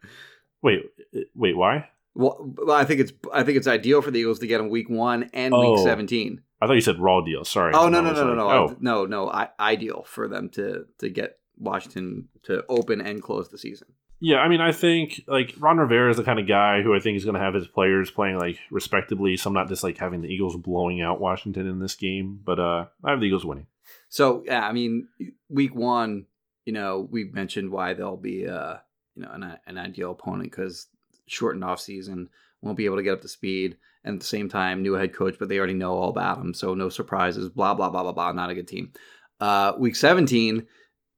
wait 0.62 0.84
uh, 1.14 1.20
wait 1.34 1.54
why 1.54 1.90
Well, 2.16 2.72
I 2.72 2.84
think 2.84 3.00
it's 3.00 3.12
I 3.32 3.42
think 3.42 3.58
it's 3.58 3.66
ideal 3.66 4.00
for 4.02 4.10
the 4.10 4.18
Eagles 4.20 4.38
to 4.40 4.46
get 4.46 4.58
them 4.58 4.70
week 4.70 4.88
one 4.88 5.30
and 5.34 5.52
Oh. 5.54 5.72
week 5.74 5.84
seventeen. 5.84 6.40
i 6.60 6.66
thought 6.66 6.72
you 6.74 6.80
said 6.80 6.98
raw 6.98 7.20
deal. 7.20 7.44
Sorry. 7.44 7.72
Oh 7.74 7.88
no 7.88 7.98
I 7.98 8.02
no 8.02 8.12
no 8.12 8.24
no 8.26 8.34
no. 8.34 8.50
Oh. 8.50 8.76
No 8.80 9.06
no. 9.06 9.28
I, 9.30 9.48
ideal 9.60 10.04
for 10.06 10.26
them 10.28 10.48
to 10.50 10.86
to 11.00 11.10
get 11.10 11.38
Washington 11.58 12.28
to 12.44 12.64
open 12.68 13.00
and 13.00 13.22
close 13.22 13.48
the 13.48 13.58
season. 13.58 13.88
yeah 14.20 14.38
i 14.38 14.48
mean 14.48 14.60
i 14.62 14.72
think 14.72 15.20
like 15.26 15.54
ron 15.58 15.76
rivera 15.78 16.10
is 16.10 16.16
the 16.16 16.24
kind 16.24 16.38
of 16.38 16.46
guy 16.48 16.80
who 16.82 16.94
i 16.94 17.00
think 17.00 17.16
is 17.18 17.24
going 17.24 17.34
to 17.34 17.40
have 17.46 17.52
his 17.54 17.66
players 17.68 18.10
playing 18.10 18.38
like 18.38 18.58
respectably. 18.70 19.36
So 19.36 19.48
i'm 19.50 19.54
not 19.54 19.68
just 19.68 19.82
like 19.82 19.98
having 19.98 20.20
the 20.22 20.28
eagles 20.28 20.56
blowing 20.56 21.02
out 21.02 21.20
washington 21.20 21.66
in 21.66 21.78
this 21.80 21.94
game 21.94 22.40
but 22.42 22.58
uh 22.58 22.86
i 23.04 23.10
have 23.10 23.20
the 23.20 23.26
eagles 23.26 23.44
winning. 23.44 23.66
So 24.08 24.42
yeah, 24.46 24.66
I 24.66 24.72
mean, 24.72 25.08
week 25.48 25.74
one, 25.74 26.26
you 26.64 26.72
know, 26.72 27.06
we 27.10 27.24
mentioned 27.24 27.70
why 27.70 27.94
they'll 27.94 28.16
be 28.32 28.46
uh 28.48 28.76
you 29.14 29.22
know 29.22 29.30
an 29.32 29.42
an 29.66 29.76
ideal 29.78 30.10
opponent 30.12 30.50
because 30.50 30.88
shortened 31.26 31.64
off 31.64 31.80
season 31.80 32.28
won't 32.62 32.76
be 32.76 32.84
able 32.84 32.96
to 32.96 33.02
get 33.02 33.14
up 33.14 33.22
to 33.22 33.28
speed, 33.28 33.76
and 34.04 34.14
at 34.14 34.20
the 34.20 34.26
same 34.26 34.48
time, 34.48 34.82
new 34.82 34.94
head 34.94 35.14
coach, 35.14 35.36
but 35.38 35.48
they 35.48 35.58
already 35.58 35.74
know 35.74 35.94
all 35.94 36.10
about 36.10 36.38
him, 36.38 36.54
so 36.54 36.74
no 36.74 36.88
surprises. 36.88 37.48
Blah 37.48 37.74
blah 37.74 37.90
blah 37.90 38.02
blah 38.02 38.12
blah. 38.12 38.32
Not 38.32 38.50
a 38.50 38.54
good 38.54 38.68
team. 38.68 38.92
Uh, 39.40 39.72
week 39.78 39.96
seventeen, 39.96 40.66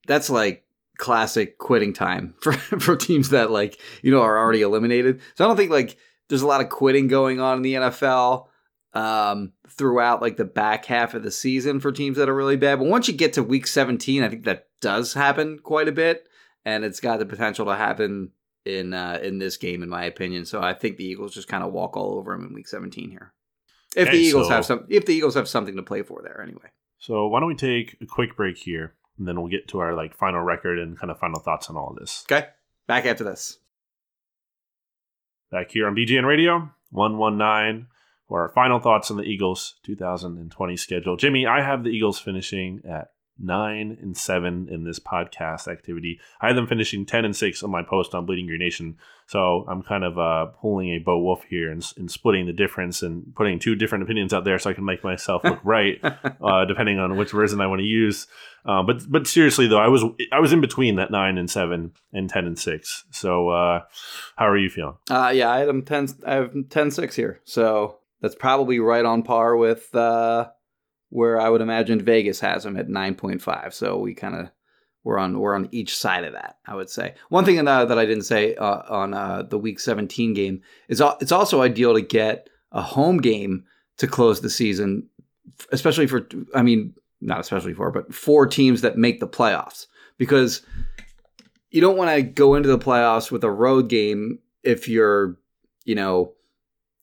that's 0.06 0.30
like 0.30 0.64
classic 0.98 1.58
quitting 1.58 1.92
time 1.92 2.34
for 2.40 2.52
for 2.52 2.96
teams 2.96 3.30
that 3.30 3.50
like 3.50 3.80
you 4.02 4.10
know 4.10 4.22
are 4.22 4.38
already 4.38 4.62
eliminated. 4.62 5.20
So 5.34 5.44
I 5.44 5.48
don't 5.48 5.56
think 5.56 5.70
like 5.70 5.96
there's 6.28 6.42
a 6.42 6.46
lot 6.46 6.60
of 6.60 6.68
quitting 6.68 7.08
going 7.08 7.40
on 7.40 7.58
in 7.58 7.62
the 7.62 7.74
NFL 7.74 8.48
um, 8.92 9.52
throughout 9.68 10.20
like 10.20 10.36
the 10.36 10.44
back 10.44 10.84
half 10.84 11.14
of 11.14 11.22
the 11.22 11.30
season 11.30 11.80
for 11.80 11.92
teams 11.92 12.16
that 12.18 12.28
are 12.28 12.34
really 12.34 12.56
bad. 12.56 12.78
But 12.78 12.88
once 12.88 13.08
you 13.08 13.14
get 13.14 13.34
to 13.34 13.42
week 13.42 13.66
17, 13.66 14.22
I 14.22 14.28
think 14.28 14.44
that 14.44 14.66
does 14.80 15.14
happen 15.14 15.58
quite 15.58 15.88
a 15.88 15.92
bit, 15.92 16.28
and 16.64 16.84
it's 16.84 17.00
got 17.00 17.18
the 17.18 17.26
potential 17.26 17.66
to 17.66 17.74
happen 17.74 18.32
in 18.68 18.92
uh, 18.94 19.18
in 19.22 19.38
this 19.38 19.56
game, 19.56 19.82
in 19.82 19.88
my 19.88 20.04
opinion. 20.04 20.44
So 20.44 20.60
I 20.62 20.74
think 20.74 20.96
the 20.96 21.04
Eagles 21.04 21.34
just 21.34 21.48
kind 21.48 21.64
of 21.64 21.72
walk 21.72 21.96
all 21.96 22.16
over 22.18 22.32
them 22.32 22.46
in 22.46 22.54
week 22.54 22.68
17 22.68 23.10
here. 23.10 23.32
If 23.96 24.10
the 24.10 24.16
Eagles 24.18 24.48
so- 24.48 24.54
have 24.54 24.66
some, 24.66 24.84
if 24.88 25.06
the 25.06 25.14
Eagles 25.14 25.34
have 25.34 25.48
something 25.48 25.76
to 25.76 25.82
play 25.82 26.02
for 26.02 26.20
there, 26.22 26.42
anyway. 26.42 26.68
so 26.98 27.26
why 27.28 27.40
don't 27.40 27.48
we 27.48 27.54
take 27.54 27.96
a 28.00 28.06
quick 28.06 28.36
break 28.36 28.58
here 28.58 28.94
and 29.18 29.26
then 29.26 29.40
we'll 29.40 29.50
get 29.50 29.66
to 29.68 29.78
our 29.80 29.94
like 29.94 30.14
final 30.14 30.40
record 30.40 30.78
and 30.78 30.98
kind 30.98 31.10
of 31.10 31.18
final 31.18 31.40
thoughts 31.40 31.68
on 31.70 31.76
all 31.76 31.90
of 31.90 31.96
this 31.96 32.24
Okay, 32.30 32.46
back 32.86 33.06
after 33.06 33.24
this. 33.24 33.58
back 35.50 35.70
here 35.70 35.86
on 35.86 35.94
BGN 35.96 36.24
Radio 36.26 36.70
119 36.90 37.86
for 38.28 38.42
our 38.42 38.48
final 38.50 38.78
thoughts 38.78 39.10
on 39.10 39.16
the 39.16 39.22
Eagles 39.24 39.76
2020 39.84 40.76
schedule. 40.76 41.16
Jimmy, 41.16 41.46
I 41.46 41.62
have 41.62 41.82
the 41.82 41.90
Eagles 41.90 42.18
finishing 42.20 42.82
at 42.88 43.08
9 43.38 43.98
and 44.00 44.16
7 44.16 44.68
in 44.70 44.84
this 44.84 44.98
podcast 44.98 45.68
activity. 45.68 46.20
I 46.40 46.48
had 46.48 46.56
them 46.56 46.66
finishing 46.66 47.06
10 47.06 47.24
and 47.24 47.36
6 47.36 47.62
on 47.62 47.70
my 47.70 47.82
post 47.82 48.14
on 48.14 48.26
Bleeding 48.26 48.46
Green 48.46 48.60
Nation. 48.60 48.96
So 49.26 49.64
I'm 49.68 49.82
kind 49.82 50.04
of 50.04 50.18
uh, 50.18 50.46
pulling 50.60 50.88
a 50.90 50.98
Bo 50.98 51.18
Wulf 51.18 51.44
here 51.44 51.70
and, 51.70 51.84
and 51.96 52.10
splitting 52.10 52.46
the 52.46 52.52
difference 52.52 53.02
and 53.02 53.34
putting 53.34 53.58
two 53.58 53.74
different 53.74 54.04
opinions 54.04 54.32
out 54.32 54.44
there 54.44 54.58
so 54.58 54.70
I 54.70 54.72
can 54.72 54.84
make 54.84 55.04
myself 55.04 55.44
look 55.44 55.60
right, 55.64 56.00
uh, 56.02 56.64
depending 56.64 56.98
on 56.98 57.16
which 57.16 57.32
version 57.32 57.60
I 57.60 57.66
want 57.66 57.80
to 57.80 57.86
use. 57.86 58.26
Uh, 58.64 58.82
but 58.82 59.10
but 59.10 59.26
seriously 59.26 59.66
though, 59.66 59.78
I 59.78 59.88
was 59.88 60.02
I 60.32 60.40
was 60.40 60.52
in 60.52 60.60
between 60.60 60.96
that 60.96 61.10
nine 61.10 61.38
and 61.38 61.50
seven 61.50 61.92
and 62.12 62.28
ten 62.28 62.46
and 62.46 62.58
six. 62.58 63.04
So 63.10 63.50
uh, 63.50 63.82
how 64.36 64.48
are 64.48 64.56
you 64.56 64.70
feeling? 64.70 64.96
Uh, 65.10 65.32
yeah, 65.34 65.50
I 65.50 65.58
had 65.58 65.68
them 65.68 65.82
10, 65.82 66.08
I 66.26 66.34
have 66.34 66.52
10 66.68 66.90
6 66.90 67.16
here. 67.16 67.40
So 67.44 67.98
that's 68.20 68.34
probably 68.34 68.78
right 68.78 69.04
on 69.04 69.22
par 69.22 69.56
with 69.56 69.94
uh, 69.94 70.48
where 71.10 71.40
I 71.40 71.48
would 71.48 71.60
imagine 71.60 72.00
Vegas 72.00 72.40
has 72.40 72.64
them 72.64 72.76
at 72.76 72.88
9.5. 72.88 73.72
So 73.72 73.98
we 73.98 74.14
kind 74.14 74.34
of, 74.34 74.50
we're 75.04 75.18
on, 75.18 75.38
we're 75.38 75.54
on 75.54 75.68
each 75.72 75.96
side 75.96 76.24
of 76.24 76.34
that, 76.34 76.58
I 76.66 76.74
would 76.74 76.90
say. 76.90 77.14
One 77.28 77.44
thing 77.44 77.66
uh, 77.66 77.84
that 77.84 77.98
I 77.98 78.04
didn't 78.04 78.24
say 78.24 78.54
uh, 78.56 78.82
on 78.88 79.14
uh, 79.14 79.42
the 79.42 79.58
week 79.58 79.80
17 79.80 80.34
game 80.34 80.60
is 80.88 81.02
it's 81.20 81.32
also 81.32 81.62
ideal 81.62 81.94
to 81.94 82.02
get 82.02 82.48
a 82.72 82.82
home 82.82 83.18
game 83.18 83.64
to 83.96 84.06
close 84.06 84.40
the 84.40 84.50
season, 84.50 85.08
especially 85.72 86.06
for, 86.06 86.28
I 86.54 86.62
mean, 86.62 86.94
not 87.20 87.40
especially 87.40 87.74
for, 87.74 87.90
but 87.90 88.14
for 88.14 88.46
teams 88.46 88.82
that 88.82 88.98
make 88.98 89.20
the 89.20 89.28
playoffs 89.28 89.86
because 90.18 90.62
you 91.70 91.80
don't 91.80 91.96
want 91.96 92.14
to 92.14 92.22
go 92.22 92.54
into 92.54 92.68
the 92.68 92.78
playoffs 92.78 93.30
with 93.30 93.44
a 93.44 93.50
road 93.50 93.88
game 93.88 94.38
if 94.62 94.88
you're, 94.88 95.36
you 95.84 95.94
know, 95.94 96.34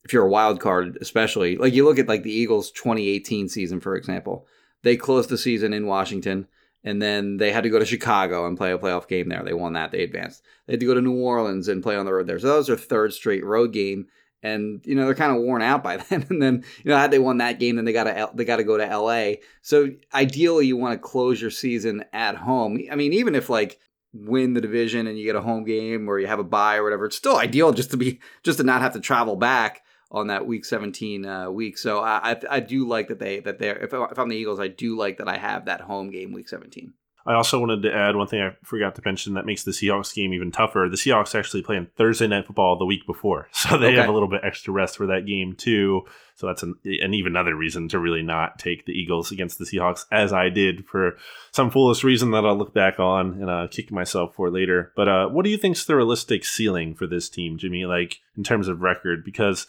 if 0.05 0.13
you're 0.13 0.25
a 0.25 0.29
wild 0.29 0.59
card, 0.59 0.97
especially 1.01 1.57
like 1.57 1.73
you 1.73 1.83
look 1.83 1.97
at 1.97 2.07
like 2.07 2.23
the 2.23 2.31
Eagles 2.31 2.71
2018 2.71 3.49
season, 3.49 3.79
for 3.81 3.95
example, 3.95 4.47
they 4.83 4.95
closed 4.95 5.29
the 5.29 5.37
season 5.37 5.73
in 5.73 5.87
Washington 5.87 6.47
and 6.83 7.01
then 7.01 7.37
they 7.37 7.51
had 7.51 7.63
to 7.63 7.69
go 7.69 7.79
to 7.79 7.85
Chicago 7.85 8.45
and 8.45 8.55
play 8.55 8.71
a 8.71 8.77
playoff 8.77 9.07
game 9.07 9.27
there. 9.27 9.43
They 9.43 9.53
won 9.53 9.73
that. 9.73 9.91
They 9.91 10.03
advanced. 10.03 10.43
They 10.67 10.73
had 10.73 10.79
to 10.79 10.85
go 10.85 10.93
to 10.93 11.01
New 11.01 11.15
Orleans 11.15 11.67
and 11.67 11.81
play 11.81 11.95
on 11.95 12.05
the 12.05 12.13
road 12.13 12.27
there. 12.27 12.37
So 12.37 12.55
was 12.55 12.67
their 12.67 12.77
third 12.77 13.13
straight 13.13 13.43
road 13.43 13.73
game. 13.73 14.07
And 14.43 14.81
you 14.85 14.93
know 14.93 15.05
they're 15.05 15.15
kind 15.15 15.35
of 15.35 15.41
worn 15.41 15.63
out 15.63 15.83
by 15.83 15.97
then. 16.09 16.27
And 16.29 16.39
then 16.39 16.63
you 16.83 16.91
know 16.91 16.97
had 16.97 17.09
they 17.09 17.17
won 17.17 17.39
that 17.39 17.59
game, 17.59 17.77
then 17.77 17.85
they 17.85 17.93
got 17.93 18.03
to 18.03 18.29
they 18.35 18.45
got 18.45 18.57
to 18.57 18.63
go 18.63 18.77
to 18.77 18.87
L.A. 18.87 19.41
So 19.63 19.89
ideally, 20.13 20.67
you 20.67 20.77
want 20.77 20.93
to 20.93 20.99
close 20.99 21.41
your 21.41 21.49
season 21.49 22.05
at 22.13 22.35
home. 22.35 22.79
I 22.91 22.95
mean, 22.95 23.13
even 23.13 23.33
if 23.33 23.49
like 23.49 23.79
win 24.13 24.53
the 24.53 24.62
division 24.62 25.08
and 25.08 25.17
you 25.17 25.25
get 25.25 25.35
a 25.35 25.41
home 25.41 25.63
game 25.63 26.08
or 26.08 26.19
you 26.19 26.27
have 26.27 26.37
a 26.37 26.43
bye 26.43 26.75
or 26.75 26.83
whatever, 26.83 27.06
it's 27.06 27.17
still 27.17 27.37
ideal 27.37 27.71
just 27.71 27.89
to 27.89 27.97
be 27.97 28.19
just 28.43 28.60
to 28.60 28.63
not 28.63 28.81
have 28.81 28.93
to 28.93 28.99
travel 28.99 29.35
back 29.35 29.81
on 30.12 30.27
that 30.27 30.45
week 30.45 30.65
17 30.65 31.25
uh, 31.25 31.49
week. 31.51 31.77
So 31.77 31.99
I, 31.99 32.31
I 32.31 32.41
I 32.49 32.60
do 32.60 32.87
like 32.87 33.08
that 33.10 33.19
they 33.19 33.39
that 33.41 33.60
they're 33.60 33.77
if, 33.77 33.93
I- 33.93 34.08
if 34.12 34.19
I'm 34.19 34.29
the 34.29 34.35
Eagles, 34.37 34.60
I 34.60 34.67
do 34.67 34.97
like 34.97 35.17
that 35.17 35.27
I 35.27 35.37
have 35.37 35.65
that 35.65 35.81
home 35.81 36.10
game 36.12 36.31
week 36.31 36.49
17. 36.49 36.93
I 37.27 37.33
also 37.33 37.60
wanted 37.60 37.81
to 37.81 37.91
add 37.91 38.15
one 38.15 38.27
thing 38.27 38.39
I 38.39 38.51
forgot 38.63 38.93
to 38.95 39.01
mention 39.03 39.33
that 39.33 39.47
makes 39.47 39.63
the 39.63 39.71
Seahawks 39.71 40.13
game 40.13 40.31
even 40.31 40.51
tougher. 40.51 40.87
The 40.91 40.95
Seahawks 40.95 41.33
actually 41.33 41.63
play 41.63 41.75
on 41.75 41.87
Thursday 41.97 42.27
night 42.27 42.45
football 42.45 42.77
the 42.77 42.85
week 42.85 43.08
before, 43.08 43.47
so 43.51 43.79
they 43.79 43.87
Okay. 43.87 43.95
have 43.95 44.10
a 44.10 44.12
little 44.12 44.27
bit 44.29 44.41
extra 44.43 44.71
rest 44.71 44.95
for 44.95 45.08
that 45.08 45.25
game 45.25 45.56
too. 45.56 46.03
So 46.35 46.45
that's 46.45 46.62
an, 46.62 46.75
an 46.85 47.15
even 47.15 47.31
another 47.31 47.56
reason 47.56 47.87
to 47.89 47.97
really 47.99 48.21
not 48.21 48.60
take 48.60 48.85
the 48.85 48.91
Eagles 48.91 49.31
against 49.31 49.58
the 49.58 49.65
Seahawks, 49.65 50.06
as 50.12 50.33
I 50.33 50.49
did 50.49 50.85
for 50.85 51.17
some 51.51 51.71
foolish 51.71 52.03
reason 52.03 52.29
that 52.31 52.45
I'll 52.45 52.58
look 52.58 52.75
back 52.75 52.99
on 52.99 53.41
and 53.41 53.49
uh, 53.49 53.67
kick 53.71 53.91
myself 53.91 54.35
for 54.35 54.51
later. 54.51 54.91
But 54.95 55.08
uh, 55.08 55.27
what 55.29 55.45
do 55.45 55.49
you 55.49 55.58
think's 55.58 55.83
the 55.83 55.95
realistic 55.95 56.45
ceiling 56.45 56.93
for 56.93 57.08
this 57.08 57.27
team, 57.27 57.58
Jimmy? 57.58 57.85
Like 57.85 58.19
in 58.37 58.43
terms 58.43 58.67
of 58.67 58.81
record, 58.81 59.23
because 59.25 59.65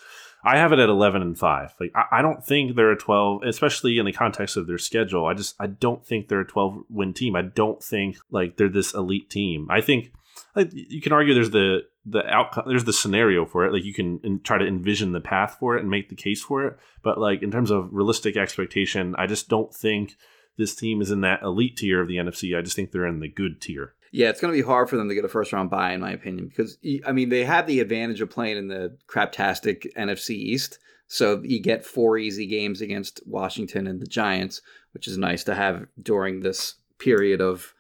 I 0.47 0.59
have 0.59 0.73
it 0.73 0.79
at 0.79 0.89
11 0.89 1.23
and 1.23 1.39
5. 1.39 1.75
Like 1.81 1.93
I, 1.95 2.19
I, 2.19 2.23
don't 2.23 2.45
think 2.45 2.77
they're 2.77 2.93
a 2.93 2.97
12, 2.97 3.43
especially 3.45 3.99
in 3.99 4.07
the 4.07 4.13
context 4.13 4.57
of 4.57 4.67
their 4.67 4.79
schedule. 4.79 5.27
I 5.27 5.35
just 5.35 5.57
I 5.59 5.67
don't 5.67 6.07
think 6.07 6.29
they're 6.29 6.41
a 6.41 6.47
12 6.47 6.85
win 6.89 7.13
team. 7.13 7.35
I 7.35 7.43
don't 7.43 7.83
think 7.83 8.17
like 8.31 8.57
they're 8.57 8.69
this 8.69 8.95
elite 8.95 9.29
team. 9.29 9.67
I 9.71 9.81
think 9.81 10.13
like 10.55 10.71
you 10.73 11.01
can 11.01 11.13
argue 11.13 11.35
there's 11.35 11.51
the 11.51 11.81
the 12.05 12.25
outcome 12.27 12.65
there's 12.69 12.85
the 12.85 12.93
scenario 12.93 13.45
for 13.45 13.67
it 13.67 13.73
like 13.73 13.85
you 13.85 13.95
can 13.95 14.21
in, 14.23 14.41
try 14.41 14.59
to 14.59 14.67
envision 14.67 15.13
the 15.13 15.21
path 15.21 15.57
for 15.59 15.77
it 15.77 15.81
and 15.81 15.91
make 15.91 16.09
the 16.09 16.15
case 16.15 16.43
for 16.43 16.65
it 16.65 16.79
but 17.03 17.19
like 17.19 17.43
in 17.43 17.51
terms 17.51 17.71
of 17.71 17.89
realistic 17.93 18.37
expectation 18.37 19.15
i 19.19 19.27
just 19.27 19.49
don't 19.49 19.75
think 19.75 20.15
this 20.57 20.75
team 20.75 21.03
is 21.03 21.11
in 21.11 21.23
that 21.23 21.43
elite 21.43 21.77
tier 21.77 22.01
of 22.01 22.07
the 22.07 22.17
nfc 22.17 22.57
i 22.57 22.63
just 22.63 22.77
think 22.77 22.93
they're 22.93 23.07
in 23.07 23.21
the 23.21 23.29
good 23.29 23.61
tier 23.61 23.95
yeah, 24.13 24.29
it's 24.29 24.41
going 24.41 24.53
to 24.53 24.59
be 24.59 24.67
hard 24.67 24.89
for 24.89 24.97
them 24.97 25.09
to 25.09 25.15
get 25.15 25.25
a 25.25 25.29
first 25.29 25.53
round 25.53 25.71
bye, 25.71 25.93
in 25.93 26.01
my 26.01 26.13
opinion, 26.13 26.49
because 26.49 26.79
I 27.07 27.13
mean 27.13 27.29
they 27.29 27.45
have 27.45 27.67
the 27.67 27.81
advantage 27.81 28.21
of 28.21 28.31
playing 28.31 28.57
in 28.57 28.69
the 28.69 28.97
craptastic 29.09 29.93
NFC 29.97 30.31
East, 30.31 30.79
so 31.09 31.41
you 31.45 31.61
get 31.61 31.85
four 31.85 32.19
easy 32.19 32.47
games 32.47 32.81
against 32.81 33.21
Washington 33.27 33.87
and 33.87 34.01
the 34.01 34.07
Giants, 34.07 34.63
which 34.93 35.07
is 35.07 35.19
nice 35.19 35.45
to 35.45 35.55
have 35.55 35.87
during 36.03 36.41
this 36.41 36.75
period 36.99 37.41
of 37.41 37.75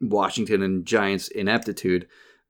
Washington 0.00 0.62
and 0.62 0.86
Giants 0.86 1.28
ineptitude. 1.28 2.06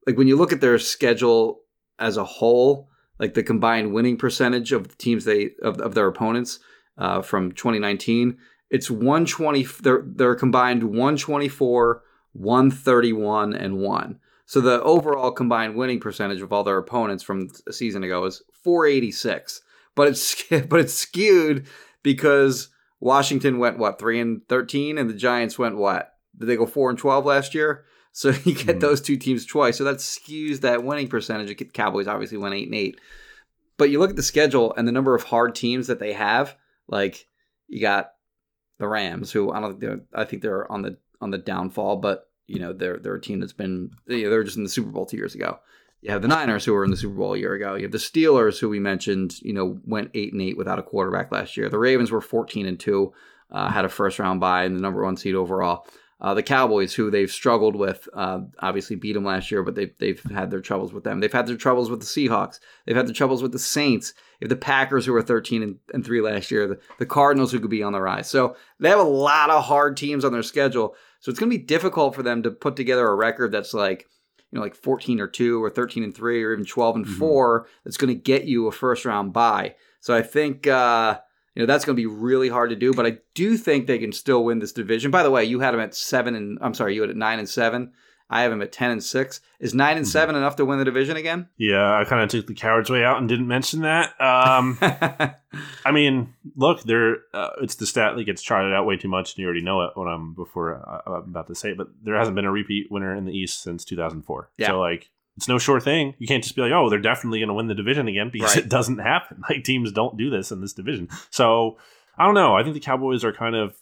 Like 0.07 0.16
when 0.16 0.28
you 0.28 0.36
look 0.36 0.53
at 0.53 0.61
their 0.61 0.78
schedule 0.78 1.61
as 1.99 2.16
a 2.16 2.24
whole, 2.24 2.89
like 3.18 3.34
the 3.34 3.43
combined 3.43 3.93
winning 3.93 4.16
percentage 4.16 4.72
of 4.72 4.89
the 4.89 4.97
teams 4.97 5.24
they 5.24 5.51
of, 5.62 5.80
of 5.80 5.95
their 5.95 6.07
opponents 6.07 6.59
uh, 6.99 7.22
from 7.22 7.53
2019, 7.53 8.39
it's 8.70 8.91
120. 8.91 9.62
They're 9.82 10.03
they're 10.05 10.34
combined 10.34 10.82
124 10.82 12.03
131 12.32 13.54
and 13.54 13.78
1. 13.78 14.18
So 14.46 14.60
the 14.60 14.82
overall 14.82 15.30
combined 15.30 15.76
winning 15.76 16.00
percentage 16.00 16.40
of 16.40 16.52
all 16.52 16.64
their 16.64 16.78
opponents 16.78 17.22
from 17.22 17.48
a 17.66 17.72
season 17.72 18.02
ago 18.02 18.24
is 18.24 18.42
486. 18.64 19.60
But 19.94 20.08
it's 20.08 20.42
but 20.68 20.80
it's 20.80 20.94
skewed 20.94 21.66
because 22.02 22.68
Washington 23.00 23.58
went 23.58 23.78
what 23.78 23.98
3 23.98 24.20
and 24.20 24.48
13 24.48 24.98
and 24.98 25.08
the 25.08 25.14
Giants 25.14 25.58
went 25.58 25.76
what? 25.76 26.14
Did 26.36 26.46
they 26.46 26.56
go 26.56 26.66
4 26.66 26.90
and 26.90 26.98
12 26.98 27.24
last 27.26 27.54
year? 27.54 27.84
So 28.12 28.28
you 28.44 28.54
get 28.54 28.66
mm-hmm. 28.66 28.78
those 28.78 29.00
two 29.00 29.16
teams 29.16 29.44
twice. 29.44 29.76
So 29.76 29.84
that 29.84 29.96
skews 29.96 30.60
that 30.60 30.82
winning 30.82 31.08
percentage. 31.08 31.56
The 31.56 31.64
Cowboys 31.64 32.08
obviously 32.08 32.38
went 32.38 32.54
8 32.54 32.66
and 32.66 32.74
8. 32.74 33.00
But 33.76 33.90
you 33.90 33.98
look 33.98 34.10
at 34.10 34.16
the 34.16 34.22
schedule 34.22 34.74
and 34.76 34.88
the 34.88 34.92
number 34.92 35.14
of 35.14 35.22
hard 35.24 35.54
teams 35.54 35.86
that 35.86 36.00
they 36.00 36.12
have, 36.12 36.56
like 36.88 37.26
you 37.68 37.80
got 37.80 38.12
the 38.78 38.88
Rams, 38.88 39.30
who 39.30 39.52
I 39.52 39.60
don't 39.60 39.80
think 39.80 40.02
I 40.14 40.24
think 40.24 40.42
they're 40.42 40.70
on 40.70 40.82
the 40.82 40.96
on 41.20 41.30
the 41.30 41.38
downfall, 41.38 41.96
but 41.96 42.28
you 42.46 42.58
know 42.58 42.72
they're 42.72 42.98
they're 42.98 43.14
a 43.14 43.20
team 43.20 43.40
that's 43.40 43.52
been 43.52 43.90
they're 44.06 44.44
just 44.44 44.56
in 44.56 44.64
the 44.64 44.68
Super 44.68 44.90
Bowl 44.90 45.06
two 45.06 45.16
years 45.16 45.34
ago. 45.34 45.58
You 46.00 46.12
have 46.12 46.22
the 46.22 46.28
Niners 46.28 46.64
who 46.64 46.74
were 46.74 46.84
in 46.84 46.90
the 46.92 46.96
Super 46.96 47.16
Bowl 47.16 47.34
a 47.34 47.38
year 47.38 47.54
ago. 47.54 47.74
You 47.74 47.82
have 47.82 47.92
the 47.92 47.98
Steelers 47.98 48.60
who 48.60 48.68
we 48.68 48.78
mentioned, 48.78 49.40
you 49.42 49.52
know, 49.52 49.80
went 49.84 50.12
eight 50.14 50.32
and 50.32 50.40
eight 50.40 50.56
without 50.56 50.78
a 50.78 50.82
quarterback 50.82 51.32
last 51.32 51.56
year. 51.56 51.68
The 51.68 51.78
Ravens 51.78 52.12
were 52.12 52.20
fourteen 52.20 52.66
and 52.66 52.78
two, 52.78 53.12
uh, 53.50 53.68
had 53.68 53.84
a 53.84 53.88
first 53.88 54.18
round 54.18 54.40
bye 54.40 54.64
and 54.64 54.76
the 54.76 54.80
number 54.80 55.02
one 55.02 55.16
seed 55.16 55.34
overall. 55.34 55.86
Uh, 56.20 56.34
the 56.34 56.42
Cowboys, 56.42 56.94
who 56.94 57.12
they've 57.12 57.30
struggled 57.30 57.76
with, 57.76 58.08
uh, 58.12 58.40
obviously 58.58 58.96
beat 58.96 59.12
them 59.12 59.24
last 59.24 59.52
year, 59.52 59.62
but 59.62 59.76
they've 59.76 59.92
they've 59.98 60.20
had 60.34 60.50
their 60.50 60.60
troubles 60.60 60.92
with 60.92 61.04
them. 61.04 61.20
They've 61.20 61.32
had 61.32 61.46
their 61.46 61.56
troubles 61.56 61.90
with 61.90 62.00
the 62.00 62.06
Seahawks. 62.06 62.58
They've 62.84 62.96
had 62.96 63.06
their 63.06 63.14
troubles 63.14 63.40
with 63.40 63.52
the 63.52 63.58
Saints. 63.58 64.14
If 64.40 64.48
the 64.48 64.56
Packers, 64.56 65.06
who 65.06 65.12
were 65.12 65.22
thirteen 65.22 65.62
and, 65.62 65.76
and 65.94 66.04
three 66.04 66.20
last 66.20 66.50
year, 66.50 66.66
the, 66.66 66.80
the 66.98 67.06
Cardinals, 67.06 67.52
who 67.52 67.60
could 67.60 67.70
be 67.70 67.84
on 67.84 67.92
the 67.92 68.00
rise. 68.00 68.28
So 68.28 68.56
they 68.80 68.88
have 68.88 68.98
a 68.98 69.04
lot 69.04 69.50
of 69.50 69.64
hard 69.64 69.96
teams 69.96 70.24
on 70.24 70.32
their 70.32 70.42
schedule. 70.42 70.96
So 71.20 71.30
it's 71.30 71.40
going 71.40 71.50
to 71.50 71.58
be 71.58 71.64
difficult 71.64 72.14
for 72.14 72.22
them 72.22 72.42
to 72.44 72.50
put 72.50 72.76
together 72.76 73.06
a 73.06 73.14
record 73.14 73.52
that's 73.52 73.74
like, 73.74 74.06
you 74.50 74.56
know, 74.56 74.62
like 74.62 74.74
14 74.74 75.20
or 75.20 75.26
2 75.26 75.62
or 75.62 75.70
13 75.70 76.04
and 76.04 76.14
3 76.14 76.44
or 76.44 76.52
even 76.52 76.64
12 76.64 76.96
and 76.96 77.06
mm-hmm. 77.06 77.18
4 77.18 77.66
that's 77.84 77.96
going 77.96 78.14
to 78.14 78.20
get 78.20 78.44
you 78.44 78.66
a 78.66 78.72
first 78.72 79.04
round 79.04 79.32
bye. 79.32 79.74
So 80.00 80.14
I 80.14 80.22
think 80.22 80.66
uh, 80.66 81.18
you 81.54 81.62
know 81.62 81.66
that's 81.66 81.84
going 81.84 81.96
to 81.96 82.00
be 82.00 82.06
really 82.06 82.48
hard 82.48 82.70
to 82.70 82.76
do, 82.76 82.92
but 82.92 83.06
I 83.06 83.18
do 83.34 83.56
think 83.56 83.86
they 83.86 83.98
can 83.98 84.12
still 84.12 84.44
win 84.44 84.60
this 84.60 84.72
division. 84.72 85.10
By 85.10 85.22
the 85.22 85.30
way, 85.30 85.44
you 85.44 85.60
had 85.60 85.72
them 85.72 85.80
at 85.80 85.94
7 85.94 86.34
and 86.34 86.58
I'm 86.60 86.74
sorry, 86.74 86.94
you 86.94 87.00
had 87.02 87.10
it 87.10 87.14
at 87.14 87.18
9 87.18 87.38
and 87.40 87.48
7. 87.48 87.92
I 88.30 88.42
have 88.42 88.52
him 88.52 88.62
at 88.62 88.72
ten 88.72 88.90
and 88.90 89.02
six. 89.02 89.40
Is 89.60 89.74
nine 89.74 89.96
and 89.96 90.04
mm-hmm. 90.04 90.10
seven 90.10 90.36
enough 90.36 90.56
to 90.56 90.64
win 90.64 90.78
the 90.78 90.84
division 90.84 91.16
again? 91.16 91.48
Yeah, 91.56 91.98
I 91.98 92.04
kind 92.04 92.22
of 92.22 92.28
took 92.28 92.46
the 92.46 92.54
coward's 92.54 92.90
way 92.90 93.04
out 93.04 93.18
and 93.18 93.28
didn't 93.28 93.48
mention 93.48 93.80
that. 93.82 94.20
Um, 94.20 94.78
I 95.84 95.92
mean, 95.92 96.34
look, 96.56 96.82
there. 96.82 97.18
Uh, 97.32 97.50
it's 97.62 97.76
the 97.76 97.86
stat 97.86 98.16
that 98.16 98.24
gets 98.24 98.42
trotted 98.42 98.72
out 98.72 98.86
way 98.86 98.96
too 98.96 99.08
much, 99.08 99.32
and 99.32 99.38
you 99.38 99.46
already 99.46 99.62
know 99.62 99.82
it 99.82 99.92
when 99.94 100.08
I'm 100.08 100.34
before 100.34 100.76
uh, 100.76 101.10
I'm 101.10 101.30
about 101.30 101.48
to 101.48 101.54
say 101.54 101.70
it. 101.70 101.78
But 101.78 101.88
there 102.02 102.16
hasn't 102.16 102.36
been 102.36 102.44
a 102.44 102.52
repeat 102.52 102.90
winner 102.90 103.14
in 103.14 103.24
the 103.24 103.32
East 103.32 103.62
since 103.62 103.84
2004. 103.84 104.50
Yeah. 104.58 104.68
So 104.68 104.80
like, 104.80 105.10
it's 105.38 105.48
no 105.48 105.58
sure 105.58 105.80
thing. 105.80 106.14
You 106.18 106.26
can't 106.26 106.42
just 106.42 106.56
be 106.56 106.62
like, 106.62 106.72
oh, 106.72 106.90
they're 106.90 106.98
definitely 106.98 107.38
going 107.38 107.48
to 107.48 107.54
win 107.54 107.68
the 107.68 107.74
division 107.74 108.08
again 108.08 108.28
because 108.32 108.56
right. 108.56 108.64
it 108.64 108.68
doesn't 108.68 108.98
happen. 108.98 109.42
Like 109.48 109.64
teams 109.64 109.92
don't 109.92 110.18
do 110.18 110.30
this 110.30 110.50
in 110.50 110.60
this 110.60 110.72
division. 110.72 111.08
So 111.30 111.78
I 112.18 112.26
don't 112.26 112.34
know. 112.34 112.56
I 112.56 112.62
think 112.62 112.74
the 112.74 112.80
Cowboys 112.80 113.24
are 113.24 113.32
kind 113.32 113.54
of 113.54 113.74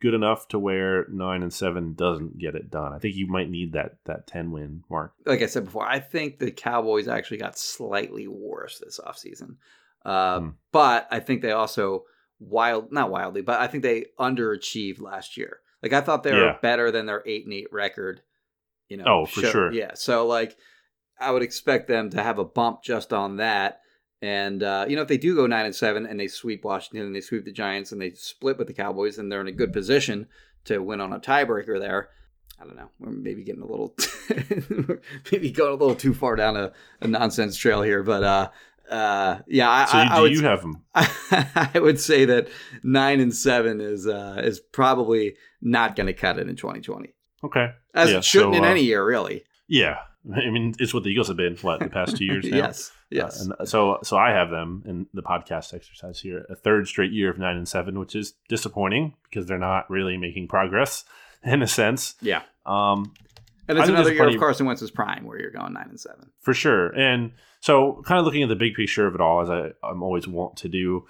good 0.00 0.14
enough 0.14 0.48
to 0.48 0.58
where 0.58 1.06
nine 1.08 1.42
and 1.42 1.52
seven 1.52 1.94
doesn't 1.94 2.38
get 2.38 2.54
it 2.54 2.70
done. 2.70 2.92
I 2.92 2.98
think 2.98 3.14
you 3.14 3.26
might 3.26 3.50
need 3.50 3.72
that 3.72 3.96
that 4.04 4.26
ten 4.26 4.50
win 4.50 4.84
mark. 4.90 5.12
Like 5.24 5.42
I 5.42 5.46
said 5.46 5.64
before, 5.64 5.86
I 5.86 6.00
think 6.00 6.38
the 6.38 6.50
Cowboys 6.50 7.08
actually 7.08 7.38
got 7.38 7.58
slightly 7.58 8.26
worse 8.28 8.78
this 8.78 9.00
offseason. 9.04 9.56
Uh, 10.04 10.40
mm. 10.40 10.54
But 10.72 11.08
I 11.10 11.20
think 11.20 11.42
they 11.42 11.52
also 11.52 12.04
wild 12.38 12.92
not 12.92 13.10
wildly, 13.10 13.42
but 13.42 13.60
I 13.60 13.66
think 13.66 13.82
they 13.82 14.06
underachieved 14.18 15.00
last 15.00 15.36
year. 15.36 15.60
Like 15.82 15.92
I 15.92 16.00
thought 16.00 16.22
they 16.22 16.32
were 16.32 16.46
yeah. 16.46 16.58
better 16.60 16.90
than 16.90 17.06
their 17.06 17.22
eight 17.26 17.44
and 17.44 17.54
eight 17.54 17.72
record. 17.72 18.22
You 18.88 18.98
know, 18.98 19.04
oh 19.06 19.26
for 19.26 19.40
show. 19.40 19.50
sure, 19.50 19.72
yeah. 19.72 19.92
So 19.94 20.26
like, 20.26 20.56
I 21.18 21.30
would 21.30 21.42
expect 21.42 21.88
them 21.88 22.10
to 22.10 22.22
have 22.22 22.38
a 22.38 22.44
bump 22.44 22.82
just 22.82 23.12
on 23.12 23.38
that. 23.38 23.80
And 24.22 24.62
uh, 24.62 24.86
you 24.88 24.96
know, 24.96 25.02
if 25.02 25.08
they 25.08 25.18
do 25.18 25.34
go 25.34 25.46
nine 25.46 25.66
and 25.66 25.74
seven 25.74 26.06
and 26.06 26.18
they 26.18 26.28
sweep 26.28 26.64
Washington 26.64 27.06
and 27.06 27.14
they 27.14 27.20
sweep 27.20 27.44
the 27.44 27.52
Giants 27.52 27.92
and 27.92 28.00
they 28.00 28.12
split 28.12 28.58
with 28.58 28.66
the 28.66 28.72
Cowboys, 28.72 29.16
then 29.16 29.28
they're 29.28 29.40
in 29.40 29.48
a 29.48 29.52
good 29.52 29.72
position 29.72 30.26
to 30.64 30.78
win 30.78 31.00
on 31.00 31.12
a 31.12 31.20
tiebreaker 31.20 31.78
there. 31.78 32.10
I 32.60 32.64
don't 32.64 32.76
know. 32.76 32.88
We're 32.98 33.10
maybe 33.10 33.44
getting 33.44 33.62
a 33.62 33.66
little, 33.66 33.94
maybe 35.30 35.50
going 35.50 35.72
a 35.72 35.76
little 35.76 35.94
too 35.94 36.14
far 36.14 36.36
down 36.36 36.56
a, 36.56 36.72
a 37.02 37.06
nonsense 37.06 37.56
trail 37.56 37.82
here, 37.82 38.02
but 38.02 38.24
uh, 38.24 38.48
uh, 38.90 39.38
yeah. 39.46 39.70
I, 39.70 39.84
so 39.84 39.98
I, 39.98 40.04
I 40.04 40.20
would, 40.20 40.32
you 40.32 40.42
have 40.42 40.62
them? 40.62 40.82
I, 40.94 41.70
I 41.74 41.78
would 41.78 42.00
say 42.00 42.24
that 42.24 42.48
nine 42.82 43.20
and 43.20 43.34
seven 43.34 43.80
is 43.80 44.06
uh, 44.06 44.40
is 44.42 44.60
probably 44.60 45.36
not 45.60 45.96
going 45.96 46.06
to 46.06 46.14
cut 46.14 46.38
it 46.38 46.48
in 46.48 46.56
2020. 46.56 47.14
Okay, 47.44 47.72
as 47.94 48.10
yeah, 48.10 48.18
it 48.18 48.24
shouldn't 48.24 48.54
so, 48.54 48.58
in 48.58 48.64
uh, 48.64 48.68
any 48.68 48.84
year, 48.84 49.04
really. 49.04 49.44
Yeah, 49.68 49.98
I 50.34 50.50
mean, 50.50 50.74
it's 50.78 50.92
what 50.92 51.04
the 51.04 51.10
Eagles 51.10 51.28
have 51.28 51.36
been 51.36 51.56
what 51.56 51.80
the 51.80 51.88
past 51.88 52.16
two 52.16 52.24
years 52.24 52.44
now. 52.50 52.56
yes, 52.56 52.92
yes. 53.10 53.48
Uh, 53.48 53.54
and 53.58 53.68
so, 53.68 53.98
so 54.02 54.16
I 54.16 54.30
have 54.30 54.50
them 54.50 54.82
in 54.86 55.06
the 55.14 55.22
podcast 55.22 55.74
exercise 55.74 56.20
here, 56.20 56.44
a 56.50 56.56
third 56.56 56.88
straight 56.88 57.12
year 57.12 57.30
of 57.30 57.38
nine 57.38 57.56
and 57.56 57.68
seven, 57.68 57.98
which 57.98 58.14
is 58.14 58.34
disappointing 58.48 59.14
because 59.24 59.46
they're 59.46 59.58
not 59.58 59.88
really 59.90 60.16
making 60.16 60.48
progress 60.48 61.04
in 61.44 61.62
a 61.62 61.66
sense. 61.66 62.14
Yeah. 62.20 62.42
Um, 62.64 63.14
and 63.68 63.78
it's 63.78 63.88
another 63.88 64.12
year 64.12 64.28
of 64.28 64.38
Carson 64.38 64.66
Wentz's 64.66 64.92
prime 64.92 65.24
where 65.24 65.40
you're 65.40 65.50
going 65.50 65.72
nine 65.72 65.88
and 65.88 66.00
seven 66.00 66.30
for 66.40 66.54
sure. 66.54 66.88
And 66.88 67.32
so, 67.60 68.02
kind 68.06 68.20
of 68.20 68.24
looking 68.24 68.44
at 68.44 68.48
the 68.48 68.56
big 68.56 68.74
picture 68.74 69.06
of 69.06 69.14
it 69.16 69.20
all, 69.20 69.40
as 69.40 69.50
I, 69.50 69.72
I'm 69.82 70.02
always 70.02 70.28
want 70.28 70.58
to 70.58 70.68
do 70.68 71.06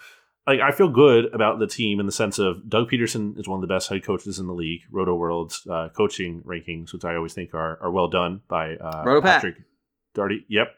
like 0.47 0.61
I 0.61 0.71
feel 0.71 0.89
good 0.89 1.35
about 1.35 1.59
the 1.59 1.67
team 1.67 1.99
in 2.01 2.07
the 2.07 2.13
sense 2.13 2.39
of 2.39 2.69
Doug 2.69 2.91
Pederson 2.91 3.39
is 3.39 3.49
one 3.49 3.59
of 3.59 3.69
the 3.69 3.75
best 3.75 3.89
head 3.89 4.05
coaches 4.05 4.39
in 4.39 4.47
the 4.47 4.55
league. 4.55 4.83
Rotoworld's 4.93 5.67
uh, 5.67 5.89
coaching 5.97 6.43
rankings, 6.43 6.93
which 6.93 7.05
I 7.05 7.17
always 7.17 7.35
think 7.35 7.55
are, 7.55 7.79
are 7.83 7.91
well 7.91 8.09
done 8.09 8.43
by 8.49 8.77
uh, 8.77 9.03
Roto 9.05 9.23
Patrick 9.23 9.57
Daugherty. 10.15 10.45
Yep, 10.49 10.69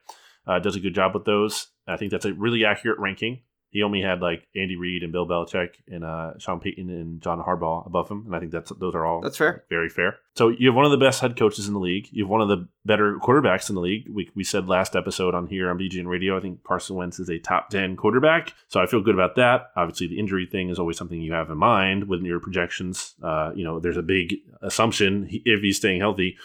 uh, 0.47 0.59
does 0.59 0.77
a 0.77 0.81
good 0.81 0.95
job 0.95 1.14
with 1.14 1.25
those. 1.25 1.69
I 1.87 1.97
think 1.97 2.11
that's 2.11 2.25
a 2.25 2.33
really 2.33 2.64
accurate 2.64 2.99
ranking. 2.99 3.43
He 3.71 3.83
only 3.83 4.01
had 4.01 4.21
like 4.21 4.47
Andy 4.57 4.77
Reid 4.77 5.03
and 5.03 5.12
Bill 5.12 5.27
Belichick 5.27 5.75
and 5.87 6.03
uh, 6.03 6.33
Sean 6.39 6.59
Payton 6.59 6.89
and 6.89 7.21
John 7.21 7.43
Harbaugh 7.43 7.87
above 7.87 8.09
him, 8.09 8.25
and 8.27 8.35
I 8.35 8.41
think 8.41 8.51
that's 8.51 8.73
those 8.79 8.95
are 8.95 9.05
all 9.05 9.21
that's 9.21 9.37
fair, 9.37 9.64
very 9.69 9.89
fair. 9.91 10.16
So 10.37 10.49
you 10.49 10.69
have 10.69 10.77
one 10.77 10.87
of 10.87 10.91
the 10.91 10.97
best 10.97 11.21
head 11.21 11.37
coaches 11.37 11.69
in 11.69 11.75
the 11.75 11.81
league. 11.81 12.09
You 12.11 12.25
have 12.25 12.31
one 12.31 12.41
of 12.41 12.49
the 12.49 12.66
better 12.87 13.19
quarterbacks 13.19 13.69
in 13.69 13.75
the 13.75 13.81
league. 13.81 14.09
We, 14.09 14.31
we 14.35 14.45
said 14.45 14.69
last 14.69 14.97
episode 14.97 15.35
on 15.35 15.49
here 15.49 15.69
on 15.69 15.79
BGN 15.79 16.07
Radio, 16.07 16.37
I 16.37 16.41
think 16.41 16.64
Carson 16.64 16.97
Wentz 16.97 17.19
is 17.19 17.29
a 17.29 17.39
top 17.39 17.69
ten 17.69 17.97
quarterback. 17.97 18.55
So 18.69 18.81
I 18.81 18.87
feel 18.87 19.03
good 19.03 19.14
about 19.14 19.37
that. 19.37 19.71
Obviously, 19.77 20.07
the 20.07 20.19
injury 20.19 20.47
thing 20.47 20.71
is 20.71 20.79
always 20.79 20.97
something 20.97 21.21
you 21.21 21.35
have 21.35 21.51
in 21.51 21.59
mind 21.59 22.09
with 22.09 22.23
your 22.23 22.41
projections. 22.41 23.14
Uh, 23.23 23.51
you 23.55 23.64
know, 23.64 23.81
there's 23.81 23.99
a 23.99 24.03
big 24.03 24.37
assumption 24.62 25.29
if 25.31 25.61
he's 25.61 25.77
staying 25.77 26.01
healthy. 26.01 26.39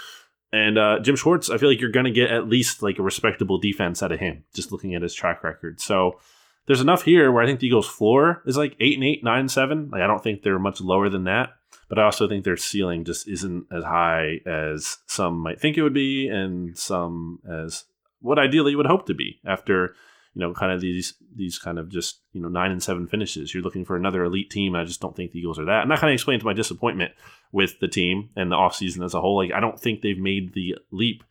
And 0.52 0.78
uh, 0.78 1.00
Jim 1.00 1.16
Schwartz, 1.16 1.50
I 1.50 1.58
feel 1.58 1.68
like 1.68 1.82
you're 1.82 1.90
going 1.90 2.06
to 2.06 2.12
get 2.12 2.30
at 2.30 2.48
least 2.48 2.84
like 2.84 3.00
a 3.00 3.02
respectable 3.02 3.58
defense 3.58 4.04
out 4.04 4.12
of 4.12 4.20
him, 4.20 4.44
just 4.54 4.72
looking 4.72 4.94
at 4.94 5.02
his 5.02 5.16
track 5.16 5.44
record. 5.44 5.82
So 5.82 6.20
there's 6.66 6.82
enough 6.82 7.04
here 7.04 7.32
where 7.32 7.44
I 7.44 7.46
think 7.46 7.60
the 7.60 7.68
Eagles' 7.68 7.88
floor 7.88 8.42
is 8.46 8.58
like 8.58 8.76
eight 8.80 8.96
and 8.96 9.04
eight, 9.04 9.24
nine 9.24 9.42
and 9.42 9.52
seven. 9.52 9.90
Like 9.92 10.02
I 10.02 10.08
don't 10.08 10.24
think 10.24 10.42
they're 10.42 10.60
much 10.60 10.82
lower 10.82 11.10
than 11.10 11.26
that, 11.26 11.50
but 11.90 12.00
I 12.00 12.04
also 12.04 12.28
think 12.28 12.44
their 12.44 12.58
ceiling 12.58 13.04
just 13.04 13.28
isn't 13.28 13.68
as 13.72 13.84
high 13.84 14.40
as 14.46 14.98
some 15.08 15.40
might 15.40 15.60
think 15.60 15.78
it 15.78 15.84
would 15.84 15.94
be, 15.94 16.28
and 16.28 16.78
some 16.78 17.40
as 17.50 17.86
what 18.22 18.40
ideally 18.40 18.72
you 18.72 18.78
would 18.78 18.86
hope 18.86 19.06
to 19.08 19.14
be 19.14 19.40
after 19.46 19.96
you 20.34 20.40
know 20.40 20.54
kind 20.54 20.72
of 20.72 20.80
these 20.80 21.16
these 21.36 21.60
kind 21.60 21.78
of 21.78 21.90
just 21.90 22.22
you 22.32 22.42
know 22.42 22.48
nine 22.48 22.72
and 22.72 22.82
seven 22.82 23.08
finishes. 23.08 23.54
You're 23.54 23.64
looking 23.64 23.86
for 23.86 23.96
another 23.96 24.24
elite 24.24 24.50
team, 24.50 24.74
and 24.74 24.82
I 24.82 24.86
just 24.86 25.02
don't 25.02 25.16
think 25.16 25.32
the 25.32 25.40
Eagles 25.40 25.60
are 25.60 25.66
that. 25.66 25.82
And 25.82 25.92
that 25.92 26.00
kind 26.00 26.12
of 26.12 26.16
explains 26.16 26.44
my 26.44 26.54
disappointment 26.54 27.12
with 27.52 27.80
the 27.80 27.88
team 27.88 28.30
and 28.36 28.52
the 28.52 28.56
offseason 28.56 29.04
as 29.04 29.14
a 29.14 29.22
whole. 29.22 29.38
Like 29.38 29.52
I 29.52 29.60
don't 29.60 29.80
think 29.80 30.02
they've 30.02 30.18
made 30.18 30.54
the 30.54 30.78
leap 30.92 31.24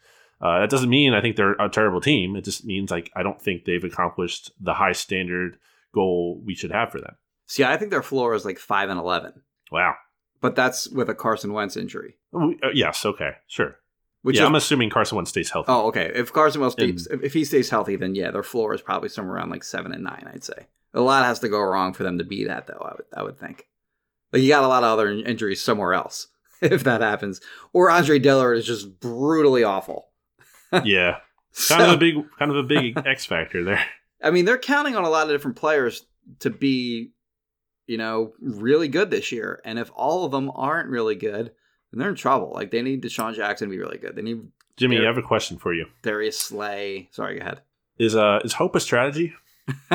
Uh, 0.43 0.59
that 0.61 0.71
doesn't 0.71 0.91
mean 0.91 1.15
I 1.15 1.21
think 1.21 1.37
they're 1.37 1.53
a 1.53 1.69
terrible 1.69 2.01
team. 2.01 2.35
It 2.35 2.45
just 2.45 2.65
means 2.65 2.91
like 2.91 3.11
I 3.15 3.23
don't 3.23 3.41
think 3.41 3.65
they've 3.65 3.85
accomplished 3.85 4.51
the 4.61 4.75
high 4.75 4.93
standard 4.93 5.57
goal 5.95 6.43
we 6.45 6.55
should 6.55 6.73
have 6.73 6.91
for 6.91 7.01
them. 7.01 7.15
See, 7.47 7.63
I 7.65 7.77
think 7.77 7.91
their 7.91 8.03
floor 8.03 8.35
is 8.35 8.45
like 8.45 8.59
five 8.59 8.89
and 8.91 8.99
eleven, 8.99 9.43
Wow. 9.71 9.95
but 10.41 10.57
that's 10.57 10.89
with 10.89 11.09
a 11.09 11.15
Carson 11.15 11.53
Wentz 11.53 11.77
injury. 11.77 12.17
Uh, 12.35 12.49
yes. 12.75 13.05
Okay. 13.07 13.33
Sure. 13.47 13.77
Which 14.23 14.37
yeah, 14.37 14.43
is, 14.43 14.49
I'm 14.49 14.55
assuming 14.55 14.89
Carson 14.91 15.17
Wentz 15.17 15.31
stays 15.31 15.51
healthy. 15.51 15.67
oh, 15.71 15.89
okay. 15.89 16.11
If 16.15 16.33
Carson 16.33 16.61
Wentz 16.61 16.75
stays, 16.75 17.07
if, 17.09 17.23
if 17.23 17.33
he 17.35 17.45
stays 17.45 17.71
healthy, 17.71 17.97
then 17.97 18.15
yeah, 18.15 18.31
their 18.31 18.43
floor 18.45 18.73
is 18.75 18.81
probably 18.81 19.09
somewhere 19.09 19.37
around 19.37 19.51
like 19.51 19.65
seven 19.65 19.93
and 19.93 20.05
nine. 20.05 20.31
I'd 20.33 20.45
say 20.45 20.67
a 20.95 21.01
lot 21.01 21.25
has 21.25 21.41
to 21.41 21.49
go 21.49 21.61
wrong 21.61 21.93
for 21.93 22.05
them 22.05 22.19
to 22.19 22.25
be 22.25 22.45
that, 22.45 22.67
though. 22.69 22.79
I 22.81 22.95
would, 22.97 23.07
I 23.17 23.23
would 23.23 23.39
think. 23.39 23.67
Like 24.33 24.43
you 24.43 24.49
got 24.49 24.65
a 24.65 24.69
lot 24.69 24.85
of 24.85 24.91
other 24.91 25.11
injuries 25.11 25.61
somewhere 25.61 25.93
else 25.93 26.29
if 26.63 26.85
that 26.85 27.01
happens, 27.01 27.41
or 27.73 27.91
Andre 27.91 28.19
Dillard 28.19 28.57
is 28.59 28.65
just 28.67 28.99
brutally 29.01 29.63
awful. 29.65 30.09
Yeah. 30.85 31.19
So, 31.53 31.77
Kind 31.77 31.91
of 31.91 31.97
a 31.97 31.99
big, 31.99 32.15
kind 32.39 32.51
of 32.51 32.57
a 32.57 32.63
big 32.63 32.97
X 33.07 33.27
factor 33.27 33.63
there. 33.63 33.85
I 34.23 34.31
mean, 34.31 34.45
they're 34.47 34.57
counting 34.59 34.97
on 34.97 35.05
a 35.05 35.11
lot 35.11 35.25
of 35.27 35.31
different 35.33 35.57
players 35.57 36.07
to 36.41 36.49
be, 36.51 37.11
you 37.87 37.99
know, 37.99 38.33
really 38.41 38.89
good 38.89 39.11
this 39.11 39.33
year. 39.33 39.61
And 39.65 39.79
if 39.79 39.91
all 39.95 40.25
of 40.25 40.33
them 40.33 40.51
aren't 40.55 40.89
really 40.89 41.15
good, 41.15 41.53
then 41.91 41.99
they're 42.01 42.09
in 42.09 42.15
trouble. 42.15 42.53
Like 42.55 42.71
they 42.71 42.81
need 42.81 43.03
DeSean 43.03 43.35
Jackson 43.35 43.69
to 43.69 43.71
be 43.71 43.79
really 43.79 43.99
good. 43.99 44.17
They 44.17 44.23
need 44.23 44.41
Jimmy, 44.79 44.97
Yeah. 44.97 45.03
I 45.03 45.07
have 45.07 45.19
a 45.19 45.23
question 45.23 45.59
for 45.59 45.75
you. 45.75 45.87
Darius 46.03 46.39
Slay. 46.41 47.09
Sorry, 47.13 47.37
go 47.39 47.43
ahead. 47.43 47.61
Is 47.99 48.17
uh 48.17 48.41
is 48.45 48.55
hope 48.55 48.75
a 48.75 48.81
strategy? 48.81 49.35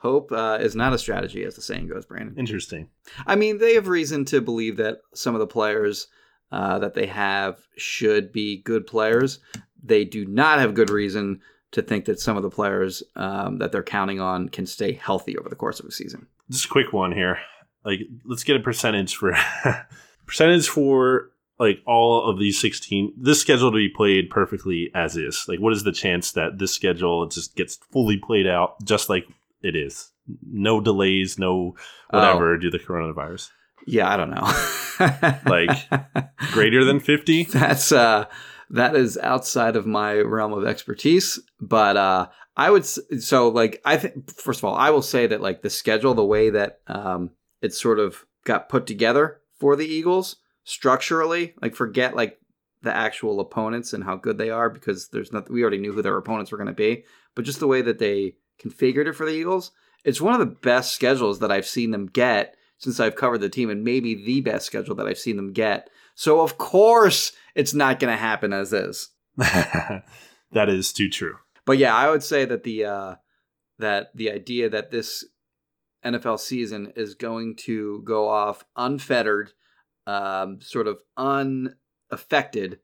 Hope 0.00 0.32
uh, 0.32 0.58
is 0.60 0.74
not 0.74 0.92
a 0.92 0.98
strategy, 0.98 1.44
as 1.44 1.54
the 1.54 1.62
saying 1.62 1.86
goes, 1.86 2.06
Brandon. 2.06 2.34
Interesting. 2.36 2.88
I 3.24 3.36
mean, 3.36 3.58
they 3.58 3.74
have 3.74 3.86
reason 3.86 4.24
to 4.26 4.40
believe 4.40 4.76
that 4.78 4.98
some 5.14 5.36
of 5.36 5.38
the 5.38 5.46
players 5.46 6.08
uh, 6.52 6.78
that 6.78 6.94
they 6.94 7.06
have 7.06 7.58
should 7.76 8.30
be 8.30 8.58
good 8.58 8.86
players. 8.86 9.40
They 9.82 10.04
do 10.04 10.26
not 10.26 10.58
have 10.58 10.74
good 10.74 10.90
reason 10.90 11.40
to 11.72 11.82
think 11.82 12.04
that 12.04 12.20
some 12.20 12.36
of 12.36 12.42
the 12.42 12.50
players 12.50 13.02
um, 13.16 13.58
that 13.58 13.72
they're 13.72 13.82
counting 13.82 14.20
on 14.20 14.50
can 14.50 14.66
stay 14.66 14.92
healthy 14.92 15.36
over 15.38 15.48
the 15.48 15.56
course 15.56 15.80
of 15.80 15.86
a 15.86 15.90
season. 15.90 16.26
Just 16.50 16.66
a 16.66 16.68
quick 16.68 16.92
one 16.92 17.12
here. 17.12 17.38
Like, 17.84 18.00
let's 18.24 18.44
get 18.44 18.56
a 18.56 18.60
percentage 18.60 19.16
for 19.16 19.34
percentage 20.26 20.68
for 20.68 21.30
like 21.58 21.80
all 21.86 22.28
of 22.28 22.38
these 22.38 22.58
16 22.60 23.12
this 23.16 23.40
schedule 23.40 23.70
to 23.70 23.76
be 23.76 23.88
played 23.88 24.30
perfectly 24.30 24.90
as 24.94 25.16
is 25.16 25.44
like 25.46 25.60
what 25.60 25.72
is 25.72 25.84
the 25.84 25.92
chance 25.92 26.32
that 26.32 26.58
this 26.58 26.72
schedule 26.72 27.26
just 27.26 27.54
gets 27.54 27.76
fully 27.92 28.16
played 28.16 28.46
out 28.46 28.82
just 28.82 29.08
like 29.10 29.26
it 29.62 29.76
is 29.76 30.10
no 30.50 30.80
delays 30.80 31.38
no 31.38 31.76
whatever 32.10 32.56
due 32.56 32.70
to 32.70 32.78
the 32.78 32.82
coronavirus 32.82 33.50
Yeah, 33.86 34.12
I 34.12 34.16
don't 34.16 34.30
know. 34.30 34.52
Like, 35.46 35.88
greater 36.52 36.84
than 36.84 37.00
50 37.00 37.44
that's 37.52 37.90
uh 37.90 38.26
that 38.70 38.94
is 38.94 39.18
outside 39.18 39.74
of 39.74 39.84
my 39.84 40.14
realm 40.14 40.52
of 40.52 40.64
expertise, 40.64 41.40
but 41.60 41.96
uh 41.96 42.28
I 42.56 42.70
would 42.70 42.84
so 42.86 43.48
like 43.48 43.80
I 43.84 43.96
think 43.96 44.30
first 44.30 44.60
of 44.60 44.64
all, 44.64 44.76
I 44.76 44.90
will 44.90 45.02
say 45.02 45.26
that 45.26 45.40
like 45.40 45.62
the 45.62 45.70
schedule 45.70 46.14
the 46.14 46.24
way 46.24 46.50
that 46.50 46.80
um 46.86 47.30
it 47.60 47.74
sort 47.74 47.98
of 47.98 48.24
got 48.44 48.68
put 48.68 48.86
together 48.86 49.40
for 49.58 49.74
the 49.74 49.86
Eagles 49.86 50.36
structurally, 50.64 51.54
like 51.60 51.74
forget 51.74 52.14
like 52.14 52.38
the 52.82 52.94
actual 52.94 53.40
opponents 53.40 53.92
and 53.92 54.04
how 54.04 54.16
good 54.16 54.38
they 54.38 54.50
are 54.50 54.68
because 54.70 55.08
there's 55.08 55.32
nothing 55.32 55.52
we 55.52 55.62
already 55.62 55.78
knew 55.78 55.92
who 55.92 56.02
their 56.02 56.16
opponents 56.16 56.52
were 56.52 56.58
going 56.58 56.66
to 56.66 56.72
be, 56.72 57.04
but 57.34 57.44
just 57.44 57.60
the 57.60 57.66
way 57.66 57.82
that 57.82 57.98
they 57.98 58.34
configured 58.62 59.06
it 59.06 59.14
for 59.14 59.26
the 59.26 59.32
Eagles, 59.32 59.72
it's 60.04 60.20
one 60.20 60.34
of 60.34 60.40
the 60.40 60.46
best 60.46 60.92
schedules 60.92 61.38
that 61.38 61.52
I've 61.52 61.66
seen 61.66 61.90
them 61.90 62.06
get 62.06 62.56
since 62.82 62.98
I've 62.98 63.16
covered 63.16 63.38
the 63.38 63.48
team 63.48 63.70
and 63.70 63.84
maybe 63.84 64.14
the 64.14 64.40
best 64.40 64.66
schedule 64.66 64.96
that 64.96 65.06
I've 65.06 65.18
seen 65.18 65.36
them 65.36 65.52
get. 65.52 65.88
So 66.14 66.40
of 66.40 66.58
course 66.58 67.32
it's 67.54 67.72
not 67.72 68.00
going 68.00 68.12
to 68.12 68.18
happen 68.20 68.52
as 68.52 68.72
is. 68.72 69.10
that 69.36 70.04
is 70.68 70.92
too 70.92 71.08
true 71.08 71.36
But 71.64 71.78
yeah, 71.78 71.94
I 71.94 72.10
would 72.10 72.22
say 72.22 72.44
that 72.44 72.64
the 72.64 72.84
uh, 72.84 73.14
that 73.78 74.08
the 74.14 74.30
idea 74.30 74.68
that 74.68 74.90
this 74.90 75.24
NFL 76.04 76.40
season 76.40 76.92
is 76.96 77.14
going 77.14 77.56
to 77.56 78.02
go 78.04 78.28
off 78.28 78.64
unfettered, 78.76 79.52
um, 80.06 80.60
sort 80.60 80.88
of 80.88 81.00
unaffected, 81.16 82.80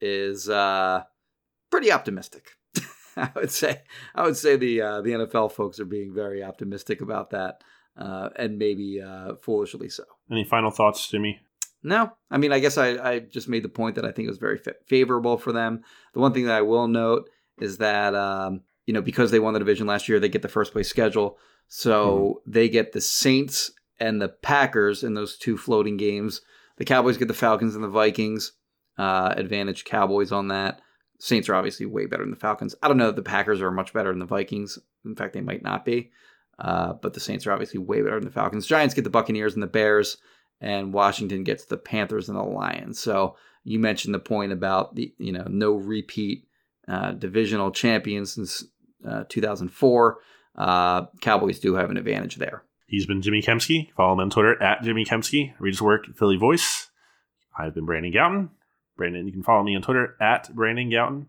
is 0.00 0.48
uh, 0.48 1.02
pretty 1.70 1.92
optimistic. 1.92 2.50
I 3.16 3.30
would 3.34 3.50
say. 3.50 3.82
I 4.14 4.22
would 4.22 4.36
say 4.36 4.56
the 4.56 4.80
uh, 4.82 5.00
the 5.00 5.12
NFL 5.12 5.52
folks 5.52 5.80
are 5.80 5.86
being 5.86 6.12
very 6.12 6.42
optimistic 6.42 7.00
about 7.00 7.30
that, 7.30 7.62
uh, 7.96 8.28
and 8.36 8.58
maybe 8.58 9.00
uh, 9.00 9.34
foolishly 9.42 9.88
so. 9.88 10.04
any 10.30 10.44
final 10.44 10.70
thoughts 10.70 11.08
jimmy 11.08 11.40
No, 11.82 12.12
I 12.32 12.38
mean, 12.38 12.52
I 12.52 12.58
guess 12.58 12.78
I, 12.78 12.88
I 13.10 13.18
just 13.20 13.48
made 13.48 13.62
the 13.62 13.68
point 13.68 13.94
that 13.94 14.04
I 14.04 14.10
think 14.10 14.26
it 14.26 14.30
was 14.30 14.38
very 14.38 14.58
fa- 14.58 14.74
favorable 14.86 15.38
for 15.38 15.52
them. 15.52 15.84
The 16.14 16.20
one 16.20 16.32
thing 16.32 16.46
that 16.46 16.56
I 16.56 16.62
will 16.62 16.88
note 16.88 17.30
is 17.60 17.78
that, 17.78 18.12
um, 18.14 18.62
you 18.86 18.94
know, 18.94 19.02
because 19.02 19.30
they 19.30 19.38
won 19.38 19.52
the 19.52 19.60
division 19.60 19.86
last 19.86 20.08
year, 20.08 20.18
they 20.18 20.28
get 20.28 20.42
the 20.42 20.48
first 20.48 20.72
place 20.72 20.88
schedule. 20.88 21.38
So 21.68 22.42
they 22.46 22.68
get 22.68 22.92
the 22.92 23.00
Saints 23.00 23.70
and 24.00 24.20
the 24.20 24.28
Packers 24.28 25.04
in 25.04 25.14
those 25.14 25.36
two 25.36 25.56
floating 25.56 25.96
games. 25.96 26.40
The 26.76 26.84
Cowboys 26.84 27.16
get 27.16 27.28
the 27.28 27.34
Falcons 27.34 27.74
and 27.74 27.84
the 27.84 27.88
Vikings. 27.88 28.52
Uh, 28.98 29.34
advantage 29.36 29.84
Cowboys 29.84 30.32
on 30.32 30.48
that. 30.48 30.80
Saints 31.18 31.48
are 31.48 31.54
obviously 31.54 31.86
way 31.86 32.06
better 32.06 32.22
than 32.22 32.30
the 32.30 32.36
Falcons. 32.36 32.74
I 32.82 32.88
don't 32.88 32.96
know 32.96 33.10
if 33.10 33.16
the 33.16 33.22
Packers 33.22 33.60
are 33.60 33.70
much 33.70 33.92
better 33.92 34.10
than 34.10 34.18
the 34.18 34.26
Vikings. 34.26 34.78
In 35.04 35.14
fact, 35.14 35.34
they 35.34 35.40
might 35.40 35.62
not 35.62 35.84
be. 35.84 36.10
Uh, 36.58 36.94
but 36.94 37.14
the 37.14 37.20
Saints 37.20 37.46
are 37.46 37.52
obviously 37.52 37.78
way 37.78 38.00
better 38.00 38.16
than 38.18 38.24
the 38.24 38.30
Falcons. 38.30 38.66
Giants 38.66 38.94
get 38.94 39.04
the 39.04 39.10
Buccaneers 39.10 39.54
and 39.54 39.62
the 39.62 39.66
Bears 39.66 40.16
and 40.60 40.92
Washington 40.92 41.44
gets 41.44 41.66
the 41.66 41.76
Panthers 41.76 42.28
and 42.28 42.38
the 42.38 42.42
Lions. 42.42 42.98
So 42.98 43.36
you 43.64 43.78
mentioned 43.78 44.14
the 44.14 44.18
point 44.20 44.52
about 44.52 44.94
the 44.94 45.12
you 45.18 45.32
know 45.32 45.44
no 45.48 45.72
repeat 45.72 46.46
uh, 46.88 47.12
divisional 47.12 47.70
champions 47.72 48.32
since 48.32 48.64
uh, 49.06 49.24
2004. 49.28 50.18
Uh, 50.56 51.06
Cowboys 51.20 51.58
do 51.58 51.74
have 51.74 51.90
an 51.90 51.98
advantage 51.98 52.36
there. 52.36 52.62
he's 52.86 53.04
been 53.06 53.20
jimmy 53.20 53.42
kempski 53.42 53.92
follow 53.96 54.12
him 54.14 54.20
on 54.20 54.30
twitter 54.30 54.62
at 54.62 54.82
jimmy 54.82 55.04
kempski 55.04 55.52
read 55.58 55.74
his 55.74 55.82
work 55.82 56.06
philly 56.16 56.36
voice 56.36 56.88
i've 57.58 57.74
been 57.74 57.84
brandon 57.84 58.12
gowton 58.12 58.48
brandon 58.96 59.26
you 59.26 59.32
can 59.32 59.42
follow 59.42 59.62
me 59.62 59.74
on 59.76 59.82
twitter 59.82 60.16
at 60.20 60.48
brandon 60.54 60.88
gowton 60.90 61.26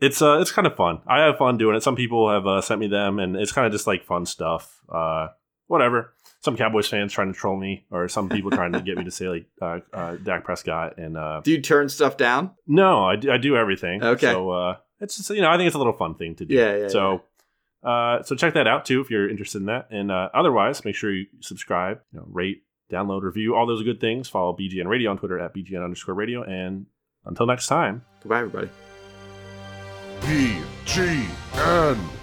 It's 0.00 0.22
uh, 0.22 0.38
it's 0.40 0.50
kind 0.50 0.66
of 0.66 0.74
fun. 0.74 1.00
I 1.06 1.20
have 1.20 1.36
fun 1.36 1.58
doing 1.58 1.76
it. 1.76 1.82
Some 1.82 1.94
people 1.94 2.30
have 2.30 2.46
uh, 2.46 2.62
sent 2.62 2.80
me 2.80 2.88
them, 2.88 3.18
and 3.18 3.36
it's 3.36 3.52
kind 3.52 3.66
of 3.66 3.72
just 3.72 3.86
like 3.86 4.04
fun 4.06 4.24
stuff. 4.24 4.80
Uh, 4.88 5.28
whatever. 5.66 6.14
Some 6.42 6.56
Cowboys 6.56 6.88
fans 6.88 7.12
trying 7.12 7.32
to 7.32 7.38
troll 7.38 7.56
me, 7.56 7.84
or 7.90 8.08
some 8.08 8.28
people 8.30 8.50
trying 8.50 8.72
to 8.72 8.80
get 8.80 8.96
me 8.96 9.04
to 9.04 9.10
say 9.10 9.28
like 9.28 9.46
uh, 9.60 9.80
uh, 9.92 10.16
Dak 10.16 10.44
Prescott, 10.44 10.96
and 10.96 11.16
uh, 11.16 11.42
Do 11.44 11.50
you 11.50 11.60
turn 11.60 11.88
stuff 11.90 12.16
down? 12.16 12.52
No, 12.66 13.04
I 13.04 13.16
do, 13.16 13.30
I 13.30 13.36
do 13.36 13.56
everything. 13.56 14.02
Okay. 14.02 14.32
So 14.32 14.50
uh, 14.50 14.76
it's 15.00 15.18
just, 15.18 15.30
you 15.30 15.42
know 15.42 15.50
I 15.50 15.58
think 15.58 15.66
it's 15.66 15.74
a 15.74 15.78
little 15.78 15.92
fun 15.92 16.14
thing 16.14 16.34
to 16.36 16.46
do. 16.46 16.54
Yeah, 16.54 16.76
yeah, 16.76 16.88
So 16.88 17.22
uh, 17.82 18.22
so 18.22 18.34
check 18.36 18.54
that 18.54 18.66
out 18.66 18.84
too 18.84 19.00
if 19.00 19.10
you're 19.10 19.28
interested 19.28 19.58
in 19.58 19.66
that. 19.66 19.88
And 19.90 20.10
uh, 20.10 20.30
otherwise, 20.34 20.84
make 20.84 20.94
sure 20.94 21.12
you 21.12 21.26
subscribe, 21.40 22.00
you 22.12 22.18
know, 22.18 22.26
rate, 22.30 22.62
download, 22.90 23.22
review, 23.22 23.54
all 23.54 23.66
those 23.66 23.82
good 23.82 24.00
things. 24.00 24.28
Follow 24.28 24.56
BGN 24.56 24.86
Radio 24.86 25.10
on 25.10 25.18
Twitter 25.18 25.38
at 25.38 25.54
BGN 25.54 25.82
underscore 25.82 26.14
radio. 26.14 26.42
And 26.42 26.86
until 27.24 27.46
next 27.46 27.66
time. 27.66 28.02
Goodbye, 28.22 28.40
everybody. 28.40 28.68
B 30.22 30.58
G 30.84 31.26
N 31.54 32.19